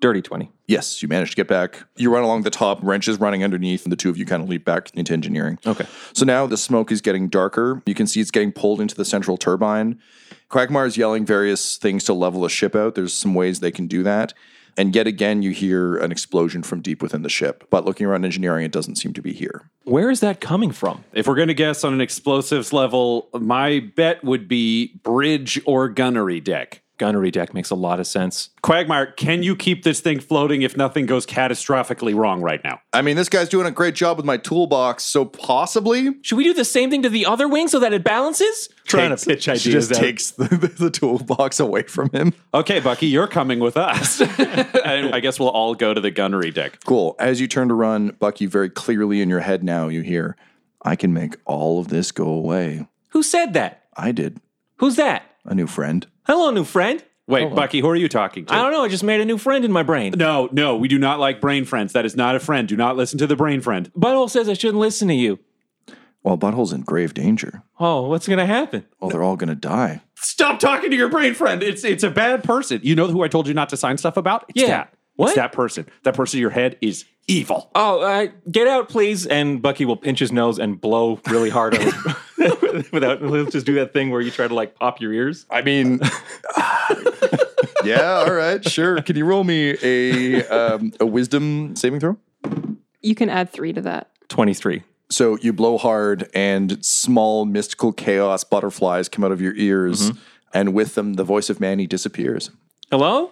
Dirty 0.00 0.20
20. 0.20 0.50
Yes, 0.66 1.00
you 1.00 1.06
managed 1.06 1.32
to 1.32 1.36
get 1.36 1.46
back. 1.46 1.84
You 1.96 2.12
run 2.12 2.24
along 2.24 2.42
the 2.42 2.50
top, 2.50 2.80
wrench 2.82 3.06
is 3.06 3.20
running 3.20 3.44
underneath, 3.44 3.84
and 3.84 3.92
the 3.92 3.96
two 3.96 4.10
of 4.10 4.16
you 4.16 4.26
kind 4.26 4.42
of 4.42 4.48
leap 4.48 4.64
back 4.64 4.90
into 4.94 5.12
engineering. 5.12 5.60
Okay. 5.64 5.86
So 6.12 6.24
now 6.24 6.48
the 6.48 6.56
smoke 6.56 6.90
is 6.90 7.00
getting 7.00 7.28
darker. 7.28 7.82
You 7.86 7.94
can 7.94 8.08
see 8.08 8.20
it's 8.20 8.32
getting 8.32 8.50
pulled 8.50 8.80
into 8.80 8.96
the 8.96 9.04
central 9.04 9.36
turbine. 9.36 10.00
Quagmire 10.48 10.86
is 10.86 10.96
yelling 10.96 11.24
various 11.24 11.76
things 11.76 12.02
to 12.04 12.14
level 12.14 12.40
the 12.40 12.48
ship 12.48 12.74
out. 12.74 12.96
There's 12.96 13.14
some 13.14 13.34
ways 13.34 13.60
they 13.60 13.70
can 13.70 13.86
do 13.86 14.02
that. 14.02 14.34
And 14.76 14.94
yet 14.94 15.06
again, 15.06 15.42
you 15.42 15.50
hear 15.50 15.96
an 15.96 16.12
explosion 16.12 16.62
from 16.62 16.80
deep 16.80 17.02
within 17.02 17.22
the 17.22 17.28
ship. 17.28 17.64
But 17.70 17.84
looking 17.84 18.06
around 18.06 18.24
engineering, 18.24 18.64
it 18.64 18.72
doesn't 18.72 18.96
seem 18.96 19.12
to 19.14 19.22
be 19.22 19.32
here. 19.32 19.70
Where 19.84 20.10
is 20.10 20.20
that 20.20 20.40
coming 20.40 20.72
from? 20.72 21.04
If 21.12 21.26
we're 21.26 21.34
going 21.34 21.48
to 21.48 21.54
guess 21.54 21.84
on 21.84 21.92
an 21.92 22.00
explosives 22.00 22.72
level, 22.72 23.28
my 23.32 23.80
bet 23.80 24.22
would 24.24 24.48
be 24.48 24.98
bridge 25.02 25.60
or 25.66 25.88
gunnery 25.88 26.40
deck. 26.40 26.82
Gunnery 27.02 27.32
deck 27.32 27.52
makes 27.52 27.70
a 27.70 27.74
lot 27.74 27.98
of 27.98 28.06
sense. 28.06 28.50
Quagmire, 28.62 29.06
can 29.06 29.42
you 29.42 29.56
keep 29.56 29.82
this 29.82 29.98
thing 29.98 30.20
floating 30.20 30.62
if 30.62 30.76
nothing 30.76 31.04
goes 31.04 31.26
catastrophically 31.26 32.14
wrong 32.14 32.40
right 32.42 32.62
now? 32.62 32.80
I 32.92 33.02
mean, 33.02 33.16
this 33.16 33.28
guy's 33.28 33.48
doing 33.48 33.66
a 33.66 33.72
great 33.72 33.96
job 33.96 34.18
with 34.18 34.24
my 34.24 34.36
toolbox, 34.36 35.02
so 35.02 35.24
possibly. 35.24 36.10
Should 36.22 36.36
we 36.36 36.44
do 36.44 36.54
the 36.54 36.64
same 36.64 36.90
thing 36.90 37.02
to 37.02 37.08
the 37.08 37.26
other 37.26 37.48
wing 37.48 37.66
so 37.66 37.80
that 37.80 37.92
it 37.92 38.04
balances? 38.04 38.68
Trying 38.84 39.10
Takes- 39.10 39.22
to 39.22 39.30
pitch 39.30 39.42
she 39.42 39.50
ideas. 39.50 39.88
just 39.88 39.92
out. 39.92 39.98
takes 39.98 40.30
the, 40.30 40.44
the 40.78 40.90
toolbox 40.90 41.58
away 41.58 41.82
from 41.82 42.08
him. 42.10 42.34
Okay, 42.54 42.78
Bucky, 42.78 43.08
you're 43.08 43.26
coming 43.26 43.58
with 43.58 43.76
us. 43.76 44.20
and 44.84 45.12
I 45.12 45.18
guess 45.18 45.40
we'll 45.40 45.48
all 45.50 45.74
go 45.74 45.92
to 45.92 46.00
the 46.00 46.12
gunnery 46.12 46.52
deck. 46.52 46.84
Cool. 46.84 47.16
As 47.18 47.40
you 47.40 47.48
turn 47.48 47.66
to 47.66 47.74
run, 47.74 48.10
Bucky, 48.20 48.46
very 48.46 48.70
clearly 48.70 49.20
in 49.20 49.28
your 49.28 49.40
head 49.40 49.64
now, 49.64 49.88
you 49.88 50.02
hear, 50.02 50.36
I 50.82 50.94
can 50.94 51.12
make 51.12 51.34
all 51.46 51.80
of 51.80 51.88
this 51.88 52.12
go 52.12 52.28
away. 52.28 52.86
Who 53.08 53.24
said 53.24 53.54
that? 53.54 53.86
I 53.96 54.12
did. 54.12 54.40
Who's 54.76 54.94
that? 54.94 55.24
A 55.44 55.56
new 55.56 55.66
friend. 55.66 56.06
Hello, 56.24 56.50
new 56.50 56.64
friend. 56.64 57.02
Wait, 57.28 57.54
Bucky, 57.54 57.80
who 57.80 57.88
are 57.88 57.96
you 57.96 58.08
talking 58.08 58.44
to? 58.46 58.52
I 58.52 58.58
don't 58.62 58.72
know. 58.72 58.84
I 58.84 58.88
just 58.88 59.04
made 59.04 59.20
a 59.20 59.24
new 59.24 59.38
friend 59.38 59.64
in 59.64 59.72
my 59.72 59.82
brain. 59.82 60.12
no, 60.16 60.48
no, 60.52 60.76
we 60.76 60.88
do 60.88 60.98
not 60.98 61.18
like 61.20 61.40
brain 61.40 61.64
friends. 61.64 61.92
That 61.92 62.04
is 62.04 62.16
not 62.16 62.34
a 62.34 62.40
friend. 62.40 62.68
Do 62.68 62.76
not 62.76 62.96
listen 62.96 63.18
to 63.20 63.26
the 63.26 63.36
brain 63.36 63.60
friend. 63.60 63.90
Butthole 63.98 64.28
says 64.28 64.48
I 64.48 64.54
shouldn't 64.54 64.80
listen 64.80 65.08
to 65.08 65.14
you. 65.14 65.38
Well, 66.24 66.36
Butthole's 66.36 66.72
in 66.72 66.82
grave 66.82 67.14
danger. 67.14 67.62
Oh, 67.80 68.08
what's 68.08 68.26
going 68.26 68.38
to 68.38 68.46
happen? 68.46 68.84
Well, 69.00 69.10
they're 69.10 69.22
all 69.22 69.36
going 69.36 69.48
to 69.48 69.54
die. 69.56 70.02
Stop 70.16 70.60
talking 70.60 70.90
to 70.90 70.96
your 70.96 71.08
brain 71.08 71.34
friend. 71.34 71.62
It's 71.62 71.84
it's 71.84 72.04
a 72.04 72.10
bad 72.10 72.44
person. 72.44 72.80
You 72.82 72.94
know 72.94 73.08
who 73.08 73.22
I 73.22 73.28
told 73.28 73.48
you 73.48 73.54
not 73.54 73.70
to 73.70 73.76
sign 73.76 73.98
stuff 73.98 74.16
about? 74.16 74.44
It's 74.48 74.60
Yeah. 74.62 74.68
that. 74.68 74.94
What? 75.16 75.28
It's 75.28 75.36
that 75.36 75.52
person. 75.52 75.86
That 76.04 76.14
person 76.14 76.38
in 76.38 76.42
your 76.42 76.50
head 76.50 76.76
is 76.80 77.04
evil. 77.26 77.70
Oh, 77.74 78.00
uh, 78.00 78.28
get 78.50 78.66
out, 78.66 78.88
please. 78.88 79.26
And 79.26 79.62
Bucky 79.62 79.84
will 79.84 79.96
pinch 79.96 80.18
his 80.18 80.32
nose 80.32 80.58
and 80.58 80.80
blow 80.80 81.20
really 81.28 81.50
hard 81.50 81.74
on 81.74 81.80
his, 81.82 81.94
without, 82.92 83.20
he'll 83.20 83.46
just 83.46 83.66
do 83.66 83.74
that 83.74 83.92
thing 83.92 84.10
where 84.10 84.20
you 84.20 84.30
try 84.30 84.48
to 84.48 84.54
like 84.54 84.74
pop 84.74 85.00
your 85.00 85.12
ears. 85.12 85.46
I 85.50 85.62
mean, 85.62 86.00
yeah, 87.84 88.24
all 88.26 88.32
right, 88.32 88.66
sure. 88.68 89.00
Can 89.02 89.16
you 89.16 89.24
roll 89.24 89.44
me 89.44 89.76
a 89.82 90.46
um, 90.48 90.92
a 91.00 91.06
wisdom 91.06 91.76
saving 91.76 92.00
throw? 92.00 92.16
You 93.00 93.14
can 93.14 93.28
add 93.28 93.50
three 93.50 93.72
to 93.72 93.80
that. 93.82 94.10
23. 94.28 94.82
So 95.10 95.36
you 95.42 95.52
blow 95.52 95.76
hard, 95.76 96.30
and 96.34 96.82
small 96.84 97.44
mystical 97.44 97.92
chaos 97.92 98.44
butterflies 98.44 99.08
come 99.08 99.24
out 99.24 99.32
of 99.32 99.42
your 99.42 99.54
ears, 99.56 100.10
and 100.54 100.72
with 100.72 100.94
them, 100.94 101.14
the 101.14 101.24
voice 101.24 101.50
of 101.50 101.60
Manny 101.60 101.86
disappears. 101.86 102.50
Hello? 102.90 103.30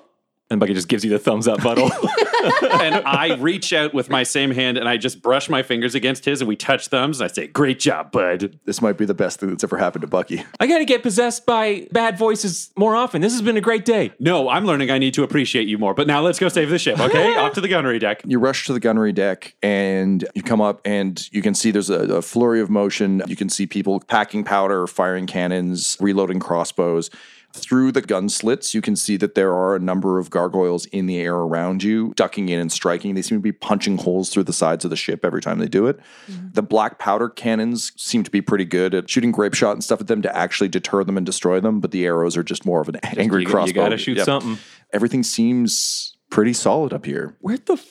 And 0.50 0.58
Bucky 0.58 0.74
just 0.74 0.88
gives 0.88 1.04
you 1.04 1.10
the 1.10 1.18
thumbs 1.18 1.46
up, 1.46 1.60
Butthole. 1.60 1.92
and 2.80 2.96
I 3.06 3.36
reach 3.36 3.72
out 3.72 3.94
with 3.94 4.10
my 4.10 4.24
same 4.24 4.50
hand 4.50 4.78
and 4.78 4.88
I 4.88 4.96
just 4.96 5.22
brush 5.22 5.48
my 5.48 5.62
fingers 5.62 5.94
against 5.94 6.24
his 6.24 6.40
and 6.40 6.48
we 6.48 6.56
touch 6.56 6.88
thumbs 6.88 7.20
and 7.20 7.30
I 7.30 7.32
say, 7.32 7.46
Great 7.46 7.78
job, 7.78 8.10
bud. 8.10 8.58
This 8.64 8.82
might 8.82 8.98
be 8.98 9.04
the 9.04 9.14
best 9.14 9.38
thing 9.38 9.50
that's 9.50 9.62
ever 9.62 9.76
happened 9.76 10.02
to 10.02 10.08
Bucky. 10.08 10.44
I 10.58 10.66
got 10.66 10.78
to 10.78 10.84
get 10.84 11.04
possessed 11.04 11.46
by 11.46 11.86
bad 11.92 12.18
voices 12.18 12.72
more 12.76 12.96
often. 12.96 13.20
This 13.20 13.32
has 13.32 13.42
been 13.42 13.56
a 13.56 13.60
great 13.60 13.84
day. 13.84 14.12
No, 14.18 14.48
I'm 14.48 14.64
learning 14.64 14.90
I 14.90 14.98
need 14.98 15.14
to 15.14 15.22
appreciate 15.22 15.68
you 15.68 15.78
more. 15.78 15.94
But 15.94 16.08
now 16.08 16.20
let's 16.20 16.40
go 16.40 16.48
save 16.48 16.70
the 16.70 16.78
ship, 16.78 16.98
okay? 16.98 17.36
Off 17.36 17.52
to 17.54 17.60
the 17.60 17.68
gunnery 17.68 18.00
deck. 18.00 18.22
You 18.24 18.40
rush 18.40 18.66
to 18.66 18.72
the 18.72 18.80
gunnery 18.80 19.12
deck 19.12 19.54
and 19.62 20.26
you 20.34 20.42
come 20.42 20.60
up 20.60 20.80
and 20.84 21.28
you 21.32 21.42
can 21.42 21.54
see 21.54 21.70
there's 21.70 21.90
a, 21.90 22.16
a 22.16 22.22
flurry 22.22 22.60
of 22.60 22.70
motion. 22.70 23.22
You 23.28 23.36
can 23.36 23.48
see 23.48 23.66
people 23.66 24.00
packing 24.00 24.42
powder, 24.42 24.88
firing 24.88 25.26
cannons, 25.26 25.96
reloading 26.00 26.40
crossbows. 26.40 27.10
Through 27.52 27.92
the 27.92 28.00
gun 28.00 28.28
slits, 28.28 28.74
you 28.74 28.80
can 28.80 28.94
see 28.94 29.16
that 29.16 29.34
there 29.34 29.52
are 29.52 29.74
a 29.74 29.80
number 29.80 30.18
of 30.18 30.30
gargoyles 30.30 30.86
in 30.86 31.06
the 31.06 31.18
air 31.18 31.34
around 31.34 31.82
you, 31.82 32.12
ducking 32.14 32.48
in 32.48 32.60
and 32.60 32.70
striking. 32.70 33.14
They 33.14 33.22
seem 33.22 33.38
to 33.38 33.42
be 33.42 33.50
punching 33.52 33.98
holes 33.98 34.30
through 34.30 34.44
the 34.44 34.52
sides 34.52 34.84
of 34.84 34.90
the 34.90 34.96
ship 34.96 35.24
every 35.24 35.40
time 35.40 35.58
they 35.58 35.66
do 35.68 35.86
it. 35.86 35.98
Mm-hmm. 36.30 36.48
The 36.52 36.62
black 36.62 36.98
powder 36.98 37.28
cannons 37.28 37.92
seem 37.96 38.22
to 38.22 38.30
be 38.30 38.40
pretty 38.40 38.64
good 38.64 38.94
at 38.94 39.10
shooting 39.10 39.32
grape 39.32 39.54
shot 39.54 39.72
and 39.72 39.82
stuff 39.82 40.00
at 40.00 40.06
them 40.06 40.22
to 40.22 40.36
actually 40.36 40.68
deter 40.68 41.02
them 41.02 41.16
and 41.16 41.26
destroy 41.26 41.58
them, 41.60 41.80
but 41.80 41.90
the 41.90 42.04
arrows 42.06 42.36
are 42.36 42.44
just 42.44 42.64
more 42.64 42.80
of 42.80 42.88
an 42.88 42.96
angry 43.16 43.42
You, 43.42 43.48
crossbow. 43.48 43.68
you 43.68 43.74
gotta 43.74 43.98
shoot 43.98 44.16
Yep. 44.18 44.26
something. 44.26 44.58
Everything 44.92 45.22
seems 45.22 46.16
pretty 46.30 46.52
solid 46.52 46.92
up 46.92 47.04
here. 47.04 47.36
Where 47.40 47.58
the 47.58 47.72
f- 47.74 47.84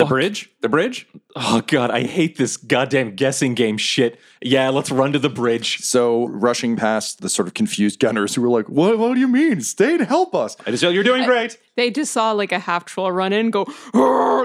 The 0.00 0.06
bridge? 0.06 0.50
The 0.60 0.68
bridge? 0.68 1.06
Oh 1.36 1.62
god, 1.66 1.90
I 1.90 2.02
hate 2.02 2.36
this 2.36 2.56
goddamn 2.56 3.14
guessing 3.14 3.54
game 3.54 3.76
shit. 3.76 4.18
Yeah, 4.42 4.70
let's 4.70 4.90
run 4.90 5.12
to 5.12 5.18
the 5.18 5.28
bridge. 5.28 5.78
So 5.78 6.26
rushing 6.28 6.74
past 6.76 7.20
the 7.20 7.28
sort 7.28 7.46
of 7.46 7.54
confused 7.54 8.00
gunners 8.00 8.34
who 8.34 8.42
were 8.42 8.48
like, 8.48 8.68
"What? 8.68 8.98
What 8.98 9.14
do 9.14 9.20
you 9.20 9.28
mean? 9.28 9.60
Stay 9.60 9.94
and 9.94 10.02
help 10.02 10.34
us!" 10.34 10.56
I 10.66 10.70
just 10.70 10.82
yelled, 10.82 10.94
You're 10.94 11.04
doing 11.04 11.24
great. 11.24 11.58
They 11.76 11.90
just 11.90 12.12
saw 12.12 12.32
like 12.32 12.52
a 12.52 12.58
half 12.58 12.84
troll 12.84 13.12
run 13.12 13.32
in, 13.32 13.50
go, 13.50 13.64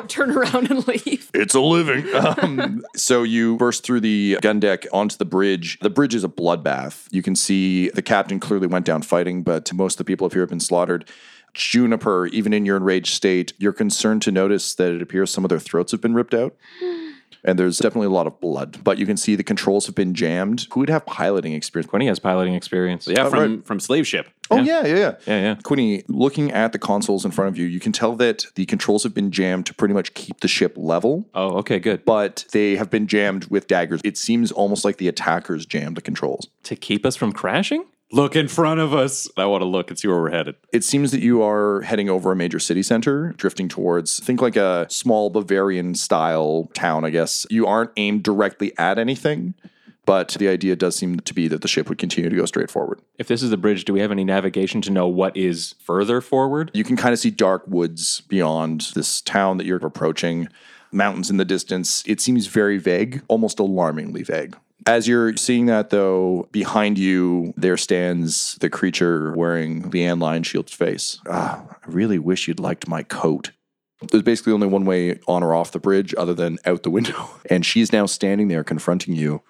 turn 0.07 0.31
around 0.31 0.69
and 0.69 0.87
leave. 1.05 1.31
It's 1.33 1.55
a 1.55 1.59
living. 1.59 2.05
Um, 2.13 2.83
so 2.95 3.23
you 3.23 3.57
burst 3.57 3.83
through 3.83 4.01
the 4.01 4.37
gun 4.41 4.59
deck 4.59 4.85
onto 4.93 5.17
the 5.17 5.25
bridge. 5.25 5.79
The 5.79 5.89
bridge 5.89 6.15
is 6.15 6.23
a 6.23 6.29
bloodbath. 6.29 7.07
You 7.11 7.21
can 7.21 7.35
see 7.35 7.89
the 7.89 8.01
captain 8.01 8.39
clearly 8.39 8.67
went 8.67 8.85
down 8.85 9.01
fighting, 9.01 9.43
but 9.43 9.73
most 9.73 9.95
of 9.95 9.97
the 9.99 10.05
people 10.05 10.27
up 10.27 10.33
here 10.33 10.43
have 10.43 10.49
been 10.49 10.59
slaughtered. 10.59 11.09
Juniper, 11.55 12.27
even 12.27 12.53
in 12.53 12.65
your 12.65 12.77
enraged 12.77 13.15
state, 13.15 13.53
you're 13.57 13.73
concerned 13.73 14.21
to 14.23 14.31
notice 14.31 14.75
that 14.75 14.91
it 14.93 15.01
appears 15.01 15.31
some 15.31 15.43
of 15.43 15.49
their 15.49 15.59
throats 15.59 15.91
have 15.91 16.01
been 16.01 16.13
ripped 16.13 16.33
out. 16.35 16.55
And 17.47 17.59
there's 17.59 17.77
definitely 17.77 18.07
a 18.07 18.11
lot 18.11 18.25
of 18.25 18.39
blood, 18.41 18.79
but 18.83 18.97
you 18.97 19.05
can 19.05 19.17
see 19.17 19.35
the 19.35 19.43
controls 19.43 19.85
have 19.85 19.93
been 19.93 20.15
jammed. 20.15 20.65
Who 20.71 20.79
would 20.79 20.89
have 20.89 21.05
piloting 21.05 21.53
experience? 21.53 21.87
Quinny 21.87 22.07
has 22.07 22.17
piloting 22.17 22.55
experience. 22.55 23.07
Yeah, 23.07 23.25
Oh, 23.25 23.29
from, 23.29 23.39
right. 23.57 23.65
from 23.67 23.79
Slave 23.79 24.07
Ship. 24.07 24.27
Oh, 24.49 24.57
yeah, 24.63 24.83
yeah, 24.83 24.95
yeah. 24.95 25.15
Yeah, 25.27 25.41
yeah. 25.41 25.55
Quinny, 25.61 26.03
looking 26.07 26.51
at 26.51 26.71
the 26.71 26.79
consoles 26.79 27.23
in 27.23 27.29
front 27.29 27.49
of 27.49 27.55
you, 27.59 27.67
you 27.67 27.79
can 27.79 27.91
tell 27.91 28.15
that 28.15 28.45
the 28.55 28.65
controls 28.65 29.03
have 29.03 29.13
been 29.13 29.29
jammed 29.29 29.67
to 29.67 29.75
pretty 29.75 29.93
much 29.93 30.15
keep 30.15 30.39
the 30.39 30.47
ship 30.47 30.73
level. 30.75 31.29
Oh, 31.35 31.57
okay, 31.59 31.77
good. 31.77 32.03
but 32.03 32.45
they 32.51 32.77
have 32.77 32.89
been 32.89 33.05
jammed 33.05 33.45
with 33.51 33.67
daggers. 33.67 34.01
It 34.03 34.17
seems 34.17 34.51
almost 34.51 34.83
like 34.83 34.97
the 34.97 35.07
attackers 35.07 35.67
jammed 35.67 35.97
the 35.97 36.01
controls. 36.01 36.47
To 36.63 36.75
keep 36.75 37.05
us 37.05 37.15
from 37.15 37.31
crashing? 37.31 37.85
Look 38.11 38.35
in 38.35 38.47
front 38.47 38.79
of 38.79 38.93
us. 38.93 39.27
I 39.35 39.45
want 39.45 39.61
to 39.61 39.65
look 39.65 39.89
and 39.89 39.97
see 39.97 40.07
where 40.07 40.21
we're 40.21 40.31
headed. 40.31 40.55
It 40.71 40.83
seems 40.83 41.11
that 41.11 41.21
you 41.21 41.41
are 41.41 41.81
heading 41.81 42.09
over 42.09 42.31
a 42.31 42.35
major 42.35 42.59
city 42.59 42.83
center, 42.83 43.33
drifting 43.35 43.67
towards, 43.67 44.19
think 44.19 44.41
like 44.41 44.55
a 44.55 44.85
small 44.89 45.29
Bavarian 45.29 45.95
style 45.95 46.69
town, 46.73 47.03
I 47.03 47.09
guess. 47.09 47.47
You 47.49 47.65
aren't 47.65 47.91
aimed 47.97 48.23
directly 48.23 48.77
at 48.77 48.99
anything, 48.99 49.55
but 50.05 50.29
the 50.39 50.47
idea 50.47 50.75
does 50.75 50.95
seem 50.95 51.19
to 51.19 51.33
be 51.33 51.47
that 51.47 51.61
the 51.61 51.67
ship 51.67 51.89
would 51.89 51.97
continue 51.97 52.29
to 52.29 52.35
go 52.35 52.45
straight 52.45 52.69
forward. 52.69 53.01
If 53.17 53.27
this 53.27 53.41
is 53.41 53.49
the 53.49 53.57
bridge, 53.57 53.85
do 53.85 53.93
we 53.93 54.01
have 54.01 54.11
any 54.11 54.23
navigation 54.23 54.81
to 54.81 54.91
know 54.91 55.07
what 55.07 55.35
is 55.35 55.73
further 55.79 56.21
forward? 56.21 56.69
You 56.73 56.83
can 56.83 56.95
kind 56.95 57.11
of 57.11 57.19
see 57.19 57.31
dark 57.31 57.63
woods 57.67 58.21
beyond 58.21 58.91
this 58.93 59.19
town 59.19 59.57
that 59.57 59.65
you're 59.65 59.77
approaching, 59.77 60.47
mountains 60.91 61.31
in 61.31 61.37
the 61.37 61.45
distance. 61.45 62.03
It 62.05 62.21
seems 62.21 62.45
very 62.45 62.77
vague, 62.77 63.23
almost 63.27 63.57
alarmingly 63.59 64.21
vague. 64.21 64.55
As 64.87 65.07
you're 65.07 65.35
seeing 65.35 65.65
that, 65.65 65.89
though, 65.89 66.47
behind 66.51 66.99
you, 66.99 67.53
there 67.57 67.75
stands 67.75 68.55
the 68.61 68.69
creature 68.69 69.33
wearing 69.33 69.89
Leanne 69.89 70.21
Lion 70.21 70.43
Shield's 70.43 70.73
face. 70.73 71.19
Ah, 71.27 71.65
I 71.71 71.75
really 71.87 72.19
wish 72.19 72.47
you'd 72.47 72.59
liked 72.59 72.87
my 72.87 73.01
coat. 73.01 73.51
There's 74.11 74.23
basically 74.23 74.53
only 74.53 74.67
one 74.67 74.85
way 74.85 75.19
on 75.27 75.41
or 75.43 75.53
off 75.53 75.71
the 75.71 75.79
bridge 75.79 76.13
other 76.17 76.33
than 76.33 76.59
out 76.65 76.83
the 76.83 76.89
window. 76.89 77.29
And 77.47 77.63
she's 77.63 77.93
now 77.93 78.07
standing 78.07 78.47
there 78.47 78.63
confronting 78.63 79.13
you. 79.13 79.43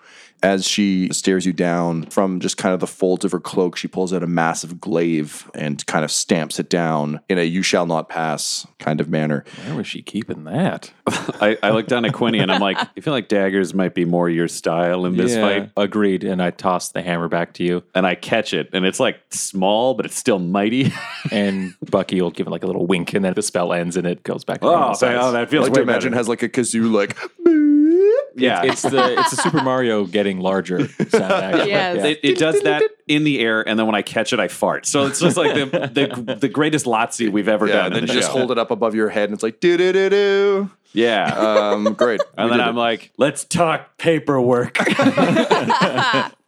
As 0.44 0.68
she 0.68 1.08
stares 1.14 1.46
you 1.46 1.54
down 1.54 2.04
from 2.08 2.42
just 2.42 2.58
kind 2.58 2.74
of 2.74 2.82
the 2.82 2.88
folds 2.88 3.24
of 3.24 3.32
her 3.32 3.40
cloak, 3.40 3.78
she 3.78 3.88
pulls 3.88 4.12
out 4.12 4.22
a 4.22 4.28
massive 4.28 4.82
glaive 4.82 5.50
and 5.56 5.84
kind 5.86 6.04
of 6.04 6.12
stamps 6.12 6.60
it 6.60 6.70
down 6.70 7.22
in 7.30 7.40
a 7.40 7.44
you 7.44 7.62
shall 7.62 7.86
not 7.86 8.10
pass 8.10 8.68
kind 8.78 9.00
of 9.00 9.10
manner. 9.10 9.46
Where 9.66 9.78
was 9.78 9.88
she 9.88 10.02
keeping 10.02 10.44
that? 10.44 10.92
I, 11.08 11.58
I 11.64 11.72
look 11.72 11.88
down 11.88 12.04
at 12.04 12.14
Quinny 12.14 12.40
and 12.40 12.52
I'm 12.52 12.60
like, 12.60 12.78
I 12.78 13.00
feel 13.00 13.14
like 13.14 13.30
daggers 13.30 13.74
might 13.74 13.96
be 13.96 14.04
more 14.04 14.30
your 14.30 14.50
style 14.50 15.06
in 15.06 15.16
this 15.16 15.36
fight. 15.36 15.72
Agreed. 15.78 16.26
And 16.26 16.44
I 16.44 16.52
toss 16.52 16.90
the 16.90 17.02
hammer 17.02 17.30
back 17.30 17.54
to 17.54 17.64
you. 17.64 17.84
And 17.96 18.06
I 18.06 18.16
catch 18.16 18.54
it, 18.54 18.70
and 18.74 18.86
it's 18.86 19.00
like 19.00 19.22
small, 19.30 19.94
but 19.94 20.06
it's 20.06 20.18
still 20.18 20.40
mighty. 20.40 20.92
And 21.32 21.76
Bucky 21.82 22.22
will 22.22 22.30
give 22.30 22.46
it 22.46 22.50
like 22.52 22.64
a 22.64 22.68
little 22.68 22.86
wink, 22.86 23.14
and 23.14 23.26
then 23.26 23.34
the 23.34 23.42
spell 23.42 23.74
ends 23.74 23.98
and 23.98 24.06
it 24.06 24.22
goes 24.24 24.35
back. 24.44 24.60
oh, 24.62 24.70
normal 24.72 24.96
so- 24.96 25.08
oh, 25.08 25.32
that 25.32 25.42
I 25.44 25.46
feels 25.46 25.64
like 25.66 25.74
to 25.76 25.82
imagine 25.82 26.12
better. 26.12 26.18
has 26.18 26.28
like 26.28 26.44
a 26.44 26.50
kazoo 26.50 26.92
like 26.92 27.16
yeah, 28.38 28.64
It's 28.64 28.82
the 28.82 29.18
it's 29.20 29.32
the 29.32 29.38
Super 29.38 29.62
Mario 29.64 30.06
getting 30.06 30.40
larger 30.40 30.88
sound. 30.90 31.08
Yes. 31.68 31.68
Yeah. 31.68 32.06
it, 32.06 32.20
it 32.24 32.38
does 32.38 32.62
that 32.64 32.84
in 33.08 33.24
the 33.24 33.40
air, 33.40 33.66
and 33.68 33.80
then 33.80 33.86
when 33.86 33.96
I 33.96 34.02
catch 34.02 34.34
it, 34.34 34.40
I 34.42 34.48
fart. 34.50 34.86
So 34.86 35.06
it's 35.06 35.20
just 35.22 35.38
like 35.38 35.54
the 35.54 35.66
the, 35.94 36.36
the 36.36 36.50
greatest 36.50 36.86
Lotsie 36.86 37.32
we've 37.32 37.48
ever 37.48 37.68
yeah, 37.68 37.74
done. 37.76 37.86
and 37.86 37.96
then 37.96 38.02
you 38.04 38.08
the 38.08 38.14
just 38.14 38.28
show. 38.28 38.38
hold 38.38 38.52
it 38.52 38.58
up 38.58 38.72
above 38.72 38.94
your 38.96 39.08
head 39.10 39.26
and 39.30 39.34
it's 39.34 39.44
like 39.44 39.60
do 39.62 39.78
do 39.78 39.94
do 39.94 40.10
do. 40.10 40.70
Yeah. 40.92 41.26
Um, 41.74 41.94
great. 41.94 42.20
and 42.38 42.50
We 42.50 42.58
then 42.58 42.68
I'm 42.68 42.76
it. 42.76 42.80
like, 42.80 43.12
let's 43.18 43.44
talk 43.46 43.98
paperwork. 43.98 44.78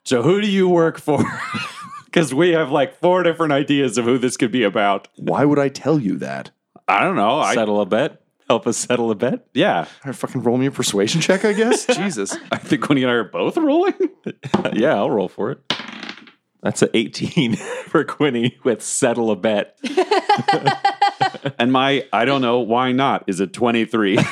so 0.04 0.22
who 0.24 0.42
do 0.42 0.48
you 0.50 0.68
work 0.70 1.00
for? 1.00 1.24
Because 2.06 2.34
we 2.34 2.50
have 2.52 2.72
like 2.72 3.00
four 3.00 3.24
different 3.24 3.52
ideas 3.54 3.98
of 3.98 4.06
who 4.06 4.18
this 4.18 4.38
could 4.38 4.52
be 4.52 4.64
about. 4.64 5.08
why 5.18 5.44
would 5.46 5.60
I 5.60 5.70
tell 5.70 6.00
you 6.00 6.18
that? 6.18 6.52
I 6.88 7.04
don't 7.04 7.16
know. 7.16 7.40
I 7.40 7.54
settle 7.54 7.82
a 7.82 7.86
bet. 7.86 8.22
Help 8.48 8.66
us 8.66 8.78
settle 8.78 9.12
a 9.12 9.16
bet. 9.16 9.46
yeah. 9.54 9.88
Or 10.06 10.14
fucking 10.14 10.42
roll 10.42 10.58
me 10.58 10.68
a 10.68 10.72
persuasion 10.72 11.20
check, 11.20 11.44
I 11.44 11.52
guess. 11.52 11.86
Jesus. 11.96 12.38
I 12.50 12.58
think 12.58 12.82
Quinny 12.82 13.04
and 13.04 13.12
I 13.12 13.16
are 13.16 13.24
both 13.26 13.58
rolling. 13.58 13.94
yeah, 14.74 14.96
I'll 14.96 15.12
roll 15.12 15.28
for 15.28 15.52
it. 15.52 15.60
That's 16.64 16.82
an 16.82 16.90
18 16.94 17.56
for 17.88 18.04
Quinny 18.06 18.58
with 18.64 18.82
settle 18.82 19.32
a 19.32 19.36
bet. 19.36 19.78
And 21.60 21.72
my 21.72 22.06
I 22.14 22.26
don't 22.26 22.42
know 22.42 22.60
why 22.60 22.92
not 22.92 23.24
is 23.28 23.40
a 23.40 23.48
23. 23.48 24.18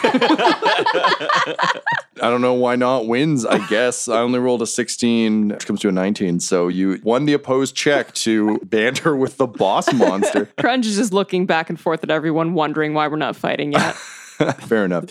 I 2.22 2.30
don't 2.30 2.41
know 2.41 2.54
why 2.54 2.76
not 2.76 3.08
wins, 3.08 3.46
I 3.46 3.65
guess. 3.68 4.08
I 4.08 4.20
only 4.20 4.39
rolled 4.39 4.62
a 4.62 4.68
16, 4.68 5.50
which 5.50 5.65
comes 5.65 5.82
to 5.82 5.89
a 5.89 5.91
19. 5.91 6.39
So 6.39 6.68
you 6.68 7.00
won 7.04 7.26
the 7.26 7.34
opposed 7.34 7.76
check 7.76 8.13
to 8.13 8.58
banter 8.60 9.15
with 9.15 9.38
the 9.38 9.48
boss 9.48 9.91
monster. 9.94 10.46
Crunch 10.58 10.86
is 10.86 10.96
just 10.98 11.13
looking 11.13 11.46
back 11.46 11.70
and 11.70 11.80
forth 11.80 12.04
at 12.04 12.10
everyone, 12.10 12.54
wondering 12.54 12.94
why 12.94 13.08
we're 13.08 13.18
not 13.18 13.36
fighting 13.36 13.74
yet. 13.74 13.96
Fair 14.60 14.86
enough. 14.86 15.06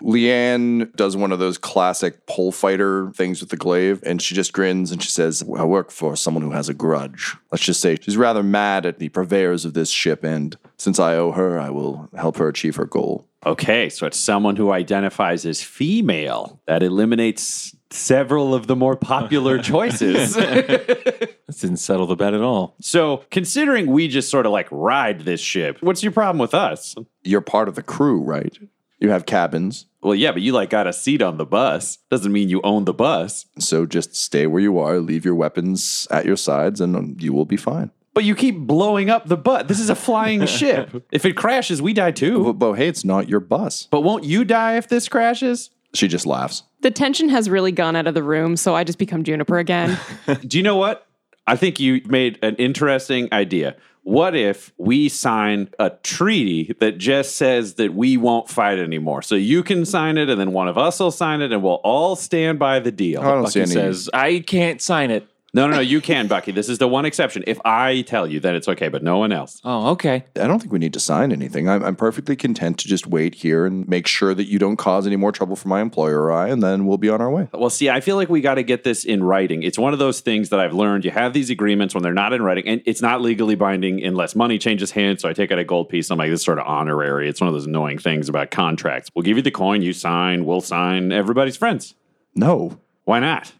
Leanne 0.00 0.94
does 0.96 1.16
one 1.16 1.32
of 1.32 1.38
those 1.38 1.58
classic 1.58 2.26
pole 2.26 2.52
fighter 2.52 3.10
things 3.14 3.40
with 3.40 3.50
the 3.50 3.56
glaive, 3.56 4.02
and 4.04 4.22
she 4.22 4.34
just 4.34 4.52
grins 4.52 4.90
and 4.90 5.02
she 5.02 5.10
says, 5.10 5.44
I 5.56 5.64
work 5.64 5.90
for 5.90 6.16
someone 6.16 6.42
who 6.42 6.52
has 6.52 6.68
a 6.68 6.74
grudge. 6.74 7.36
Let's 7.52 7.64
just 7.64 7.80
say 7.80 7.96
she's 8.00 8.16
rather 8.16 8.42
mad 8.42 8.86
at 8.86 8.98
the 8.98 9.10
purveyors 9.10 9.64
of 9.64 9.74
this 9.74 9.90
ship, 9.90 10.24
and 10.24 10.56
since 10.78 10.98
I 10.98 11.16
owe 11.16 11.32
her, 11.32 11.60
I 11.60 11.70
will 11.70 12.08
help 12.16 12.38
her 12.38 12.48
achieve 12.48 12.76
her 12.76 12.86
goal. 12.86 13.26
okay, 13.44 13.88
so 13.88 14.06
it's 14.06 14.18
someone 14.18 14.56
who 14.56 14.70
identifies 14.70 15.44
as 15.46 15.62
female. 15.62 16.60
That 16.66 16.82
eliminates 16.82 17.74
several 17.90 18.54
of 18.54 18.66
the 18.66 18.76
more 18.76 18.96
popular 18.96 19.58
choices. 19.62 20.36
This 21.50 21.62
didn't 21.62 21.78
settle 21.78 22.06
the 22.06 22.14
bet 22.14 22.32
at 22.32 22.42
all. 22.42 22.76
so, 22.80 23.24
considering 23.32 23.88
we 23.90 24.06
just 24.06 24.30
sort 24.30 24.46
of 24.46 24.52
like 24.52 24.68
ride 24.70 25.22
this 25.22 25.40
ship, 25.40 25.78
what's 25.80 26.00
your 26.00 26.12
problem 26.12 26.38
with 26.38 26.54
us? 26.54 26.94
You're 27.24 27.40
part 27.40 27.66
of 27.66 27.74
the 27.74 27.82
crew, 27.82 28.20
right? 28.22 28.56
You 29.00 29.10
have 29.10 29.26
cabins, 29.26 29.86
Well, 30.00 30.14
yeah, 30.14 30.30
but 30.30 30.42
you 30.42 30.52
like 30.52 30.70
got 30.70 30.86
a 30.86 30.92
seat 30.92 31.22
on 31.22 31.38
the 31.38 31.44
bus. 31.44 31.98
Doesn't 32.08 32.30
mean 32.30 32.48
you 32.48 32.60
own 32.62 32.84
the 32.84 32.94
bus. 32.94 33.46
so 33.58 33.84
just 33.84 34.14
stay 34.14 34.46
where 34.46 34.60
you 34.62 34.78
are, 34.78 35.00
leave 35.00 35.24
your 35.24 35.34
weapons 35.34 36.06
at 36.12 36.24
your 36.24 36.36
sides, 36.36 36.80
and 36.80 36.94
um, 36.94 37.16
you 37.18 37.32
will 37.32 37.46
be 37.46 37.56
fine. 37.56 37.90
But 38.14 38.22
you 38.24 38.36
keep 38.36 38.56
blowing 38.58 39.10
up 39.10 39.26
the 39.26 39.36
bus. 39.36 39.64
This 39.66 39.80
is 39.80 39.90
a 39.90 39.96
flying 39.96 40.46
ship. 40.58 41.04
If 41.10 41.24
it 41.24 41.32
crashes, 41.36 41.82
we 41.82 41.92
die 41.94 42.12
too. 42.12 42.44
But, 42.44 42.52
but 42.60 42.72
hey, 42.74 42.86
it's 42.86 43.04
not 43.04 43.28
your 43.28 43.40
bus. 43.40 43.88
But 43.90 44.02
won't 44.02 44.22
you 44.22 44.44
die 44.44 44.76
if 44.76 44.86
this 44.86 45.08
crashes? 45.08 45.70
She 45.94 46.08
just 46.08 46.26
laughs. 46.26 46.62
the 46.82 46.90
tension 46.90 47.28
has 47.28 47.50
really 47.50 47.72
gone 47.72 47.96
out 47.96 48.06
of 48.06 48.14
the 48.14 48.22
room, 48.22 48.56
so 48.56 48.74
I 48.74 48.84
just 48.84 48.98
become 48.98 49.24
Juniper 49.24 49.58
again. 49.58 49.98
Do 50.46 50.56
you 50.56 50.62
know 50.62 50.76
what? 50.76 51.06
I 51.46 51.56
think 51.56 51.80
you 51.80 52.00
made 52.06 52.38
an 52.42 52.54
interesting 52.56 53.28
idea. 53.32 53.76
What 54.02 54.34
if 54.34 54.72
we 54.78 55.08
sign 55.08 55.68
a 55.78 55.90
treaty 55.90 56.74
that 56.80 56.96
just 56.98 57.36
says 57.36 57.74
that 57.74 57.92
we 57.92 58.16
won't 58.16 58.48
fight 58.48 58.78
anymore? 58.78 59.20
So 59.22 59.34
you 59.34 59.62
can 59.62 59.84
sign 59.84 60.16
it, 60.16 60.30
and 60.30 60.40
then 60.40 60.52
one 60.52 60.68
of 60.68 60.78
us 60.78 61.00
will 61.00 61.10
sign 61.10 61.42
it, 61.42 61.52
and 61.52 61.62
we'll 61.62 61.80
all 61.84 62.16
stand 62.16 62.58
by 62.58 62.78
the 62.80 62.90
deal. 62.92 63.20
I 63.20 63.24
don't 63.32 63.46
see 63.48 63.60
any. 63.60 63.70
says, 63.72 64.08
I 64.14 64.40
can't 64.40 64.80
sign 64.80 65.10
it. 65.10 65.26
No, 65.52 65.66
no, 65.66 65.76
no, 65.76 65.80
you 65.80 66.00
can, 66.00 66.28
Bucky. 66.28 66.52
This 66.52 66.68
is 66.68 66.78
the 66.78 66.86
one 66.86 67.04
exception. 67.04 67.42
If 67.46 67.60
I 67.64 68.02
tell 68.02 68.26
you, 68.26 68.38
then 68.38 68.54
it's 68.54 68.68
okay, 68.68 68.88
but 68.88 69.02
no 69.02 69.18
one 69.18 69.32
else. 69.32 69.60
Oh, 69.64 69.88
okay. 69.90 70.24
I 70.36 70.46
don't 70.46 70.60
think 70.60 70.72
we 70.72 70.78
need 70.78 70.92
to 70.92 71.00
sign 71.00 71.32
anything. 71.32 71.68
I'm, 71.68 71.82
I'm 71.82 71.96
perfectly 71.96 72.36
content 72.36 72.78
to 72.78 72.88
just 72.88 73.06
wait 73.06 73.34
here 73.34 73.66
and 73.66 73.88
make 73.88 74.06
sure 74.06 74.32
that 74.32 74.44
you 74.44 74.60
don't 74.60 74.76
cause 74.76 75.06
any 75.06 75.16
more 75.16 75.32
trouble 75.32 75.56
for 75.56 75.66
my 75.68 75.80
employer 75.80 76.22
or 76.22 76.32
I, 76.32 76.48
and 76.48 76.62
then 76.62 76.86
we'll 76.86 76.98
be 76.98 77.08
on 77.08 77.20
our 77.20 77.30
way. 77.30 77.48
Well, 77.52 77.70
see, 77.70 77.90
I 77.90 78.00
feel 78.00 78.14
like 78.16 78.28
we 78.28 78.40
got 78.40 78.54
to 78.54 78.62
get 78.62 78.84
this 78.84 79.04
in 79.04 79.24
writing. 79.24 79.64
It's 79.64 79.78
one 79.78 79.92
of 79.92 79.98
those 79.98 80.20
things 80.20 80.50
that 80.50 80.60
I've 80.60 80.74
learned. 80.74 81.04
You 81.04 81.10
have 81.10 81.32
these 81.32 81.50
agreements 81.50 81.94
when 81.94 82.02
they're 82.02 82.12
not 82.12 82.32
in 82.32 82.42
writing, 82.42 82.68
and 82.68 82.80
it's 82.86 83.02
not 83.02 83.20
legally 83.20 83.56
binding 83.56 84.04
unless 84.04 84.36
money 84.36 84.58
changes 84.58 84.92
hands. 84.92 85.22
So 85.22 85.28
I 85.28 85.32
take 85.32 85.50
out 85.50 85.58
a 85.58 85.64
gold 85.64 85.88
piece. 85.88 86.10
I'm 86.10 86.18
like, 86.18 86.30
this 86.30 86.40
is 86.40 86.44
sort 86.44 86.60
of 86.60 86.66
honorary. 86.66 87.28
It's 87.28 87.40
one 87.40 87.48
of 87.48 87.54
those 87.54 87.66
annoying 87.66 87.98
things 87.98 88.28
about 88.28 88.52
contracts. 88.52 89.10
We'll 89.14 89.24
give 89.24 89.36
you 89.36 89.42
the 89.42 89.50
coin, 89.50 89.82
you 89.82 89.92
sign, 89.92 90.44
we'll 90.44 90.60
sign. 90.60 91.10
Everybody's 91.10 91.56
friends. 91.56 91.94
No. 92.36 92.78
Why 93.04 93.18
not? 93.18 93.52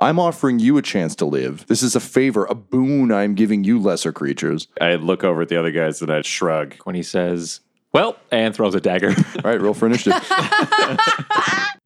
I'm 0.00 0.18
offering 0.18 0.58
you 0.58 0.76
a 0.76 0.82
chance 0.82 1.16
to 1.16 1.24
live. 1.24 1.66
This 1.66 1.82
is 1.82 1.96
a 1.96 2.00
favor, 2.00 2.44
a 2.46 2.54
boon 2.54 3.12
I'm 3.12 3.34
giving 3.34 3.64
you, 3.64 3.80
lesser 3.80 4.12
creatures. 4.12 4.68
I 4.80 4.96
look 4.96 5.24
over 5.24 5.42
at 5.42 5.48
the 5.48 5.58
other 5.58 5.70
guys 5.70 6.02
and 6.02 6.10
I 6.10 6.22
shrug. 6.22 6.74
When 6.84 6.94
he 6.94 7.02
says, 7.02 7.60
well, 7.92 8.16
and 8.30 8.54
throws 8.54 8.74
a 8.74 8.80
dagger. 8.80 9.08
All 9.44 9.50
right, 9.50 9.60
roll 9.60 9.72
for 9.72 9.86
initiative. 9.86 10.22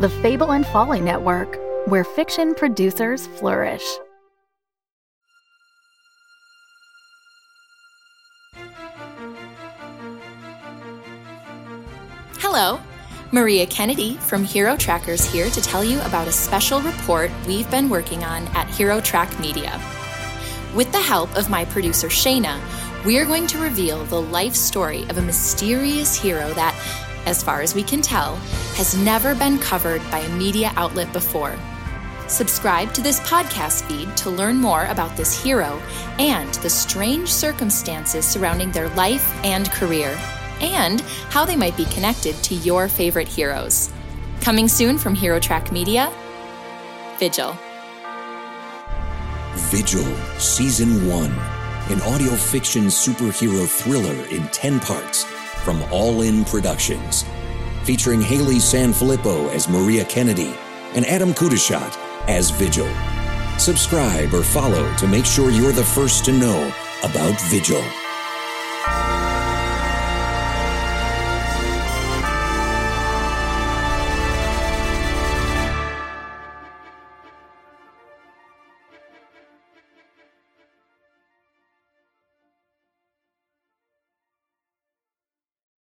The 0.00 0.08
Fable 0.08 0.52
and 0.52 0.64
Folly 0.64 1.00
Network, 1.00 1.58
where 1.88 2.04
fiction 2.04 2.54
producers 2.54 3.26
flourish. 3.26 3.82
Hello, 12.38 12.78
Maria 13.32 13.66
Kennedy 13.66 14.14
from 14.18 14.44
Hero 14.44 14.76
Trackers 14.76 15.24
here 15.24 15.50
to 15.50 15.60
tell 15.60 15.82
you 15.82 16.00
about 16.02 16.28
a 16.28 16.32
special 16.32 16.80
report 16.80 17.32
we've 17.48 17.68
been 17.68 17.88
working 17.88 18.22
on 18.22 18.46
at 18.54 18.68
Hero 18.68 19.00
Track 19.00 19.36
Media. 19.40 19.82
With 20.76 20.92
the 20.92 21.00
help 21.00 21.36
of 21.36 21.50
my 21.50 21.64
producer 21.64 22.06
Shayna, 22.06 22.60
we 23.04 23.18
are 23.18 23.24
going 23.24 23.48
to 23.48 23.58
reveal 23.58 24.04
the 24.04 24.22
life 24.22 24.54
story 24.54 25.02
of 25.08 25.18
a 25.18 25.22
mysterious 25.22 26.16
hero 26.16 26.52
that, 26.54 26.76
as 27.26 27.42
far 27.42 27.60
as 27.60 27.74
we 27.74 27.82
can 27.82 28.02
tell, 28.02 28.36
has 28.76 28.96
never 28.96 29.34
been 29.34 29.58
covered 29.58 30.02
by 30.10 30.18
a 30.18 30.36
media 30.36 30.72
outlet 30.76 31.12
before. 31.12 31.58
Subscribe 32.28 32.92
to 32.92 33.00
this 33.00 33.20
podcast 33.20 33.82
feed 33.84 34.14
to 34.18 34.28
learn 34.28 34.56
more 34.56 34.84
about 34.86 35.16
this 35.16 35.42
hero 35.42 35.80
and 36.18 36.52
the 36.56 36.68
strange 36.68 37.32
circumstances 37.32 38.26
surrounding 38.26 38.70
their 38.70 38.90
life 38.90 39.32
and 39.44 39.70
career, 39.70 40.14
and 40.60 41.00
how 41.30 41.44
they 41.44 41.56
might 41.56 41.76
be 41.76 41.86
connected 41.86 42.34
to 42.42 42.54
your 42.56 42.86
favorite 42.86 43.28
heroes. 43.28 43.90
Coming 44.40 44.68
soon 44.68 44.98
from 44.98 45.14
Hero 45.14 45.40
Track 45.40 45.72
Media, 45.72 46.12
Vigil. 47.18 47.56
Vigil, 49.70 50.04
Season 50.38 51.08
1, 51.08 51.32
an 51.90 52.02
audio 52.02 52.32
fiction 52.32 52.84
superhero 52.84 53.66
thriller 53.66 54.24
in 54.26 54.46
10 54.48 54.80
parts 54.80 55.24
from 55.64 55.82
All 55.92 56.22
In 56.22 56.44
Productions, 56.44 57.24
featuring 57.84 58.20
Haley 58.20 58.56
Sanfilippo 58.56 59.50
as 59.52 59.68
Maria 59.68 60.04
Kennedy 60.04 60.54
and 60.94 61.04
Adam 61.06 61.34
Kudashat 61.34 61.96
as 62.28 62.50
Vigil. 62.50 62.88
Subscribe 63.58 64.32
or 64.32 64.42
follow 64.42 64.94
to 64.96 65.06
make 65.06 65.24
sure 65.24 65.50
you're 65.50 65.72
the 65.72 65.84
first 65.84 66.24
to 66.26 66.32
know 66.32 66.72
about 67.02 67.40
Vigil. 67.42 67.82